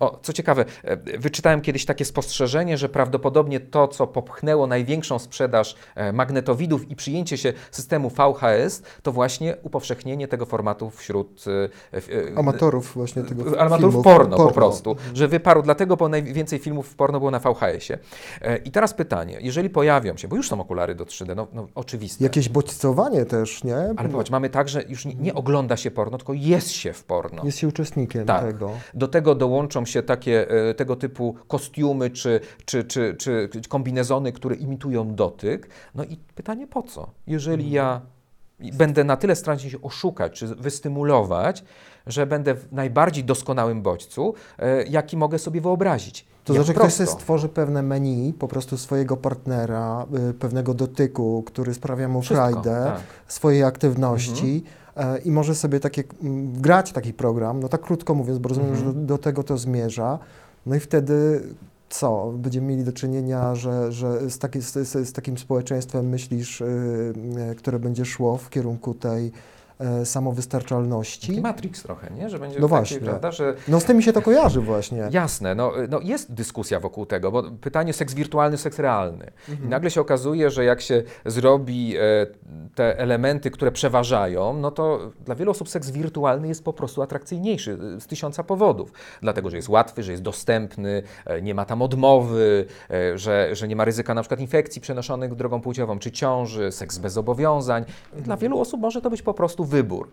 O, 0.00 0.18
co 0.22 0.32
ciekawe, 0.32 0.64
e, 0.84 1.18
wyczytałem 1.18 1.60
kiedyś 1.60 1.84
takie 1.84 2.04
spostrzeżenie, 2.04 2.78
że 2.78 2.88
prawdopodobnie 2.88 3.60
to, 3.60 3.88
co 3.88 4.06
popchnęło 4.06 4.66
największą 4.66 5.18
sprzedaż 5.18 5.76
e, 5.94 6.12
magnetowidów 6.12 6.90
i 6.90 6.96
przyjęcie 6.96 7.38
się 7.38 7.52
systemu 7.70 8.10
VHS, 8.10 8.82
to 9.02 9.12
właśnie 9.12 9.56
upowszechnienie 9.62 10.28
tego 10.28 10.46
formatu 10.46 10.90
wśród 10.90 11.44
e, 12.34 12.38
amatorów 12.38 12.94
właśnie 12.94 13.22
tego 13.22 13.60
Amatorów 13.60 13.92
filmów, 13.92 14.04
porno, 14.04 14.36
porno, 14.36 14.48
po 14.48 14.54
prostu, 14.54 14.96
że 15.14 15.28
wyparł 15.28 15.62
dlatego, 15.62 15.96
bo 15.96 16.08
najwięcej 16.08 16.58
filmów 16.58 16.94
porno 16.94 17.18
było 17.18 17.30
na 17.30 17.38
VHS-ie. 17.38 17.98
I 18.64 18.70
teraz 18.70 18.94
pytanie, 18.94 19.38
jeżeli 19.40 19.70
pojawią 19.70 20.16
się, 20.16 20.28
bo 20.28 20.36
już 20.36 20.48
są 20.48 20.60
okulary 20.60 20.94
do 20.94 21.04
3D, 21.04 21.36
no, 21.36 21.46
no 21.52 21.68
oczywiste. 21.74 22.24
Jakieś 22.24 22.48
bodźcowanie 22.48 23.24
też, 23.24 23.64
nie? 23.64 23.76
Ale 23.96 24.08
popatrz, 24.08 24.30
mamy 24.30 24.50
tak, 24.50 24.68
że 24.68 24.82
już 24.88 25.04
nie, 25.04 25.14
nie, 25.14 25.34
ogląda 25.34 25.76
się 25.76 25.90
porno, 25.90 26.18
tylko 26.18 26.32
jest 26.32 26.70
się 26.70 26.92
w 26.92 27.04
porno. 27.04 27.44
Jest 27.44 27.58
się 27.58 27.68
uczestnikiem 27.68 28.26
tak. 28.26 28.44
tego. 28.44 28.70
Do 28.94 29.08
tego 29.08 29.34
dołączą 29.70 29.86
się 29.86 30.02
takie, 30.02 30.50
e, 30.50 30.74
tego 30.74 30.96
typu 30.96 31.34
kostiumy 31.48 32.10
czy, 32.10 32.40
czy, 32.64 32.84
czy, 32.84 33.16
czy 33.18 33.48
kombinezony, 33.68 34.32
które 34.32 34.54
imitują 34.54 35.14
dotyk. 35.14 35.68
No 35.94 36.04
i 36.04 36.16
pytanie 36.34 36.66
po 36.66 36.82
co? 36.82 37.10
Jeżeli 37.26 37.70
ja 37.70 38.00
będę 38.72 39.04
na 39.04 39.16
tyle 39.16 39.36
starał 39.36 39.58
się 39.58 39.82
oszukać 39.82 40.32
czy 40.32 40.46
wystymulować, 40.46 41.64
że 42.06 42.26
będę 42.26 42.54
w 42.54 42.72
najbardziej 42.72 43.24
doskonałym 43.24 43.82
bodźcu, 43.82 44.34
e, 44.58 44.84
jaki 44.84 45.16
mogę 45.16 45.38
sobie 45.38 45.60
wyobrazić. 45.60 46.26
To 46.44 46.54
znaczy, 46.54 46.74
ktoś 46.74 46.92
sobie 46.92 47.06
stworzy 47.06 47.48
pewne 47.48 47.82
menu 47.82 48.32
po 48.32 48.48
prostu 48.48 48.76
swojego 48.76 49.16
partnera, 49.16 50.06
y, 50.30 50.34
pewnego 50.34 50.74
dotyku, 50.74 51.42
który 51.46 51.74
sprawia 51.74 52.08
mu 52.08 52.22
Wszystko, 52.22 52.50
frajdę, 52.50 52.84
tak. 52.86 53.00
swojej 53.26 53.62
aktywności. 53.62 54.64
Mhm 54.66 54.79
i 55.24 55.30
może 55.30 55.54
sobie 55.54 55.80
takie, 55.80 56.04
grać 56.52 56.92
taki 56.92 57.12
program, 57.12 57.60
no 57.60 57.68
tak 57.68 57.80
krótko 57.80 58.14
mówiąc, 58.14 58.38
bo 58.38 58.48
rozumiem, 58.48 58.76
że 58.76 58.84
do, 58.84 58.92
do, 58.92 59.18
tego 59.18 59.42
to 59.42 59.58
zmierza, 59.58 60.18
no 60.66 60.74
i 60.74 60.80
wtedy 60.80 61.42
co? 61.88 62.32
Będziemy 62.36 62.66
mieli 62.66 62.84
do 62.84 62.92
czynienia, 62.92 63.54
że, 63.54 63.92
że 63.92 64.30
z, 64.30 64.38
taki, 64.38 64.60
z, 64.60 64.72
z 64.88 65.12
takim 65.12 65.38
społeczeństwem 65.38 66.08
myślisz, 66.08 66.60
yy, 66.60 67.54
które 67.54 67.78
będzie 67.78 68.04
szło 68.04 68.36
w 68.36 68.50
kierunku 68.50 68.94
tej 68.94 69.32
E, 69.80 70.06
samowystarczalności. 70.06 71.28
Taki 71.28 71.40
Matrix 71.40 71.82
trochę, 71.82 72.10
nie? 72.10 72.30
Że 72.30 72.38
będzie 72.38 72.56
no 72.56 72.68
taki, 72.68 72.68
właśnie. 72.68 73.00
prawda, 73.00 73.32
że... 73.32 73.54
No 73.68 73.80
z 73.80 73.84
tym 73.84 73.96
mi 73.96 74.02
się 74.02 74.12
to 74.12 74.22
kojarzy 74.22 74.60
właśnie. 74.60 75.08
Jasne, 75.10 75.54
no, 75.54 75.72
no 75.88 76.00
jest 76.00 76.32
dyskusja 76.32 76.80
wokół 76.80 77.06
tego, 77.06 77.32
bo 77.32 77.42
pytanie 77.42 77.92
seks 77.92 78.14
wirtualny, 78.14 78.58
seks 78.58 78.78
realny. 78.78 79.26
Mhm. 79.48 79.68
I 79.68 79.70
nagle 79.70 79.90
się 79.90 80.00
okazuje, 80.00 80.50
że 80.50 80.64
jak 80.64 80.80
się 80.80 81.02
zrobi 81.26 81.96
e, 81.96 82.00
te 82.74 82.98
elementy, 82.98 83.50
które 83.50 83.72
przeważają, 83.72 84.52
no 84.52 84.70
to 84.70 85.10
dla 85.24 85.34
wielu 85.34 85.50
osób 85.50 85.68
seks 85.68 85.90
wirtualny 85.90 86.48
jest 86.48 86.64
po 86.64 86.72
prostu 86.72 87.02
atrakcyjniejszy 87.02 87.78
z 88.00 88.06
tysiąca 88.06 88.44
powodów. 88.44 88.92
Dlatego, 89.22 89.50
że 89.50 89.56
jest 89.56 89.68
łatwy, 89.68 90.02
że 90.02 90.12
jest 90.12 90.22
dostępny, 90.22 91.02
e, 91.26 91.42
nie 91.42 91.54
ma 91.54 91.64
tam 91.64 91.82
odmowy, 91.82 92.66
e, 92.90 93.18
że, 93.18 93.48
że 93.52 93.68
nie 93.68 93.76
ma 93.76 93.84
ryzyka 93.84 94.14
na 94.14 94.22
przykład 94.22 94.40
infekcji 94.40 94.80
przenoszonych 94.80 95.34
drogą 95.34 95.60
płciową, 95.60 95.98
czy 95.98 96.12
ciąży, 96.12 96.72
seks 96.72 96.98
bez 96.98 97.12
zobowiązań. 97.12 97.84
Dla 98.16 98.36
wielu 98.36 98.60
osób 98.60 98.80
może 98.80 99.00
to 99.00 99.10
być 99.10 99.22
po 99.22 99.34
prostu 99.34 99.69
wybór. 99.70 100.08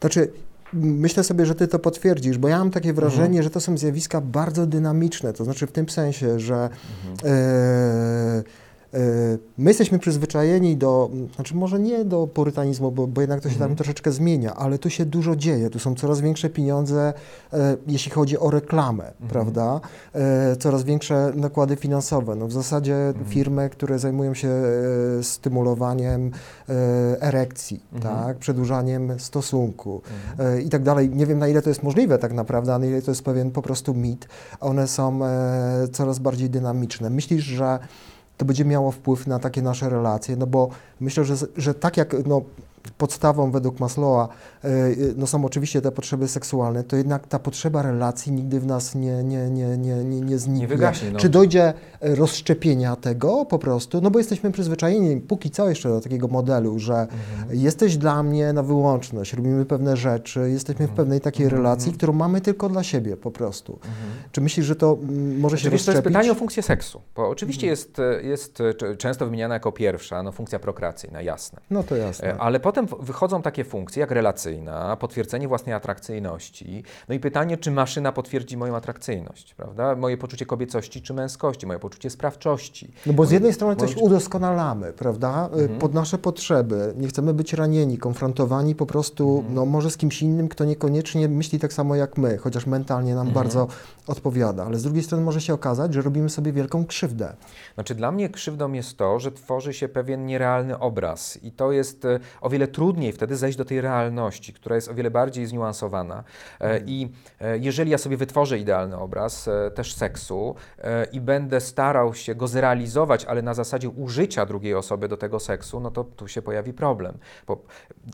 Znaczy, 0.00 0.32
myślę 0.72 1.24
sobie, 1.24 1.46
że 1.46 1.54
ty 1.54 1.68
to 1.68 1.78
potwierdzisz, 1.78 2.38
bo 2.38 2.48
ja 2.48 2.58
mam 2.58 2.70
takie 2.70 2.92
wrażenie, 2.92 3.24
mhm. 3.24 3.42
że 3.42 3.50
to 3.50 3.60
są 3.60 3.78
zjawiska 3.78 4.20
bardzo 4.20 4.66
dynamiczne, 4.66 5.32
to 5.32 5.44
znaczy 5.44 5.66
w 5.66 5.72
tym 5.72 5.88
sensie, 5.88 6.40
że 6.40 6.54
mhm. 6.54 7.34
E, 7.34 8.42
my 9.58 9.70
jesteśmy 9.70 9.98
przyzwyczajeni 9.98 10.76
do, 10.76 11.10
znaczy 11.34 11.54
może 11.54 11.80
nie 11.80 12.04
do 12.04 12.26
purytanizmu, 12.26 12.92
bo, 12.92 13.06
bo 13.06 13.20
jednak 13.20 13.40
to 13.40 13.48
się 13.48 13.54
tam 13.54 13.62
mhm. 13.62 13.76
troszeczkę 13.76 14.12
zmienia, 14.12 14.54
ale 14.54 14.78
tu 14.78 14.90
się 14.90 15.06
dużo 15.06 15.36
dzieje, 15.36 15.70
tu 15.70 15.78
są 15.78 15.94
coraz 15.94 16.20
większe 16.20 16.50
pieniądze, 16.50 17.12
e, 17.52 17.76
jeśli 17.86 18.12
chodzi 18.12 18.38
o 18.38 18.50
reklamę, 18.50 19.04
mhm. 19.04 19.30
prawda? 19.30 19.80
E, 20.14 20.56
coraz 20.56 20.82
większe 20.82 21.32
nakłady 21.34 21.76
finansowe. 21.76 22.34
No 22.34 22.46
w 22.46 22.52
zasadzie 22.52 22.94
mhm. 22.94 23.26
firmy, 23.26 23.70
które 23.70 23.98
zajmują 23.98 24.34
się 24.34 24.48
e, 24.48 25.22
stymulowaniem 25.22 26.30
e, 26.68 26.72
erekcji, 27.22 27.80
mhm. 27.92 28.14
tak? 28.14 28.38
przedłużaniem 28.38 29.20
stosunku 29.20 30.02
mhm. 30.38 30.56
e, 30.56 30.62
i 30.62 30.68
tak 30.68 30.82
dalej. 30.82 31.10
Nie 31.10 31.26
wiem 31.26 31.38
na 31.38 31.48
ile 31.48 31.62
to 31.62 31.68
jest 31.68 31.82
możliwe 31.82 32.18
tak 32.18 32.32
naprawdę, 32.32 32.74
a 32.74 32.78
na 32.78 32.86
ile 32.86 33.02
to 33.02 33.10
jest 33.10 33.22
pewien 33.22 33.50
po 33.50 33.62
prostu 33.62 33.94
mit. 33.94 34.28
One 34.60 34.88
są 34.88 35.20
coraz 35.92 36.18
bardziej 36.18 36.50
dynamiczne. 36.50 37.10
Myślisz, 37.10 37.44
że 37.44 37.78
to 38.38 38.44
będzie 38.44 38.64
miało 38.64 38.90
wpływ 38.92 39.26
na 39.26 39.38
takie 39.38 39.62
nasze 39.62 39.90
relacje, 39.90 40.36
no 40.36 40.46
bo 40.46 40.68
myślę, 41.00 41.24
że, 41.24 41.34
że 41.56 41.74
tak 41.74 41.96
jak 41.96 42.14
no, 42.26 42.42
podstawą 42.98 43.50
według 43.50 43.80
Maslowa 43.80 44.28
no 45.16 45.26
są 45.26 45.44
oczywiście 45.44 45.80
te 45.80 45.92
potrzeby 45.92 46.28
seksualne, 46.28 46.84
to 46.84 46.96
jednak 46.96 47.26
ta 47.26 47.38
potrzeba 47.38 47.82
relacji 47.82 48.32
nigdy 48.32 48.60
w 48.60 48.66
nas 48.66 48.94
nie, 48.94 49.24
nie, 49.24 49.50
nie, 49.50 49.78
nie, 49.78 50.04
nie, 50.04 50.20
nie 50.20 50.38
zniknie. 50.38 50.60
Nie 50.60 50.68
wygaśnie, 50.68 51.10
no. 51.10 51.18
Czy 51.18 51.28
dojdzie 51.28 51.72
e, 52.00 52.14
rozszczepienia 52.14 52.96
tego 52.96 53.44
po 53.44 53.58
prostu? 53.58 54.00
No 54.00 54.10
bo 54.10 54.18
jesteśmy 54.18 54.52
przyzwyczajeni 54.52 55.20
póki 55.20 55.50
co 55.50 55.68
jeszcze 55.68 55.88
do 55.88 56.00
takiego 56.00 56.28
modelu, 56.28 56.78
że 56.78 56.94
mhm. 57.00 57.10
jesteś 57.50 57.96
dla 57.96 58.22
mnie 58.22 58.52
na 58.52 58.62
wyłączność, 58.62 59.32
robimy 59.32 59.64
pewne 59.64 59.96
rzeczy, 59.96 60.50
jesteśmy 60.50 60.86
w 60.86 60.90
mhm. 60.90 60.96
pewnej 60.96 61.20
takiej 61.20 61.44
mhm. 61.44 61.62
relacji, 61.62 61.92
którą 61.92 62.12
mamy 62.12 62.40
tylko 62.40 62.68
dla 62.68 62.82
siebie 62.82 63.16
po 63.16 63.30
prostu. 63.30 63.72
Mhm. 63.72 63.92
Czy 64.32 64.40
myślisz, 64.40 64.66
że 64.66 64.76
to 64.76 64.98
może 65.38 65.58
się 65.58 65.70
rozszczepić? 65.70 65.86
To 65.86 65.92
jest 65.92 66.04
pytanie 66.04 66.32
o 66.32 66.34
funkcję 66.34 66.62
seksu, 66.62 67.00
bo 67.16 67.28
oczywiście 67.28 67.66
mhm. 67.66 67.70
jest, 67.70 67.98
e, 67.98 68.22
jest 68.22 68.58
często 68.98 69.24
wymieniana 69.24 69.54
jako 69.54 69.72
pierwsza 69.72 70.22
no, 70.22 70.32
funkcja 70.32 70.58
prokreacyjna, 70.58 71.22
jasne. 71.22 71.60
No 71.70 71.82
to 71.82 71.96
jasne. 71.96 72.36
Ale 72.38 72.60
potem 72.60 72.86
wychodzą 73.00 73.42
takie 73.42 73.64
funkcje 73.64 74.00
jak 74.00 74.10
relacyjna, 74.48 74.96
potwierdzenie 74.96 75.48
własnej 75.48 75.74
atrakcyjności. 75.74 76.84
No 77.08 77.14
i 77.14 77.20
pytanie, 77.20 77.56
czy 77.56 77.70
maszyna 77.70 78.12
potwierdzi 78.12 78.56
moją 78.56 78.76
atrakcyjność, 78.76 79.54
prawda? 79.54 79.96
Moje 79.96 80.16
poczucie 80.16 80.46
kobiecości 80.46 81.02
czy 81.02 81.14
męskości, 81.14 81.66
moje 81.66 81.78
poczucie 81.78 82.10
sprawczości. 82.10 82.90
No 83.06 83.12
bo 83.12 83.26
z 83.26 83.30
jednej 83.30 83.52
strony 83.52 83.76
coś 83.76 83.96
udoskonalamy, 83.96 84.92
prawda? 84.92 85.48
Y, 85.56 85.60
mhm. 85.60 85.78
Pod 85.78 85.94
nasze 85.94 86.18
potrzeby. 86.18 86.94
Nie 86.96 87.08
chcemy 87.08 87.34
być 87.34 87.52
ranieni, 87.52 87.98
konfrontowani 87.98 88.74
po 88.74 88.86
prostu, 88.86 89.36
mhm. 89.38 89.54
no 89.54 89.66
może 89.66 89.90
z 89.90 89.96
kimś 89.96 90.22
innym, 90.22 90.48
kto 90.48 90.64
niekoniecznie 90.64 91.28
myśli 91.28 91.58
tak 91.58 91.72
samo 91.72 91.94
jak 91.94 92.18
my, 92.18 92.38
chociaż 92.38 92.66
mentalnie 92.66 93.14
nam 93.14 93.28
mhm. 93.28 93.44
bardzo 93.44 93.68
odpowiada. 94.06 94.64
Ale 94.64 94.78
z 94.78 94.82
drugiej 94.82 95.02
strony 95.02 95.24
może 95.24 95.40
się 95.40 95.54
okazać, 95.54 95.94
że 95.94 96.02
robimy 96.02 96.30
sobie 96.30 96.52
wielką 96.52 96.86
krzywdę. 96.86 97.36
Znaczy 97.74 97.94
dla 97.94 98.12
mnie 98.12 98.28
krzywdą 98.28 98.72
jest 98.72 98.96
to, 98.96 99.18
że 99.18 99.32
tworzy 99.32 99.74
się 99.74 99.88
pewien 99.88 100.26
nierealny 100.26 100.78
obraz 100.78 101.38
i 101.42 101.52
to 101.52 101.72
jest 101.72 102.04
y, 102.04 102.20
o 102.40 102.50
wiele 102.50 102.68
trudniej 102.68 103.12
wtedy 103.12 103.36
zejść 103.36 103.58
do 103.58 103.64
tej 103.64 103.80
realności, 103.80 104.37
która 104.52 104.76
jest 104.76 104.88
o 104.88 104.94
wiele 104.94 105.10
bardziej 105.10 105.46
zniuansowana. 105.46 106.24
E, 106.60 106.64
mhm. 106.64 106.88
I 106.88 107.12
e, 107.40 107.58
jeżeli 107.58 107.90
ja 107.90 107.98
sobie 107.98 108.16
wytworzę 108.16 108.58
idealny 108.58 108.98
obraz 108.98 109.48
e, 109.48 109.70
też 109.70 109.94
seksu 109.94 110.54
i 111.12 111.20
będę 111.20 111.60
starał 111.60 112.14
się 112.14 112.34
go 112.34 112.48
zrealizować, 112.48 113.24
ale 113.24 113.42
na 113.42 113.54
zasadzie 113.54 113.88
użycia 113.88 114.46
drugiej 114.46 114.74
osoby 114.74 115.08
do 115.08 115.16
tego 115.16 115.40
seksu, 115.40 115.80
no 115.80 115.90
to 115.90 116.04
tu 116.04 116.28
się 116.28 116.42
pojawi 116.42 116.72
problem. 116.72 117.18
Bo, 117.46 117.62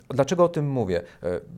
dlaczego 0.09 0.45
o 0.45 0.49
tym 0.49 0.71
mówię? 0.71 1.03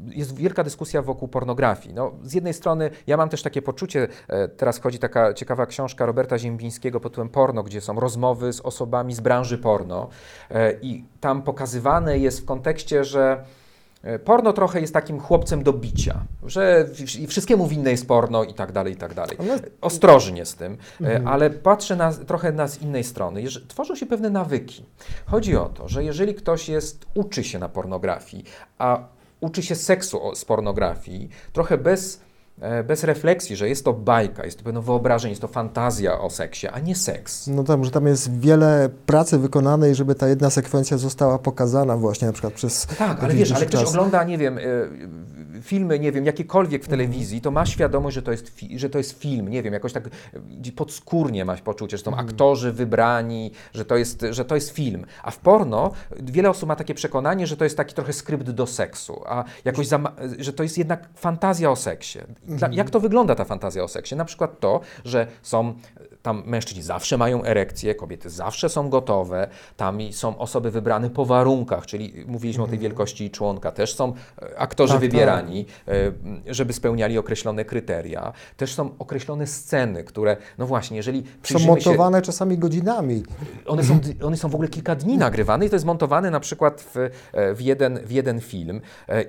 Jest 0.07 0.37
wielka 0.37 0.65
dyskusja 0.65 1.03
wokół 1.03 1.29
pornografii. 1.29 1.95
No, 1.95 2.13
z 2.23 2.33
jednej 2.33 2.55
strony 2.55 2.91
ja 3.07 3.17
mam 3.17 3.29
też 3.29 3.43
takie 3.43 3.63
poczucie, 3.63 4.09
teraz 4.57 4.81
chodzi 4.81 4.99
taka 4.99 5.35
ciekawa 5.35 5.67
książka 5.67 6.07
Roberta 6.07 6.39
Ziembińskiego 6.39 7.01
pod 7.01 7.13
tytułem 7.13 7.29
Porno, 7.29 7.63
gdzie 7.63 7.81
są 7.81 8.01
rozmowy 8.01 8.53
z 8.53 8.61
osobami 8.61 9.15
z 9.15 9.21
branży 9.21 9.59
porno 9.59 10.09
i 10.83 11.05
tam 11.21 11.43
pokazywane 11.43 12.19
jest 12.19 12.41
w 12.41 12.45
kontekście, 12.45 13.05
że 13.05 13.45
porno 14.25 14.53
trochę 14.53 14.81
jest 14.81 14.93
takim 14.93 15.21
chłopcem 15.21 15.63
do 15.63 15.73
bicia, 15.73 16.25
że 16.47 16.87
wszystkiemu 17.29 17.67
winne 17.67 17.91
jest 17.91 18.09
porno 18.09 18.45
i 18.45 18.55
tak 18.55 18.73
dalej, 18.73 18.93
i 18.93 18.97
tak 18.97 19.15
dalej. 19.15 19.37
Ostrożnie 19.81 20.47
z 20.47 20.55
tym, 20.55 20.73
e, 20.73 21.05
mhm. 21.05 21.29
ale 21.29 21.51
patrzę 21.51 21.97
na, 21.97 22.13
trochę 22.13 22.53
na 22.53 22.69
z 22.69 22.83
innej 22.83 23.05
strony. 23.05 23.43
tworzą 23.69 23.95
się 23.97 24.07
pewne 24.07 24.31
nawyki. 24.31 24.85
Chodzi 25.27 25.57
o 25.57 25.65
to, 25.65 25.89
że 25.89 26.05
jeżeli 26.05 26.35
ktoś 26.35 26.69
jest, 26.69 27.07
uczy 27.15 27.45
się 27.45 27.59
na 27.59 27.69
pornografii, 27.69 28.45
a 28.79 28.99
uczy 29.41 29.63
się 29.63 29.75
seksu 29.75 30.21
z 30.35 30.45
pornografii, 30.45 31.29
trochę 31.53 31.79
bez 31.79 32.21
E, 32.21 32.26
bez 32.85 33.05
refleksji, 33.05 33.57
że 33.57 33.69
jest 33.69 33.85
to 33.85 33.93
bajka, 33.93 34.45
jest 34.45 34.59
to 34.59 34.65
pewne 34.65 34.81
wyobrażenie, 34.81 35.33
jest 35.33 35.43
to 35.43 35.49
fantazja 35.49 36.21
o 36.21 36.31
seksie, 36.31 36.69
a 36.69 36.81
nie 36.81 36.95
seks. 36.95 37.47
No 37.47 37.65
tam, 37.65 37.85
że 37.85 37.91
tam 37.91 38.07
jest 38.07 38.41
wiele 38.41 38.89
pracy 39.07 39.39
wykonanej, 39.39 39.95
żeby 39.95 40.15
ta 40.15 40.29
jedna 40.29 40.51
sekwencja 40.51 40.99
została 40.99 41.39
pokazana 41.39 41.97
właśnie 41.97 42.27
na 42.27 42.33
przykład 42.33 42.53
przez 42.53 42.87
Tak, 42.87 43.25
ale 43.25 43.35
wiesz, 43.35 43.53
ale 43.53 43.67
ktoś 43.67 43.85
ogląda, 43.85 44.25
nie 44.25 44.39
wiem, 44.39 44.59
e, 44.59 44.63
filmy, 45.63 45.99
nie 45.99 46.13
wiem, 46.13 46.27
jakiekolwiek 46.27 46.85
w 46.85 46.89
telewizji, 46.89 47.41
to 47.41 47.51
ma 47.51 47.67
świadomość, 47.67 48.15
że 48.15 48.23
to 48.23 48.33
jest, 48.33 48.61
że 48.77 48.91
to 48.91 48.99
jest 48.99 49.19
film, 49.21 49.49
nie 49.49 49.63
wiem, 49.63 49.73
jakoś 49.73 49.93
tak 49.93 50.11
podskórnie 50.77 51.45
masz 51.45 51.61
poczucie, 51.61 51.97
że 51.97 52.05
są 52.05 52.11
mhm. 52.11 52.29
aktorzy 52.29 52.73
wybrani, 52.73 53.51
że 53.75 53.85
to, 53.85 53.97
jest, 53.97 54.27
że 54.31 54.45
to 54.45 54.55
jest 54.55 54.71
film. 54.71 55.07
A 55.23 55.31
w 55.31 55.39
porno 55.39 55.93
wiele 56.21 56.51
osób 56.51 56.69
ma 56.69 56.77
takie 56.77 56.95
przekonanie, 56.95 57.47
że 57.47 57.57
to 57.57 57.65
jest 57.65 57.77
taki 57.77 57.95
trochę 57.95 58.13
skrypt 58.13 58.51
do 58.51 58.67
seksu, 58.67 59.23
a 59.27 59.45
jakoś, 59.65 59.89
że 60.39 60.53
to 60.53 60.63
jest 60.63 60.79
jednak 60.79 61.09
fantazja 61.15 61.71
o 61.71 61.77
seksie. 61.77 62.19
Dla, 62.45 62.55
mhm. 62.55 62.73
jak 62.73 62.91
to 62.91 63.01
wygląda 63.01 63.35
ta 63.35 63.45
fantazja 63.45 63.85
o 63.85 63.89
seksie? 63.89 64.17
Na 64.17 64.25
przykład 64.25 64.61
to, 64.61 64.81
że 65.05 65.27
są 65.43 65.75
tam 66.27 66.43
mężczyźni 66.47 66.83
zawsze 66.83 67.19
mają 67.19 67.45
erekcję, 67.45 67.95
kobiety 67.95 68.31
zawsze 68.31 68.69
są 68.69 68.91
gotowe, 68.91 69.49
tam 69.77 69.99
są 70.13 70.39
osoby 70.39 70.71
wybrane 70.71 71.11
po 71.11 71.25
warunkach, 71.25 71.87
czyli 71.87 72.25
mówiliśmy 72.27 72.65
o 72.65 72.67
tej 72.67 72.79
wielkości 72.79 73.31
członka, 73.31 73.73
też 73.73 73.95
są 73.95 74.13
e, 74.43 74.59
aktorzy 74.59 74.93
Tak, 74.93 75.03
tak. 75.03 75.11
wybierani, 75.11 75.67
e, 75.89 75.93
żeby 76.55 76.73
spełniali 76.73 77.19
określone 77.19 77.65
kryteria. 77.65 78.33
Też 78.57 78.75
są 78.75 78.91
określone 78.99 79.47
sceny, 79.47 80.05
które, 80.05 80.37
no 80.59 80.67
właśnie, 80.67 80.97
jeżeli 80.97 81.19
Są 81.21 81.27
przyjrzymy 81.43 81.81
się... 81.81 81.91
montowane 81.91 82.23
czasami 82.23 82.59
godzinami. 82.59 83.23
One 83.67 83.85
są, 83.85 83.99
one 84.23 84.37
są 84.37 84.49
w 84.49 84.55
ogóle 84.55 84.69
kilka 84.69 84.95
dni 84.95 85.19
nagrywane 85.19 85.67
i 85.67 85.71
to 85.71 85.77
jest 85.77 85.87
montowane 85.87 86.31
na 86.31 86.41
przykład 86.41 86.81
w, 86.95 86.97
e, 86.97 87.55
w, 87.55 87.61
jeden, 87.61 87.99
w 88.07 88.11
jeden 88.13 88.41
film. 88.41 88.81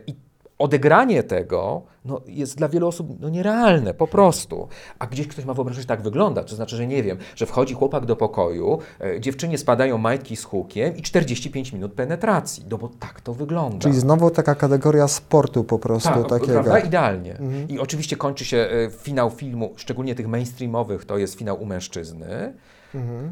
I 0.07 0.26
odegranie 0.59 1.23
tego 1.23 1.81
no, 2.05 2.21
jest 2.27 2.57
dla 2.57 2.69
wielu 2.69 2.87
osób 2.87 3.19
no, 3.19 3.29
nierealne, 3.29 3.93
po 3.93 4.07
prostu. 4.07 4.67
A 4.99 5.07
gdzieś 5.07 5.27
ktoś 5.27 5.45
ma 5.45 5.53
wyobrażenie, 5.53 5.81
że 5.81 5.87
tak 5.87 6.01
wygląda. 6.01 6.43
To 6.43 6.55
znaczy, 6.55 6.75
że 6.75 6.87
nie 6.87 7.03
wiem, 7.03 7.17
że 7.35 7.45
wchodzi 7.45 7.73
chłopak 7.73 8.05
do 8.05 8.15
pokoju, 8.15 8.79
e, 9.01 9.19
dziewczynie 9.19 9.57
spadają 9.57 9.97
majtki 9.97 10.35
z 10.35 10.43
hukiem 10.43 10.97
i 10.97 11.01
45 11.01 11.73
minut 11.73 11.93
penetracji. 11.93 12.65
No 12.69 12.77
bo 12.77 12.89
tak 12.99 13.21
to 13.21 13.33
wygląda. 13.33 13.79
Czyli 13.79 13.99
znowu 13.99 14.29
taka 14.29 14.55
kategoria 14.55 15.07
sportu 15.07 15.63
po 15.63 15.79
prostu 15.79 16.09
Tak, 16.09 16.29
takiego. 16.29 16.53
prawda? 16.53 16.79
Idealnie. 16.79 17.37
I 17.69 17.79
oczywiście 17.79 18.15
kończy 18.15 18.45
się 18.45 18.57
e, 18.57 18.89
finał 18.91 19.29
filmu, 19.29 19.73
szczególnie 19.75 20.15
tych 20.15 20.27
mainstreamowych, 20.27 21.05
to 21.05 21.17
jest 21.17 21.35
finał 21.35 21.61
u 21.61 21.65
mężczyzny. 21.65 22.53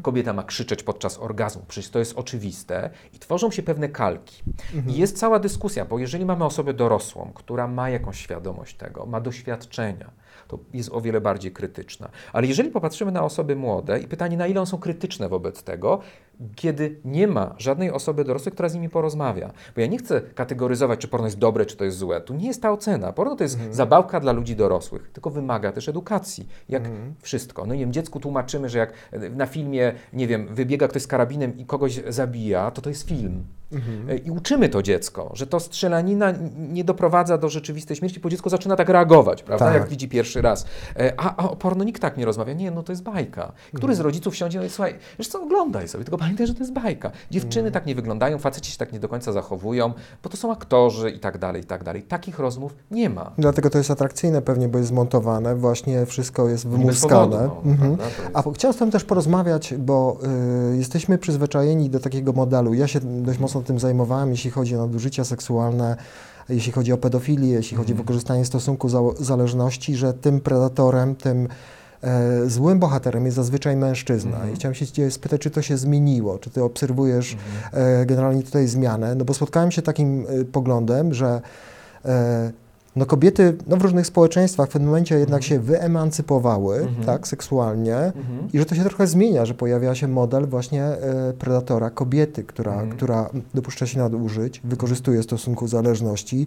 Kobieta 0.02 0.32
ma 0.32 0.42
krzyczeć 0.42 0.82
podczas 0.82 1.18
orgazmu, 1.18 1.62
przecież 1.68 1.90
to 1.90 1.98
jest 1.98 2.18
oczywiste. 2.18 2.90
I 3.12 3.18
tworzą 3.18 3.50
się 3.50 3.62
pewne 3.62 3.88
kalki. 3.88 4.42
I 4.88 4.96
jest 4.96 5.18
cała 5.18 5.38
dyskusja, 5.38 5.84
bo 5.84 5.98
jeżeli 5.98 6.24
mamy 6.24 6.44
osobę 6.44 6.74
dorosłą, 6.74 7.30
która 7.34 7.68
ma 7.68 7.90
jakąś 7.90 8.20
świadomość 8.20 8.76
tego, 8.76 9.06
ma 9.06 9.20
doświadczenia, 9.20 10.10
to 10.48 10.58
jest 10.74 10.92
o 10.92 11.00
wiele 11.00 11.20
bardziej 11.20 11.52
krytyczna. 11.52 12.08
Ale 12.32 12.46
jeżeli 12.46 12.70
popatrzymy 12.70 13.12
na 13.12 13.22
osoby 13.24 13.56
młode 13.56 14.00
i 14.00 14.06
pytanie, 14.08 14.36
na 14.36 14.46
ile 14.46 14.60
one 14.60 14.66
są 14.66 14.78
krytyczne 14.78 15.28
wobec 15.28 15.62
tego, 15.62 16.00
kiedy 16.54 17.00
nie 17.04 17.26
ma 17.26 17.54
żadnej 17.58 17.90
osoby 17.90 18.24
dorosłej, 18.24 18.52
która 18.52 18.68
z 18.68 18.74
nimi 18.74 18.88
porozmawia. 18.88 19.52
Bo 19.74 19.80
ja 19.80 19.86
nie 19.86 19.98
chcę 19.98 20.20
kategoryzować, 20.20 21.00
czy 21.00 21.08
porno 21.08 21.26
jest 21.26 21.38
dobre, 21.38 21.66
czy 21.66 21.76
to 21.76 21.84
jest 21.84 21.96
złe. 21.98 22.20
Tu 22.20 22.34
nie 22.34 22.46
jest 22.46 22.62
ta 22.62 22.72
ocena. 22.72 23.12
Porno 23.12 23.36
to 23.36 23.44
jest 23.44 23.58
zabawka 23.70 24.20
dla 24.20 24.32
ludzi 24.32 24.56
dorosłych, 24.56 25.10
tylko 25.12 25.30
wymaga 25.30 25.72
też 25.72 25.88
edukacji, 25.88 26.48
jak 26.68 26.82
wszystko. 27.22 27.66
No 27.66 27.74
nie 27.74 27.80
wiem, 27.80 27.92
dziecku 27.92 28.20
tłumaczymy, 28.20 28.68
że 28.68 28.78
jak 28.78 28.92
na 29.36 29.46
filmie, 29.46 29.92
nie 30.12 30.26
wiem, 30.26 30.46
wybiega 30.54 30.88
ktoś 30.88 31.02
z 31.02 31.06
karabinem 31.06 31.58
i 31.58 31.64
kogoś 31.66 32.00
zabija, 32.08 32.70
to 32.70 32.82
to 32.82 32.88
jest 32.88 33.08
film. 33.08 33.44
E, 34.08 34.16
I 34.16 34.30
uczymy 34.30 34.68
to 34.68 34.82
dziecko, 34.82 35.30
że 35.34 35.46
to 35.46 35.60
strzelanina 35.60 36.34
nie 36.58 36.84
doprowadza 36.84 37.38
do 37.38 37.48
rzeczywistej 37.48 37.96
śmierci, 37.96 38.20
bo 38.20 38.30
dziecko 38.30 38.50
zaczyna 38.50 38.76
tak 38.76 38.88
reagować, 38.88 39.42
prawda, 39.42 39.66
Tak. 39.66 39.74
jak 39.74 39.88
widzi 39.88 40.08
pierwszy 40.08 40.42
raz. 40.42 40.66
E, 40.96 41.12
A, 41.16 41.36
a 41.36 41.48
o 41.50 41.56
porno 41.56 41.84
nikt 41.84 42.02
tak 42.02 42.16
nie 42.16 42.24
rozmawia. 42.24 42.52
Nie, 42.52 42.70
no 42.70 42.82
to 42.82 42.92
jest 42.92 43.02
bajka. 43.02 43.52
Który 43.74 43.94
z 43.94 44.00
rodziców 44.00 44.36
siądzie 44.36 44.58
i 44.58 44.60
mówi, 44.60 44.70
słuchaj, 44.70 44.94
wiesz 45.18 45.28
co, 45.28 45.42
oglądaj 45.42 45.88
sobie, 45.88 46.04
tylko 46.04 46.18
pamiętaj, 46.26 46.46
że 46.46 46.54
to 46.54 46.60
jest 46.60 46.72
bajka. 46.72 47.10
Dziewczyny 47.30 47.70
tak 47.70 47.86
nie 47.86 47.94
wyglądają, 47.94 48.38
faceci 48.38 48.72
się 48.72 48.78
tak 48.78 48.92
nie 48.92 49.00
do 49.00 49.08
końca 49.08 49.32
zachowują, 49.32 49.92
bo 50.22 50.28
to 50.30 50.36
są 50.36 50.52
aktorzy 50.52 51.10
i 51.10 51.18
tak 51.20 51.38
dalej, 51.38 51.62
i 51.62 51.64
tak 51.64 51.84
dalej. 51.84 52.02
Takich 52.02 52.38
rozmów 52.38 52.74
nie 52.90 53.10
ma. 53.10 53.32
Dlatego 53.38 53.70
to 53.70 53.78
jest 53.78 53.90
atrakcyjne 53.90 54.42
pewnie, 54.42 54.68
bo 54.68 54.78
jest 54.78 54.88
zmontowane, 54.90 55.56
właśnie 55.56 56.06
wszystko 56.06 56.48
jest 56.48 56.68
wymuskane. 56.68 57.36
no, 57.64 57.70
Mhm. 57.70 57.96
to 57.96 58.02
jest- 58.04 58.20
A 58.34 58.42
chciałem 58.54 58.74
z 58.74 58.78
tym 58.78 58.90
też 58.90 59.04
porozmawiać, 59.04 59.74
bo 59.78 60.18
y, 60.72 60.76
jesteśmy 60.76 61.18
przyzwyczajeni 61.18 61.90
do 61.90 62.00
takiego 62.00 62.32
modelu. 62.32 62.74
Ja 62.74 62.86
się 62.86 63.00
dość 63.00 63.38
mocno 63.38 63.62
tym 63.62 63.78
zajmowałem, 63.78 64.30
jeśli 64.30 64.50
chodzi 64.50 64.76
o 64.76 64.78
nadużycia 64.78 65.24
seksualne, 65.24 65.96
jeśli 66.48 66.72
chodzi 66.72 66.92
o 66.92 66.96
pedofilię, 66.98 67.48
jeśli 67.48 67.76
chodzi 67.76 67.92
o 67.92 67.96
wykorzystanie 67.96 68.44
stosunku 68.44 68.88
za, 68.88 68.98
zależności, 69.20 69.96
że 69.96 70.14
tym 70.14 70.40
predatorem, 70.40 71.14
tym 71.14 71.48
złym 72.46 72.78
bohaterem 72.78 73.24
jest 73.24 73.36
zazwyczaj 73.36 73.76
mężczyzna. 73.76 74.38
I 74.52 74.54
chciałem 74.54 74.74
się 74.74 74.86
cię 74.86 75.10
spytać, 75.10 75.40
czy 75.40 75.50
to 75.50 75.62
się 75.62 75.76
zmieniło, 75.76 76.38
czy 76.38 76.50
ty 76.50 76.62
obserwujesz 76.62 77.36
e, 77.72 78.06
generalnie 78.06 78.42
tutaj 78.42 78.66
zmianę, 78.66 79.14
no 79.14 79.24
bo 79.24 79.34
spotkałem 79.34 79.70
się 79.70 79.82
takim 79.82 80.26
e, 80.28 80.44
poglądem, 80.44 81.14
że 81.14 81.40
e, 82.04 82.52
no 82.96 83.06
kobiety 83.06 83.56
no 83.66 83.76
w 83.76 83.82
różnych 83.82 84.06
społeczeństwach 84.06 84.68
w 84.68 84.72
pewnym 84.72 84.88
momencie 84.88 85.18
jednak 85.18 85.42
się 85.42 85.58
wyemancypowały, 85.58 86.88
tak, 87.06 87.28
seksualnie. 87.28 88.12
I 88.52 88.58
że 88.58 88.64
to 88.64 88.74
się 88.74 88.84
trochę 88.84 89.06
zmienia, 89.06 89.44
że 89.44 89.54
pojawia 89.54 89.94
się 89.94 90.08
model 90.08 90.46
właśnie 90.46 90.84
e, 90.84 91.32
predatora 91.38 91.90
kobiety, 91.90 92.44
która, 92.44 92.82
która 92.90 93.30
dopuszcza 93.54 93.86
się 93.86 93.98
nadużyć, 93.98 94.60
wykorzystuje 94.64 95.22
stosunku 95.22 95.68
zależności. 95.68 96.46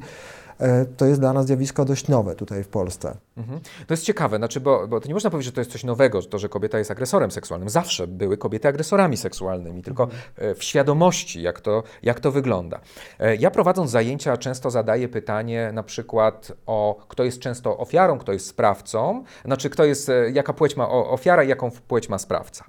E, 0.59 0.85
to 0.85 1.05
jest 1.05 1.19
dla 1.19 1.33
nas 1.33 1.45
zjawisko 1.45 1.85
dość 1.85 2.07
nowe 2.07 2.35
tutaj 2.35 2.63
w 2.63 2.67
Polsce. 2.67 3.17
Mhm. 3.37 3.59
To 3.87 3.93
jest 3.93 4.03
ciekawe, 4.03 4.37
znaczy, 4.37 4.59
bo, 4.59 4.87
bo 4.87 4.99
to 4.99 5.07
nie 5.07 5.13
można 5.13 5.29
powiedzieć, 5.29 5.45
że 5.45 5.51
to 5.51 5.61
jest 5.61 5.71
coś 5.71 5.83
nowego, 5.83 6.21
to, 6.21 6.39
że 6.39 6.49
kobieta 6.49 6.77
jest 6.77 6.91
agresorem 6.91 7.31
seksualnym. 7.31 7.69
Zawsze 7.69 8.07
były 8.07 8.37
kobiety 8.37 8.67
agresorami 8.67 9.17
seksualnymi, 9.17 9.83
tylko 9.83 10.07
e, 10.35 10.55
w 10.55 10.63
świadomości, 10.63 11.41
jak 11.41 11.61
to, 11.61 11.83
jak 12.03 12.19
to 12.19 12.31
wygląda. 12.31 12.79
E, 13.19 13.35
Ja 13.35 13.51
prowadząc 13.51 13.91
zajęcia 13.91 14.37
często 14.37 14.71
zadaję 14.71 15.09
pytanie 15.09 15.71
na 15.73 15.83
przykład 15.83 16.51
o 16.65 17.05
kto 17.07 17.23
jest 17.23 17.39
często 17.39 17.77
ofiarą, 17.77 18.17
kto 18.17 18.33
jest 18.33 18.47
sprawcą, 18.47 19.23
znaczy 19.45 19.69
kto 19.69 19.85
jest, 19.85 20.11
jaka 20.33 20.53
płeć 20.53 20.77
ma 20.77 20.89
ofiara 20.89 21.43
i 21.43 21.47
jaką 21.47 21.71
płeć 21.71 22.09
ma 22.09 22.17
sprawca. 22.17 22.65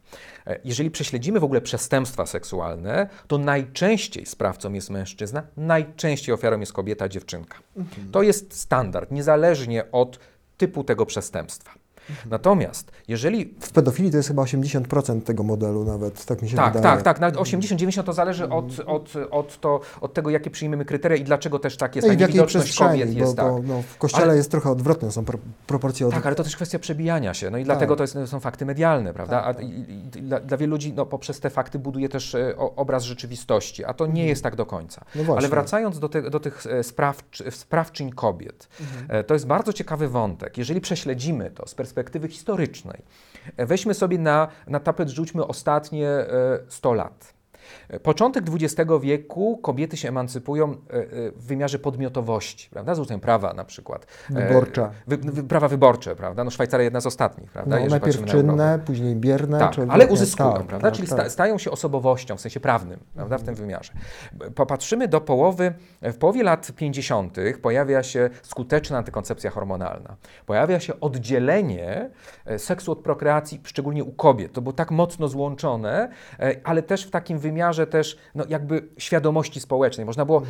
E, 0.47 0.61
Jeżeli 0.65 0.91
prześledzimy 0.91 1.41
w 1.41 1.45
ogóle 1.45 1.61
przestępstwa 1.61 2.27
seksualne, 2.27 3.09
to 3.27 3.39
najczęściej 3.39 4.27
sprawcą 4.27 4.73
jest 4.73 4.91
mężczyzna, 4.91 5.43
najczęściej 5.57 6.35
ofiarą 6.35 6.61
jest 6.61 6.73
kobieta, 6.73 7.09
dziewczynka. 7.09 7.59
To 8.13 8.23
jest 8.23 8.61
standard, 8.61 9.11
niezależnie 9.11 9.91
od 9.93 10.19
typu 10.57 10.85
tego 10.85 11.07
przestępstwa. 11.07 11.71
Natomiast 12.31 12.93
jeżeli 13.09 13.55
W 13.61 13.73
pedofilii 13.73 14.11
to 14.11 14.17
jest 14.17 14.29
chyba 14.29 14.43
80% 14.43 15.23
tego 15.23 15.43
modelu 15.43 15.85
nawet, 15.85 16.25
tak 16.25 16.43
mi 16.43 16.49
się 16.49 16.57
tak, 16.57 16.73
wydaje. 16.73 16.95
tak, 16.95 17.03
tak. 17.03 17.21
Nawet 17.21 17.37
80-90 17.37 18.03
to 18.03 18.13
zależy 18.13 18.49
od, 18.49 18.81
od, 18.87 19.13
od, 19.31 19.61
to, 19.61 19.81
od 20.01 20.15
tego, 20.15 20.31
jakie 20.31 20.51
przyjmiemy 20.51 20.85
kryteria 20.85 21.17
i 21.17 21.25
dlaczego 21.25 21.59
też 21.59 21.77
tak 21.77 21.97
jest. 21.97 22.09
No 22.09 22.11
Ta 22.11 22.15
i 22.15 22.17
w 22.17 22.21
jakiej 22.21 22.35
niewidoczność 22.35 22.79
kobiet 22.79 22.93
przestrzeni, 22.93 23.21
bo, 23.21 23.27
jest 23.27 23.37
tak. 23.37 23.47
bo 23.47 23.63
no, 23.63 23.83
w 23.83 23.99
kościele 23.99 24.25
Ale- 24.25 24.37
jest 24.37 24.51
trochę 24.51 24.71
odwrotne, 24.71 25.13
są 25.13 25.25
pro, 25.25 25.39
proporcje 25.67 26.07
od... 26.07 26.15
Tak, 26.15 26.27
ale 26.27 26.35
to 26.35 26.45
też 26.45 26.57
kwestia 26.57 26.79
przebijania 26.79 27.35
się. 27.35 27.51
No 27.51 27.59
i 27.59 27.65
dlatego 27.65 27.95
Tak. 27.95 27.99
to, 27.99 28.05
jest, 28.05 28.15
to 28.15 28.27
są 28.27 28.41
fakty 28.41 28.67
medialne, 28.67 29.13
prawda? 29.15 29.43
Tak, 29.43 29.57
A, 29.57 29.63
i, 29.63 29.67
i, 29.89 30.23
dla, 30.23 30.41
dla 30.41 30.57
wielu 30.57 30.71
ludzi 30.71 30.93
no, 30.97 31.07
poprzez 31.07 31.41
te 31.41 31.51
fakty 31.51 31.79
buduje 31.79 32.09
też 32.09 32.35
e, 32.35 32.57
obraz 32.57 33.05
rzeczywistości, 33.05 33.85
a 33.85 33.95
to 33.95 34.07
nie 34.07 34.27
jest 34.27 34.43
tak 34.43 34.57
do 34.57 34.67
końca. 34.67 35.05
No. 35.15 35.37
Ale 35.37 35.49
wracając 35.49 35.99
do, 35.99 36.09
te, 36.09 36.31
do 36.31 36.41
tych 36.41 36.67
e, 36.67 36.83
sprawczy, 36.83 37.51
sprawczyń 37.51 38.11
kobiet, 38.11 38.69
e, 39.09 39.25
to 39.25 39.35
jest 39.35 39.47
bardzo 39.47 39.73
ciekawy 39.73 40.09
wątek. 40.09 40.59
Jeżeli 40.59 40.81
prześledzimy 40.81 41.51
to 41.51 41.69
z 41.69 41.75
perspektywy 41.75 42.00
historycznej, 42.29 43.03
e, 43.57 43.67
weźmy 43.67 43.95
sobie 43.95 44.19
na, 44.19 44.49
na 44.67 44.81
tapet, 44.81 45.09
rzućmy 45.09 45.47
ostatnie 45.47 46.09
e, 46.09 46.59
100 46.69 46.95
lat. 46.95 47.40
Początek 48.03 48.45
XX 48.55 48.91
wieku 49.01 49.59
kobiety 49.59 49.97
się 49.97 50.09
emancypują 50.09 50.71
e, 50.73 50.75
e, 50.75 51.07
w 51.33 51.47
wymiarze 51.47 51.79
podmiotowości, 51.79 52.71
prawda? 52.71 52.95
Z 52.95 52.99
użyciem 52.99 53.21
prawa 53.21 53.55
na 53.55 53.65
przykład. 53.65 54.07
E, 54.31 54.49
Wyborcza. 54.49 54.91
Wy, 55.07 55.17
wy, 55.17 55.45
prawa 55.45 55.69
wyborcze, 55.69 56.17
prawda? 56.17 56.45
No 56.45 56.51
Szwajcaria 56.51 56.85
jedna 56.85 57.01
z 57.01 57.07
ostatnich, 57.07 57.51
prawda? 57.51 57.79
No, 57.81 57.87
najpierw 57.87 58.21
patrzymy 58.21 58.43
na 58.43 58.53
czynne, 58.53 58.79
później 58.87 59.17
bierne. 59.17 59.59
Tak, 59.59 59.75
ale 59.89 60.07
uzyskują, 60.07 60.53
Tak, 60.53 60.67
prawda? 60.67 60.89
tak, 60.89 60.97
Czyli 60.97 61.09
tak. 61.09 61.19
sta, 61.21 61.31
stają 61.31 61.59
się 61.59 61.71
osobowością 61.71 62.37
w 62.37 62.41
sensie 62.41 62.61
prawnym, 62.61 63.01
prawda? 63.15 63.39
W 63.39 63.43
tym 63.43 63.55
wymiarze. 63.55 63.93
Popatrzymy 64.55 65.09
do 65.09 65.21
połowy, 65.21 65.75
w 66.03 66.17
połowie 66.17 66.43
lat 66.43 66.73
50. 66.77 67.37
pojawia 67.63 68.03
się 68.03 68.31
skuteczna 68.43 68.99
antykoncepcja 68.99 69.51
hormonalna. 69.51 70.17
Pojawia 70.47 70.81
się 70.81 71.01
oddzielenie 71.01 72.11
seksu 72.59 72.93
od 72.93 72.99
prokreacji, 72.99 73.61
szczególnie 73.65 74.05
u 74.05 74.13
kobiet. 74.13 74.53
To 74.53 74.63
było 74.63 74.73
tak 74.73 74.91
mocno 74.91 75.29
złączone, 75.29 76.09
ale 76.65 76.83
też 76.83 77.07
w 77.07 77.11
takim 77.11 77.39
wymiarze 77.39 77.60
też 77.87 78.19
no, 78.35 78.45
jakby 78.49 78.89
świadomości 78.99 79.61
społecznej. 79.61 80.07
Można 80.07 80.25
było 80.25 80.43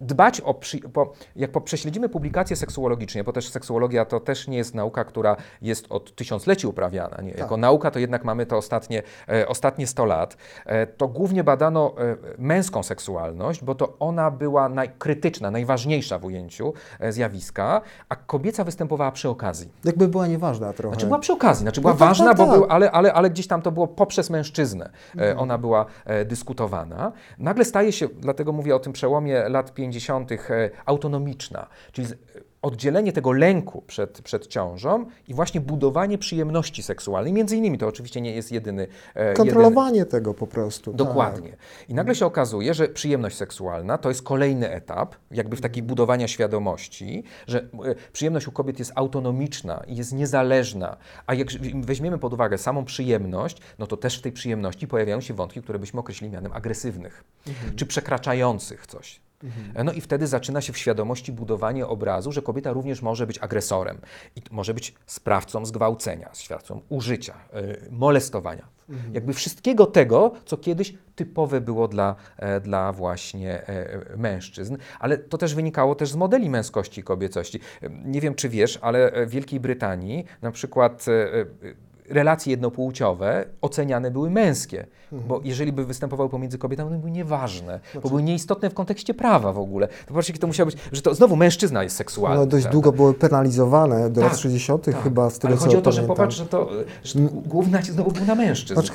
dbać 0.00 0.40
o, 0.40 0.54
przy, 0.54 0.78
bo 0.88 1.12
jak 1.36 1.50
po, 1.52 1.60
prześledzimy 1.60 2.08
publikacje 2.08 2.56
seksuologiczne, 2.56 3.24
bo 3.24 3.32
też 3.32 3.48
seksuologia 3.48 4.04
to 4.04 4.20
też 4.20 4.48
nie 4.48 4.56
jest 4.56 4.74
nauka, 4.74 5.04
która 5.04 5.36
jest 5.62 5.86
od 5.90 6.14
tysiącleci 6.14 6.66
uprawiana. 6.66 7.22
Nie? 7.22 7.30
Jako 7.30 7.56
nauka 7.56 7.90
to 7.90 7.98
jednak 7.98 8.24
mamy 8.24 8.46
to 8.46 8.56
ostatnie, 8.56 9.02
e, 9.28 9.48
ostatnie 9.48 9.86
100 9.86 10.04
lat. 10.04 10.36
E, 10.66 10.86
to 10.86 11.08
głównie 11.08 11.44
badano 11.44 11.94
e, 11.98 12.16
męską 12.38 12.82
seksualność, 12.82 13.64
bo 13.64 13.74
to 13.74 13.96
ona 14.00 14.30
była 14.30 14.68
najkrytyczna, 14.68 15.50
najważniejsza 15.50 16.18
w 16.18 16.24
ujęciu 16.24 16.72
e, 17.00 17.12
zjawiska, 17.12 17.80
a 18.08 18.16
kobieca 18.16 18.64
występowała 18.64 19.12
przy 19.12 19.28
okazji. 19.28 19.68
Jakby 19.84 20.08
była 20.08 20.26
nieważna 20.26 20.72
trochę. 20.72 20.94
Znaczy 20.94 21.06
była 21.06 21.18
przy 21.18 21.32
okazji, 21.32 21.62
znaczy 21.62 21.80
była 21.80 21.92
No 21.92 21.98
tak, 21.98 22.08
ważna, 22.08 22.26
tak, 22.26 22.36
bo 22.36 22.46
tak. 22.46 22.54
Był, 22.54 22.66
ale, 22.68 22.90
ale, 22.90 23.12
ale 23.12 23.30
gdzieś 23.30 23.46
tam 23.46 23.62
to 23.62 23.72
było 23.72 23.86
poprzez 23.86 24.30
mężczyznę. 24.30 24.84
E, 24.84 25.18
Mhm. 25.18 25.38
ona 25.38 25.58
była 25.58 25.86
e, 26.04 26.24
dyskutowana. 26.24 27.12
Nagle 27.38 27.64
staje 27.64 27.92
się, 27.92 28.08
dlatego 28.20 28.52
mówię 28.52 28.76
o 28.76 28.78
tym 28.78 28.92
przełomie 28.92 29.48
lat 29.48 29.74
50 29.74 29.87
50. 29.92 30.30
autonomiczna, 30.86 31.66
czyli 31.92 32.08
oddzielenie 32.62 33.12
tego 33.12 33.32
lęku 33.32 33.82
przed, 33.86 34.22
przed 34.22 34.46
ciążą 34.46 35.06
i 35.28 35.34
właśnie 35.34 35.60
budowanie 35.60 36.18
przyjemności 36.18 36.82
seksualnej. 36.82 37.32
Między 37.32 37.56
innymi 37.56 37.78
to 37.78 37.86
oczywiście 37.86 38.20
nie 38.20 38.32
jest 38.32 38.52
jedyny. 38.52 38.86
E, 39.14 39.34
Kontrolowanie 39.34 39.98
jedyny... 39.98 40.10
tego 40.10 40.34
po 40.34 40.46
prostu. 40.46 40.92
Dokładnie. 40.92 41.50
Tak. 41.50 41.90
I 41.90 41.94
nagle 41.94 42.14
się 42.14 42.26
okazuje, 42.26 42.74
że 42.74 42.88
przyjemność 42.88 43.36
seksualna 43.36 43.98
to 43.98 44.08
jest 44.08 44.22
kolejny 44.22 44.70
etap, 44.70 45.14
jakby 45.30 45.56
w 45.56 45.60
takiej 45.60 45.82
budowania 45.82 46.28
świadomości, 46.28 47.24
że 47.46 47.58
e, 47.60 47.94
przyjemność 48.12 48.48
u 48.48 48.52
kobiet 48.52 48.78
jest 48.78 48.92
autonomiczna 48.94 49.84
i 49.86 49.96
jest 49.96 50.12
niezależna, 50.12 50.96
a 51.26 51.34
jak 51.34 51.48
weźmiemy 51.74 52.18
pod 52.18 52.32
uwagę 52.32 52.58
samą 52.58 52.84
przyjemność, 52.84 53.58
no 53.78 53.86
to 53.86 53.96
też 53.96 54.18
w 54.18 54.22
tej 54.22 54.32
przyjemności 54.32 54.88
pojawiają 54.88 55.20
się 55.20 55.34
wątki, 55.34 55.62
które 55.62 55.78
byśmy 55.78 56.00
określili 56.00 56.32
mianem 56.32 56.52
agresywnych, 56.52 57.24
mhm. 57.46 57.76
czy 57.76 57.86
przekraczających 57.86 58.86
coś. 58.86 59.20
Mhm. 59.44 59.86
No 59.86 59.92
i 59.92 60.00
wtedy 60.00 60.26
zaczyna 60.26 60.60
się 60.60 60.72
w 60.72 60.78
świadomości 60.78 61.32
budowanie 61.32 61.86
obrazu, 61.86 62.32
że 62.32 62.42
kobieta 62.42 62.72
również 62.72 63.02
może 63.02 63.26
być 63.26 63.38
agresorem 63.38 63.98
i 64.36 64.42
może 64.50 64.74
być 64.74 64.94
sprawcą 65.06 65.64
zgwałcenia, 65.66 66.30
sprawcą 66.32 66.80
użycia, 66.88 67.34
yy, 67.52 67.88
molestowania. 67.90 68.78
Mhm. 68.88 69.14
Jakby 69.14 69.32
wszystkiego 69.32 69.86
tego, 69.86 70.32
co 70.44 70.56
kiedyś 70.56 70.94
typowe 71.14 71.60
było 71.60 71.88
dla, 71.88 72.14
e, 72.36 72.60
dla 72.60 72.92
właśnie 72.92 73.68
e, 73.68 74.16
mężczyzn, 74.16 74.76
ale 74.98 75.18
to 75.18 75.38
też 75.38 75.54
wynikało 75.54 75.94
też 75.94 76.10
z 76.10 76.16
modeli 76.16 76.50
męskości 76.50 77.00
i 77.00 77.04
kobiecości. 77.04 77.60
Nie 78.04 78.20
wiem, 78.20 78.34
czy 78.34 78.48
wiesz, 78.48 78.78
ale 78.82 79.26
w 79.26 79.30
Wielkiej 79.30 79.60
Brytanii 79.60 80.24
na 80.42 80.50
przykład 80.50 81.06
e, 81.08 81.46
relacje 82.10 82.50
jednopłciowe 82.50 83.44
oceniane 83.60 84.10
były 84.10 84.30
męskie, 84.30 84.86
mhm. 85.12 85.28
bo 85.28 85.40
jeżeli 85.44 85.72
by 85.72 85.84
występowały 85.84 86.30
pomiędzy 86.30 86.58
kobietami, 86.58 86.88
one 86.88 86.98
były 86.98 87.10
nieważne, 87.10 87.80
znaczy... 87.92 88.00
bo 88.02 88.08
były 88.08 88.22
nieistotne 88.22 88.70
w 88.70 88.74
kontekście 88.74 89.14
prawa 89.14 89.52
w 89.52 89.58
ogóle. 89.58 89.88
To 90.06 90.14
patrzcie, 90.14 90.32
to 90.32 90.46
musiało 90.46 90.70
być, 90.70 90.78
że 90.92 91.02
to 91.02 91.14
znowu 91.14 91.36
mężczyzna 91.36 91.82
jest 91.82 91.96
seksualny. 91.96 92.38
No 92.38 92.46
dość 92.46 92.62
prawda? 92.62 92.72
długo 92.72 92.92
były 92.92 93.14
penalizowane, 93.14 94.10
do 94.10 94.20
tak, 94.20 94.30
lat 94.30 94.40
60. 94.40 94.84
Tak. 94.84 95.02
chyba, 95.02 95.30
z 95.30 95.38
tego 95.38 95.54
Ale 95.54 95.56
chodzi 95.56 95.76
o 95.76 95.80
to, 95.80 95.90
pamiętam. 95.90 96.02
że 96.02 96.08
popatrz, 96.08 96.36
że, 96.36 96.46
to, 96.46 96.70
że 97.04 97.18
główny 97.46 97.72
nacisk 97.72 97.94
znowu 97.94 98.10
był 98.10 98.24
na 98.24 98.34
mężczyzn. 98.34 98.80
Znaczy, 98.80 98.92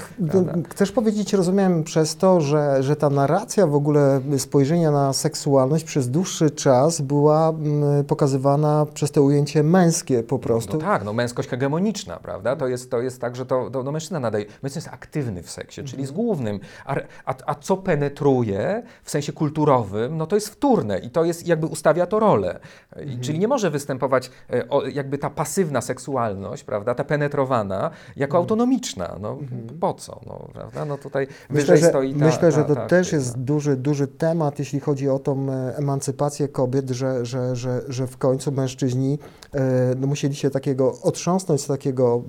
chcesz 0.70 0.92
powiedzieć, 0.92 1.34
rozumiem, 1.34 1.84
przez 1.84 2.16
to, 2.16 2.42
że, 2.42 2.84
że 2.84 2.96
ta 2.96 3.10
narracja 3.10 3.68
w 3.68 3.76
ogóle 3.76 4.22
spojrzenia 4.38 4.92
na 4.92 5.14
seksualność 5.14 5.84
przez 5.84 6.10
dłuższy 6.10 6.52
czas 6.52 7.02
była 7.02 7.50
mm, 7.50 8.04
pokazywana 8.04 8.86
przez 8.94 9.12
to 9.12 9.24
ujęcie 9.24 9.64
męskie 9.64 10.24
po 10.24 10.40
prostu. 10.40 10.74
No 10.74 10.80
tak, 10.80 11.04
no 11.04 11.14
męskość 11.14 11.50
hegemoniczna, 11.50 12.18
prawda? 12.18 12.56
To 12.56 12.68
jest, 12.68 12.92
to 12.92 13.02
jest 13.04 13.22
tak, 13.22 13.36
że 13.36 13.46
to, 13.46 13.70
to 13.70 13.84
no 13.84 13.92
mężczyzna 13.92 14.20
nadaje. 14.20 14.46
Mężczyzna 14.46 14.92
jest 14.92 15.04
aktywny 15.04 15.44
w 15.44 15.50
seksie, 15.50 15.82
mhm. 15.82 15.92
czyli 15.92 16.06
z 16.06 16.12
głównym. 16.12 16.60
A, 16.86 16.96
a, 17.26 17.36
a, 17.46 17.56
co 17.56 17.78
penetruje 17.78 18.84
w 19.04 19.12
sensie 19.12 19.34
kulturowym, 19.34 20.18
no 20.18 20.28
to 20.28 20.36
jest 20.36 20.50
wtórne 20.50 21.00
i 21.00 21.10
to 21.10 21.24
jest 21.24 21.48
jakby 21.48 21.68
ustawia 21.68 22.06
to 22.06 22.20
rolę. 22.20 22.60
Mhm. 22.96 23.22
Czyli 23.22 23.40
nie 23.40 23.48
może 23.48 23.72
występować 23.72 24.32
e, 24.54 24.70
o, 24.70 24.86
jakby 24.86 25.18
ta 25.18 25.30
pasywna 25.30 25.82
seksualność, 25.82 26.64
prawda, 26.64 26.96
ta 26.96 27.04
penetrowana, 27.04 27.92
jako 28.16 28.38
mhm. 28.38 28.42
autonomiczna. 28.42 29.18
No 29.22 29.30
mhm. 29.30 29.80
po 29.80 29.94
co, 29.94 30.20
no, 30.26 30.48
prawda? 30.54 30.86
No 30.86 30.98
tutaj 30.98 31.28
myślę, 31.50 31.78
że, 31.78 31.90
stoi 31.90 32.14
ta, 32.14 32.26
Myślę, 32.26 32.52
że 32.52 32.64
to 32.64 32.76
ta, 32.76 32.88
też 32.88 33.12
jest 33.12 33.40
duży, 33.40 33.76
duży 33.76 34.08
temat, 34.08 34.60
jeśli 34.60 34.80
chodzi 34.80 35.10
o 35.10 35.20
tą 35.20 35.50
e, 35.50 35.78
emancypację 35.78 36.48
kobiet, 36.48 36.90
że, 36.90 37.26
że, 37.26 37.56
że, 37.56 37.82
że 37.88 38.08
w 38.08 38.18
końcu 38.18 38.52
mężczyźni 38.52 39.20
e, 39.54 39.96
no, 39.98 40.08
musieli 40.08 40.36
się 40.36 40.50
takiego 40.50 41.02
otrząsnąć 41.02 41.62
z 41.62 41.68
takiego 41.68 42.24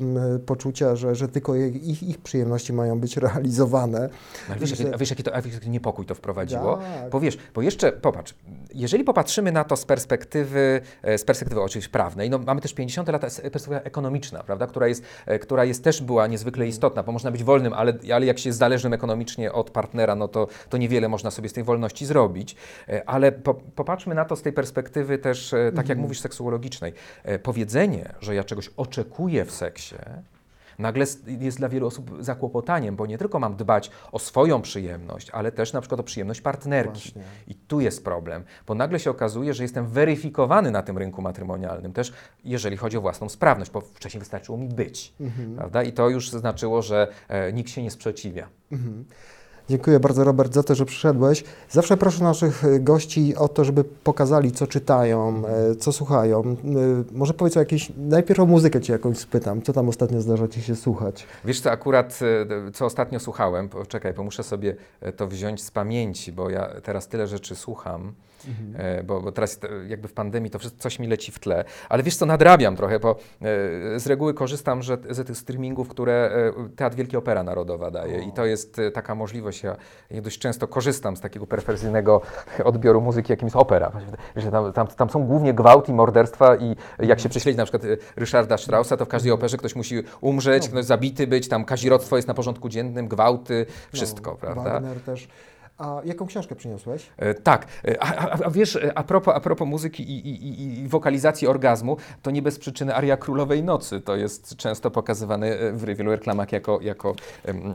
poczucia, 0.46 0.63
że, 0.94 1.14
że 1.14 1.28
tylko 1.28 1.54
ich, 1.56 2.02
ich 2.02 2.18
przyjemności 2.18 2.72
mają 2.72 3.00
być 3.00 3.16
realizowane. 3.16 4.08
No, 4.48 4.54
wiesz, 4.60 4.78
że... 4.78 4.94
a 4.94 4.98
wiesz, 4.98 5.10
jaki 5.10 5.22
to, 5.22 5.30
jaki 5.30 5.70
niepokój 5.70 6.06
to 6.06 6.14
wprowadziło? 6.14 6.76
Tak. 6.76 7.10
Bo 7.10 7.20
wiesz, 7.20 7.38
bo 7.54 7.62
jeszcze, 7.62 7.92
popatrz, 7.92 8.34
jeżeli 8.74 9.04
popatrzymy 9.04 9.52
na 9.52 9.64
to 9.64 9.76
z 9.76 9.84
perspektywy, 9.84 10.80
e, 11.02 11.18
z 11.18 11.24
perspektywy 11.24 11.62
oczywiście 11.62 11.90
prawnej, 11.90 12.30
no 12.30 12.38
mamy 12.38 12.60
też 12.60 12.74
50 12.74 13.08
lat 13.08 13.20
perspektywa 13.20 13.80
ekonomiczna, 13.80 14.42
prawda, 14.42 14.66
która 14.66 14.88
jest, 14.88 15.02
e, 15.26 15.38
która 15.38 15.64
jest 15.64 15.84
też 15.84 16.02
była 16.02 16.26
niezwykle 16.26 16.66
istotna, 16.66 17.02
bo 17.02 17.12
można 17.12 17.30
być 17.30 17.44
wolnym, 17.44 17.72
ale, 17.72 17.92
ale 18.14 18.26
jak 18.26 18.38
się 18.38 18.48
jest 18.48 18.58
zależnym 18.58 18.92
ekonomicznie 18.92 19.52
od 19.52 19.70
partnera, 19.70 20.14
no 20.14 20.28
to, 20.28 20.46
to 20.68 20.76
niewiele 20.76 21.08
można 21.08 21.30
sobie 21.30 21.48
z 21.48 21.52
tej 21.52 21.64
wolności 21.64 22.06
zrobić. 22.06 22.56
E, 22.88 23.08
ale 23.08 23.32
po, 23.32 23.54
popatrzmy 23.54 24.14
na 24.14 24.24
to 24.24 24.36
z 24.36 24.42
tej 24.42 24.52
perspektywy 24.52 25.18
też, 25.18 25.50
tak 25.50 25.74
jak 25.74 25.78
mhm. 25.78 26.00
mówisz, 26.00 26.20
seksuologicznej. 26.20 26.92
Powiedzenie, 27.42 28.14
że 28.20 28.34
ja 28.34 28.44
czegoś 28.44 28.70
oczekuję 28.76 29.44
w 29.44 29.50
seksie, 29.50 29.94
nagle 30.78 31.04
jest 31.26 31.58
dla 31.58 31.68
wielu 31.68 31.86
osób 31.86 32.16
zakłopotaniem, 32.20 32.96
bo 32.96 33.06
nie 33.06 33.18
tylko 33.18 33.38
mam 33.38 33.56
dbać 33.56 33.90
o 34.12 34.18
swoją 34.18 34.62
przyjemność, 34.62 35.30
ale 35.30 35.52
też 35.52 35.72
na 35.72 35.80
przykład 35.80 36.00
o 36.00 36.04
przyjemność 36.04 36.40
partnerki. 36.40 37.00
Właśnie. 37.00 37.22
I 37.48 37.54
tu 37.54 37.80
jest 37.80 38.04
problem, 38.04 38.44
bo 38.66 38.74
nagle 38.74 39.00
się 39.00 39.10
okazuje, 39.10 39.54
że 39.54 39.62
jestem 39.62 39.86
weryfikowany 39.86 40.70
na 40.70 40.82
tym 40.82 40.98
rynku 40.98 41.22
matrymonialnym 41.22 41.92
też, 41.92 42.12
jeżeli 42.44 42.76
chodzi 42.76 42.96
o 42.96 43.00
własną 43.00 43.28
sprawność, 43.28 43.70
bo 43.70 43.80
wcześniej 43.80 44.18
wystarczyło 44.18 44.58
mi 44.58 44.68
być, 44.68 45.14
mhm. 45.20 45.56
prawda? 45.56 45.82
I 45.82 45.92
to 45.92 46.08
już 46.08 46.30
znaczyło, 46.30 46.82
że 46.82 47.08
e, 47.28 47.52
nikt 47.52 47.70
się 47.70 47.82
nie 47.82 47.90
sprzeciwia. 47.90 48.48
Mhm. 48.72 49.04
Dziękuję 49.68 50.00
bardzo 50.00 50.24
Robert 50.24 50.54
za 50.54 50.62
to, 50.62 50.74
że 50.74 50.84
przyszedłeś. 50.84 51.44
Zawsze 51.70 51.96
proszę 51.96 52.24
naszych 52.24 52.64
e, 52.64 52.80
gości 52.80 53.36
o 53.36 53.48
to, 53.48 53.64
żeby 53.64 53.84
pokazali, 53.84 54.52
co 54.52 54.66
czytają, 54.66 55.42
e, 55.46 55.74
co 55.74 55.92
słuchają. 55.92 56.42
E, 56.42 56.56
może 57.12 57.34
powiedz 57.34 57.56
o 57.56 57.60
jakiejś, 57.60 57.92
najpierw 57.96 58.40
o 58.40 58.46
muzykę 58.46 58.80
Cię 58.80 58.92
jakąś 58.92 59.18
spytam. 59.18 59.62
Co 59.62 59.72
tam 59.72 59.88
ostatnio 59.88 60.20
zdarza 60.20 60.48
Ci 60.48 60.62
się 60.62 60.76
słuchać? 60.76 61.26
Wiesz 61.44 61.60
co, 61.60 61.70
akurat 61.70 62.20
co 62.74 62.84
ostatnio 62.84 63.20
słuchałem, 63.20 63.68
poczekaj, 63.68 64.14
bo 64.14 64.24
muszę 64.24 64.42
sobie 64.42 64.76
to 65.16 65.26
wziąć 65.26 65.62
z 65.62 65.70
pamięci, 65.70 66.32
bo 66.32 66.50
ja 66.50 66.70
teraz 66.82 67.08
tyle 67.08 67.26
rzeczy 67.26 67.56
słucham. 67.56 68.12
Mhm. 68.48 69.06
Bo, 69.06 69.20
bo, 69.20 69.32
teraz 69.32 69.60
jakby 69.88 70.08
w 70.08 70.12
pandemii 70.12 70.50
to 70.50 70.58
wszystko, 70.58 70.80
coś 70.80 70.98
mi 70.98 71.06
leci 71.06 71.32
w 71.32 71.38
tle. 71.38 71.64
Ale 71.88 72.02
wiesz 72.02 72.16
co, 72.16 72.26
nadrabiam 72.26 72.76
trochę, 72.76 72.98
bo 72.98 73.16
z 73.96 74.06
reguły 74.06 74.34
korzystam 74.34 74.82
że, 74.82 74.98
z 75.10 75.26
tych 75.26 75.36
streamingów, 75.36 75.88
które 75.88 76.30
Teatr 76.76 76.96
Wielki 76.96 77.16
Opera 77.16 77.42
Narodowa 77.42 77.90
daje 77.90 78.16
o. 78.16 78.28
i 78.28 78.32
to 78.32 78.46
jest 78.46 78.80
taka 78.94 79.14
możliwość 79.14 79.62
ja, 79.62 79.76
ja 80.10 80.22
dość 80.22 80.38
często 80.38 80.68
korzystam 80.68 81.16
z 81.16 81.20
takiego 81.20 81.46
perfekcyjnego 81.46 82.20
odbioru 82.64 83.00
muzyki, 83.00 83.32
jakim 83.32 83.46
jest 83.46 83.56
opera. 83.56 83.92
Że 84.36 84.50
tam, 84.50 84.72
tam, 84.72 84.86
tam, 84.86 85.10
są 85.10 85.26
głównie 85.26 85.54
gwałt 85.54 85.88
i 85.88 85.92
morderstwa 85.92 86.56
i 86.56 86.76
jak 86.98 87.20
się 87.20 87.28
prześledzi 87.28 87.58
na 87.58 87.64
przykład 87.64 87.82
Ryszarda 88.16 88.58
Straussa, 88.58 88.96
to 88.96 89.04
w 89.04 89.08
każdej 89.08 89.32
operze 89.32 89.56
ktoś 89.56 89.76
musi 89.76 90.02
umrzeć, 90.20 90.62
no. 90.64 90.68
ktoś 90.68 90.84
zabity 90.84 91.26
być, 91.26 91.48
tam 91.48 91.64
kazirodztwo 91.64 92.16
jest 92.16 92.28
na 92.28 92.34
porządku 92.34 92.68
dziennym, 92.68 93.08
gwałty, 93.08 93.66
wszystko, 93.92 94.30
no, 94.30 94.36
prawda? 94.36 94.72
Wagner 94.72 95.00
też. 95.00 95.28
A 95.78 96.00
jaką 96.04 96.26
książkę 96.26 96.54
przyniosłeś? 96.54 97.10
E, 97.16 97.34
tak. 97.34 97.66
E, 97.88 98.02
a, 98.02 98.16
a, 98.16 98.44
a, 98.44 98.50
wiesz, 98.50 98.76
e, 98.76 98.98
a 98.98 99.02
propos, 99.02 99.34
a 99.36 99.40
propos 99.40 99.68
muzyki 99.68 100.02
i, 100.02 100.28
i, 100.28 100.82
i, 100.82 100.88
wokalizacji 100.88 101.48
orgazmu, 101.48 101.96
to 102.22 102.30
nie 102.30 102.42
bez 102.42 102.58
przyczyny 102.58 102.94
Aria 102.94 103.16
Królowej 103.16 103.62
Nocy. 103.62 104.00
To 104.00 104.16
jest 104.16 104.56
często 104.56 104.90
pokazywane 104.90 105.72
w 105.72 105.84
wielu 105.84 106.10
reklamach 106.10 106.52
jako, 106.52 106.78
jako 106.82 107.14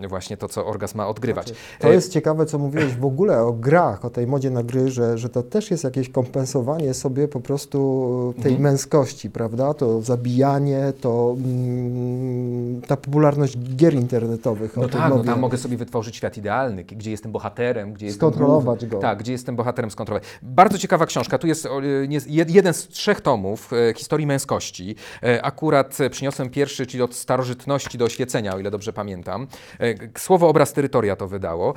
właśnie 0.09 0.37
to, 0.37 0.47
co 0.47 0.65
orgazm 0.65 0.97
ma 0.97 1.07
odgrywać. 1.07 1.47
Znaczy, 1.47 1.61
to 1.79 1.91
jest 1.91 2.13
ciekawe, 2.13 2.45
co 2.45 2.57
mówiłeś 2.57 2.95
w 2.95 3.05
ogóle 3.05 3.41
o 3.41 3.51
grach, 3.53 4.05
o 4.05 4.09
tej 4.09 4.27
modzie 4.27 4.49
na 4.49 4.63
gry, 4.63 4.89
że, 4.89 5.17
że 5.17 5.29
to 5.29 5.43
też 5.43 5.71
jest 5.71 5.83
jakieś 5.83 6.09
kompensowanie 6.09 6.93
sobie 6.93 7.27
po 7.27 7.39
prostu 7.39 8.33
tej 8.35 8.51
mhm. 8.51 8.61
męskości, 8.61 9.29
prawda? 9.29 9.73
To 9.73 10.01
zabijanie, 10.01 10.93
to 11.01 11.35
mm, 11.37 12.81
ta 12.81 12.97
popularność 12.97 13.57
gier 13.75 13.93
internetowych. 13.93 14.77
No 14.77 14.89
tak, 14.89 15.09
no 15.09 15.23
tam 15.23 15.39
mogę 15.39 15.57
sobie 15.57 15.77
wytworzyć 15.77 16.15
świat 16.15 16.37
idealny, 16.37 16.83
gdzie 16.83 17.11
jestem 17.11 17.31
bohaterem, 17.31 17.88
gdzie 17.93 18.11
skontrolować 18.11 18.81
jestem, 18.81 18.99
go. 18.99 18.99
Tak, 18.99 19.19
gdzie 19.19 19.31
jestem 19.31 19.55
bohaterem 19.55 19.91
skontrolować. 19.91 20.29
Bardzo 20.41 20.77
ciekawa 20.77 21.05
książka. 21.05 21.37
Tu 21.37 21.47
jest 21.47 21.67
jeden 22.47 22.73
z 22.73 22.87
trzech 22.87 23.21
tomów 23.21 23.73
e, 23.73 23.93
historii 23.93 24.27
męskości. 24.27 24.95
E, 25.23 25.45
akurat 25.45 25.97
przyniosłem 26.11 26.49
pierwszy, 26.49 26.85
czyli 26.85 27.03
od 27.03 27.15
starożytności 27.15 27.97
do 27.97 28.05
oświecenia, 28.05 28.55
o 28.55 28.59
ile 28.59 28.71
dobrze 28.71 28.93
pamiętam. 28.93 29.47
E, 29.79 30.19
Słowo 30.19 30.47
obraz 30.47 30.73
terytoria 30.73 31.15
to 31.15 31.27
wydało. 31.27 31.73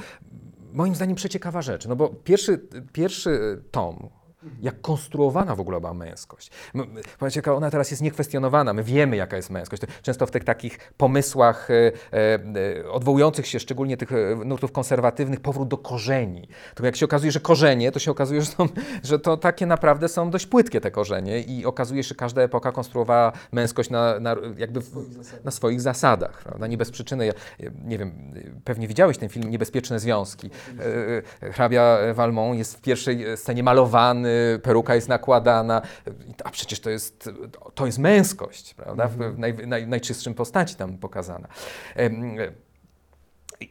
Moim 0.72 0.94
zdaniem 0.94 1.16
przeciekawa 1.16 1.62
rzecz, 1.62 1.86
no 1.86 1.96
bo 1.96 2.08
pierwszy, 2.08 2.68
pierwszy 2.92 3.62
tom, 3.70 4.08
jak 4.60 4.80
konstruowana 4.80 5.56
w 5.56 5.60
ogóle 5.60 5.80
była 5.80 5.94
męskość. 5.94 6.50
Powiedzcie, 7.18 7.38
jaka 7.38 7.54
ona 7.54 7.70
teraz 7.70 7.90
jest 7.90 8.02
niekwestionowana. 8.02 8.72
My 8.72 8.82
wiemy, 8.82 9.16
jaka 9.16 9.36
jest 9.36 9.50
męskość. 9.50 9.82
Często 10.02 10.26
w 10.26 10.30
tych 10.30 10.44
takich 10.44 10.92
pomysłach 10.96 11.68
e, 11.70 11.92
e, 12.12 12.90
odwołujących 12.90 13.46
się, 13.46 13.60
szczególnie 13.60 13.96
tych 13.96 14.12
e, 14.12 14.34
nurtów 14.44 14.72
konserwatywnych, 14.72 15.40
powrót 15.40 15.68
do 15.68 15.78
korzeni. 15.78 16.48
To 16.74 16.86
jak 16.86 16.96
się 16.96 17.04
okazuje, 17.04 17.32
że 17.32 17.40
korzenie, 17.40 17.92
to 17.92 17.98
się 17.98 18.10
okazuje, 18.10 18.40
że, 18.40 18.46
są, 18.46 18.68
że 19.02 19.18
to 19.18 19.36
takie 19.36 19.66
naprawdę 19.66 20.08
są 20.08 20.30
dość 20.30 20.46
płytkie 20.46 20.80
te 20.80 20.90
korzenie 20.90 21.40
i 21.40 21.66
okazuje 21.66 22.02
się, 22.02 22.08
że 22.08 22.14
każda 22.14 22.42
epoka 22.42 22.72
konstruowała 22.72 23.32
męskość 23.52 23.90
na, 23.90 24.20
na 24.20 24.36
jakby 24.58 24.80
w, 24.80 24.92
na 25.44 25.50
swoich 25.50 25.80
zasadach. 25.80 26.42
Prawda? 26.42 26.66
Nie 26.66 26.76
bez 26.76 26.90
przyczyny. 26.90 27.26
Ja, 27.26 27.32
nie 27.84 27.98
wiem, 27.98 28.34
pewnie 28.64 28.88
widziałeś 28.88 29.18
ten 29.18 29.28
film 29.28 29.50
Niebezpieczne 29.50 30.00
Związki. 30.00 30.50
Hrabia 31.52 31.98
Valmont 32.14 32.58
jest 32.58 32.76
w 32.76 32.80
pierwszej 32.80 33.36
scenie 33.36 33.62
malowany, 33.62 34.31
peruka 34.62 34.94
jest 34.94 35.08
nakładana, 35.08 35.82
a 36.44 36.50
przecież 36.50 36.80
to 36.80 36.90
jest, 36.90 37.30
to 37.74 37.86
jest 37.86 37.98
męskość, 37.98 38.74
prawda? 38.74 39.08
W 39.08 39.38
naj, 39.38 39.54
naj, 39.66 39.86
najczystszym 39.86 40.34
postaci 40.34 40.74
tam 40.74 40.98
pokazana. 40.98 41.48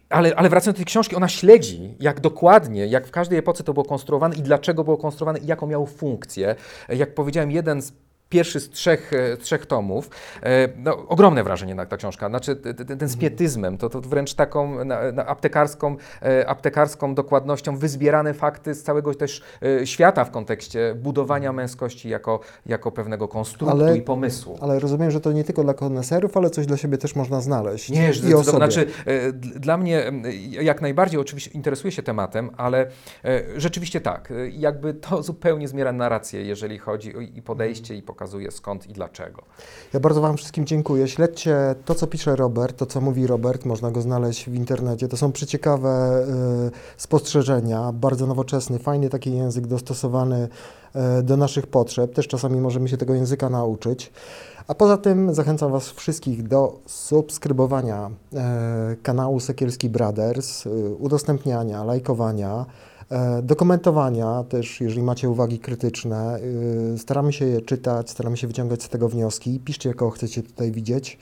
ale, 0.10 0.36
ale 0.36 0.50
wracając 0.50 0.76
do 0.76 0.80
tej 0.80 0.86
książki, 0.86 1.16
ona 1.16 1.28
śledzi, 1.28 1.96
jak 2.00 2.20
dokładnie, 2.20 2.88
jak 2.88 3.08
w 3.08 3.12
każdej 3.12 3.40
epoce 3.40 3.64
to 3.64 3.74
było 3.74 3.86
konstruowane 3.86 4.36
i 4.36 4.42
dlaczego 4.42 4.84
było 4.84 4.98
konstruowane 4.98 5.40
i 5.40 5.46
jaką 5.46 5.68
miało 5.68 5.86
funkcję. 5.86 6.56
Jak 6.90 7.14
powiedziałem, 7.14 7.52
jeden 7.52 7.82
z 7.82 7.94
pierwszy 8.32 8.60
z 8.60 8.70
trzech, 8.70 9.14
e, 9.14 9.38
trzech 9.38 9.66
tomów. 9.66 10.10
E, 10.44 10.70
no, 10.78 11.08
ogromne 11.08 11.44
wrażenie 11.44 11.76
na 11.76 11.86
ta 11.86 11.98
książka. 11.98 12.30
Znaczy 12.30 12.56
ten, 12.56 12.98
ten 12.98 13.10
spietyzmem, 13.10 13.78
to, 13.78 13.90
to 13.90 14.02
wręcz 14.02 14.34
taką 14.34 14.86
na, 14.86 15.12
na 15.12 15.26
aptekarską, 15.26 15.96
e, 16.22 16.50
aptekarską 16.50 17.16
dokładnością 17.16 17.78
wyzbierane 17.78 18.34
fakty 18.34 18.74
z 18.74 18.84
całego 18.84 19.16
też 19.16 19.42
świata 19.86 20.26
w 20.26 20.32
kontekście 20.32 20.96
budowania 20.96 21.54
męskości 21.54 22.10
jako, 22.10 22.40
jako 22.66 22.92
pewnego 22.92 23.28
konstruktu 23.28 23.84
ale, 23.84 23.98
i 23.98 24.02
pomysłu. 24.02 24.58
Ale 24.62 24.80
rozumiem, 24.80 25.12
że 25.12 25.22
to 25.22 25.32
nie 25.32 25.44
tylko 25.44 25.64
dla 25.64 25.74
koneserów, 25.74 26.38
ale 26.38 26.50
coś 26.50 26.66
dla 26.66 26.78
siebie 26.78 26.98
też 26.98 27.16
można 27.16 27.42
znaleźć. 27.42 27.90
Nie, 27.90 28.12
i 28.30 28.34
o 28.34 28.44
znaczy 28.44 28.86
dla 29.42 29.78
mnie 29.78 30.12
jak 30.62 30.82
najbardziej 30.82 31.20
oczywiście 31.20 31.52
interesuję 31.52 31.92
się 31.92 32.04
tematem, 32.04 32.50
ale 32.58 32.88
rzeczywiście 33.58 34.02
tak, 34.02 34.34
jakby 34.52 34.94
to 34.94 35.24
zupełnie 35.24 35.68
zmiera 35.68 35.92
narrację, 35.92 36.42
jeżeli 36.42 36.78
chodzi 36.78 37.16
o 37.18 37.20
i 37.20 37.42
podejście 37.42 37.96
i 37.96 38.02
pokazanie 38.02 38.21
pokazuje 38.22 38.52
skąd 38.52 38.88
i 38.90 38.94
dlaczego. 38.94 39.42
Ja 39.94 40.00
bardzo 40.00 40.22
Wam 40.22 40.38
wszystkim 40.38 40.66
dziękuję. 40.66 41.08
Śledźcie 41.08 41.76
to, 41.86 41.96
co 41.96 42.08
pisze 42.08 42.36
Robert, 42.36 42.78
to, 42.78 42.86
co 42.86 43.02
mówi 43.02 43.28
Robert, 43.28 43.66
można 43.66 43.92
go 43.92 44.02
znaleźć 44.02 44.50
w 44.50 44.54
internecie. 44.54 45.08
To 45.08 45.18
są 45.18 45.32
przeciekawe 45.32 46.24
y, 46.68 46.72
spostrzeżenia, 46.98 47.92
bardzo 47.94 48.28
nowoczesny, 48.28 48.80
fajny 48.80 49.10
taki 49.10 49.36
język 49.38 49.68
dostosowany 49.68 50.48
y, 51.20 51.24
do 51.24 51.38
naszych 51.38 51.68
potrzeb. 51.68 52.14
Też 52.14 52.28
czasami 52.28 52.62
możemy 52.62 52.90
się 52.90 52.98
tego 52.98 53.14
języka 53.14 53.50
nauczyć. 53.50 54.12
A 54.68 54.76
poza 54.76 54.98
tym 54.98 55.34
zachęcam 55.34 55.72
Was 55.72 55.90
wszystkich 55.90 56.48
do 56.48 56.80
subskrybowania 56.86 58.10
y, 58.34 58.38
kanału 59.04 59.40
Sekielski 59.40 59.90
Brothers, 59.90 60.64
udostępniania, 61.00 61.84
lajkowania. 61.84 62.66
E, 63.12 63.42
do 63.42 63.56
komentowania 63.56 64.44
też, 64.50 64.82
jeżeli 64.82 65.04
macie 65.04 65.30
uwagi 65.30 65.60
krytyczne, 65.60 66.40
e, 66.94 66.98
staramy 66.98 67.34
się 67.34 67.46
je 67.46 67.62
czytać, 67.62 68.10
staramy 68.10 68.38
się 68.38 68.48
wyciągać 68.48 68.84
z 68.84 68.90
tego 68.90 69.10
wnioski. 69.10 69.60
Piszcie, 69.66 69.90
jaką 69.90 70.10
chcecie 70.10 70.44
tutaj 70.44 70.72
widzieć. 70.72 71.18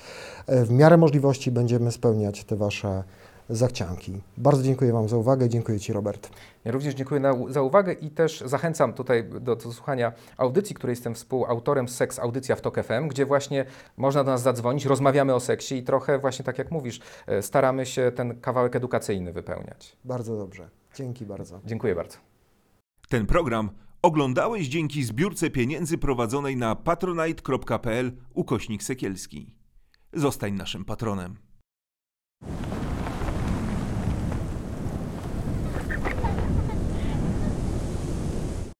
E, 0.47 0.65
w 0.65 0.71
miarę 0.71 0.97
możliwości 0.97 1.51
będziemy 1.51 1.91
spełniać 1.91 2.43
te 2.43 2.55
Wasze 2.55 3.03
zachcianki. 3.49 4.21
Bardzo 4.37 4.63
dziękuję 4.63 4.93
Wam 4.93 5.09
za 5.09 5.17
uwagę. 5.17 5.49
Dziękuję 5.49 5.79
Ci, 5.79 5.93
Robert. 5.93 6.29
Ja 6.65 6.71
również 6.71 6.95
dziękuję 6.95 7.19
na, 7.19 7.33
za 7.49 7.61
uwagę 7.61 7.93
i 7.93 8.09
też 8.09 8.43
zachęcam 8.45 8.93
tutaj 8.93 9.29
do, 9.41 9.55
do 9.55 9.71
słuchania 9.73 10.13
audycji, 10.37 10.75
której 10.75 10.91
jestem 10.91 11.15
współautorem, 11.15 11.87
Seks 11.87 12.19
Audycja 12.19 12.55
w 12.55 12.61
TOK 12.61 12.83
FM, 12.83 13.07
gdzie 13.07 13.25
właśnie 13.25 13.65
można 13.97 14.23
do 14.23 14.31
nas 14.31 14.41
zadzwonić, 14.41 14.85
rozmawiamy 14.85 15.33
o 15.33 15.39
seksie 15.39 15.77
i 15.77 15.83
trochę 15.83 16.19
właśnie 16.19 16.45
tak 16.45 16.57
jak 16.57 16.71
mówisz, 16.71 16.99
staramy 17.41 17.85
się 17.85 18.11
ten 18.15 18.41
kawałek 18.41 18.75
edukacyjny 18.75 19.33
wypełniać. 19.33 19.97
Bardzo 20.05 20.37
dobrze. 20.37 20.78
Dzięki 20.99 21.25
bardzo. 21.25 21.61
Dziękuję 21.65 21.95
bardzo. 21.95 22.17
Ten 23.09 23.25
program 23.25 23.69
oglądałeś 24.01 24.67
dzięki 24.67 25.03
zbiórce 25.03 25.49
pieniędzy 25.49 25.97
prowadzonej 25.97 26.57
na 26.57 26.75
patronite.pl 26.75 28.11
ukośnik 28.33 28.83
Sekielski. 28.83 29.55
Zostań 30.13 30.53
naszym 30.53 30.85
patronem. 30.85 31.37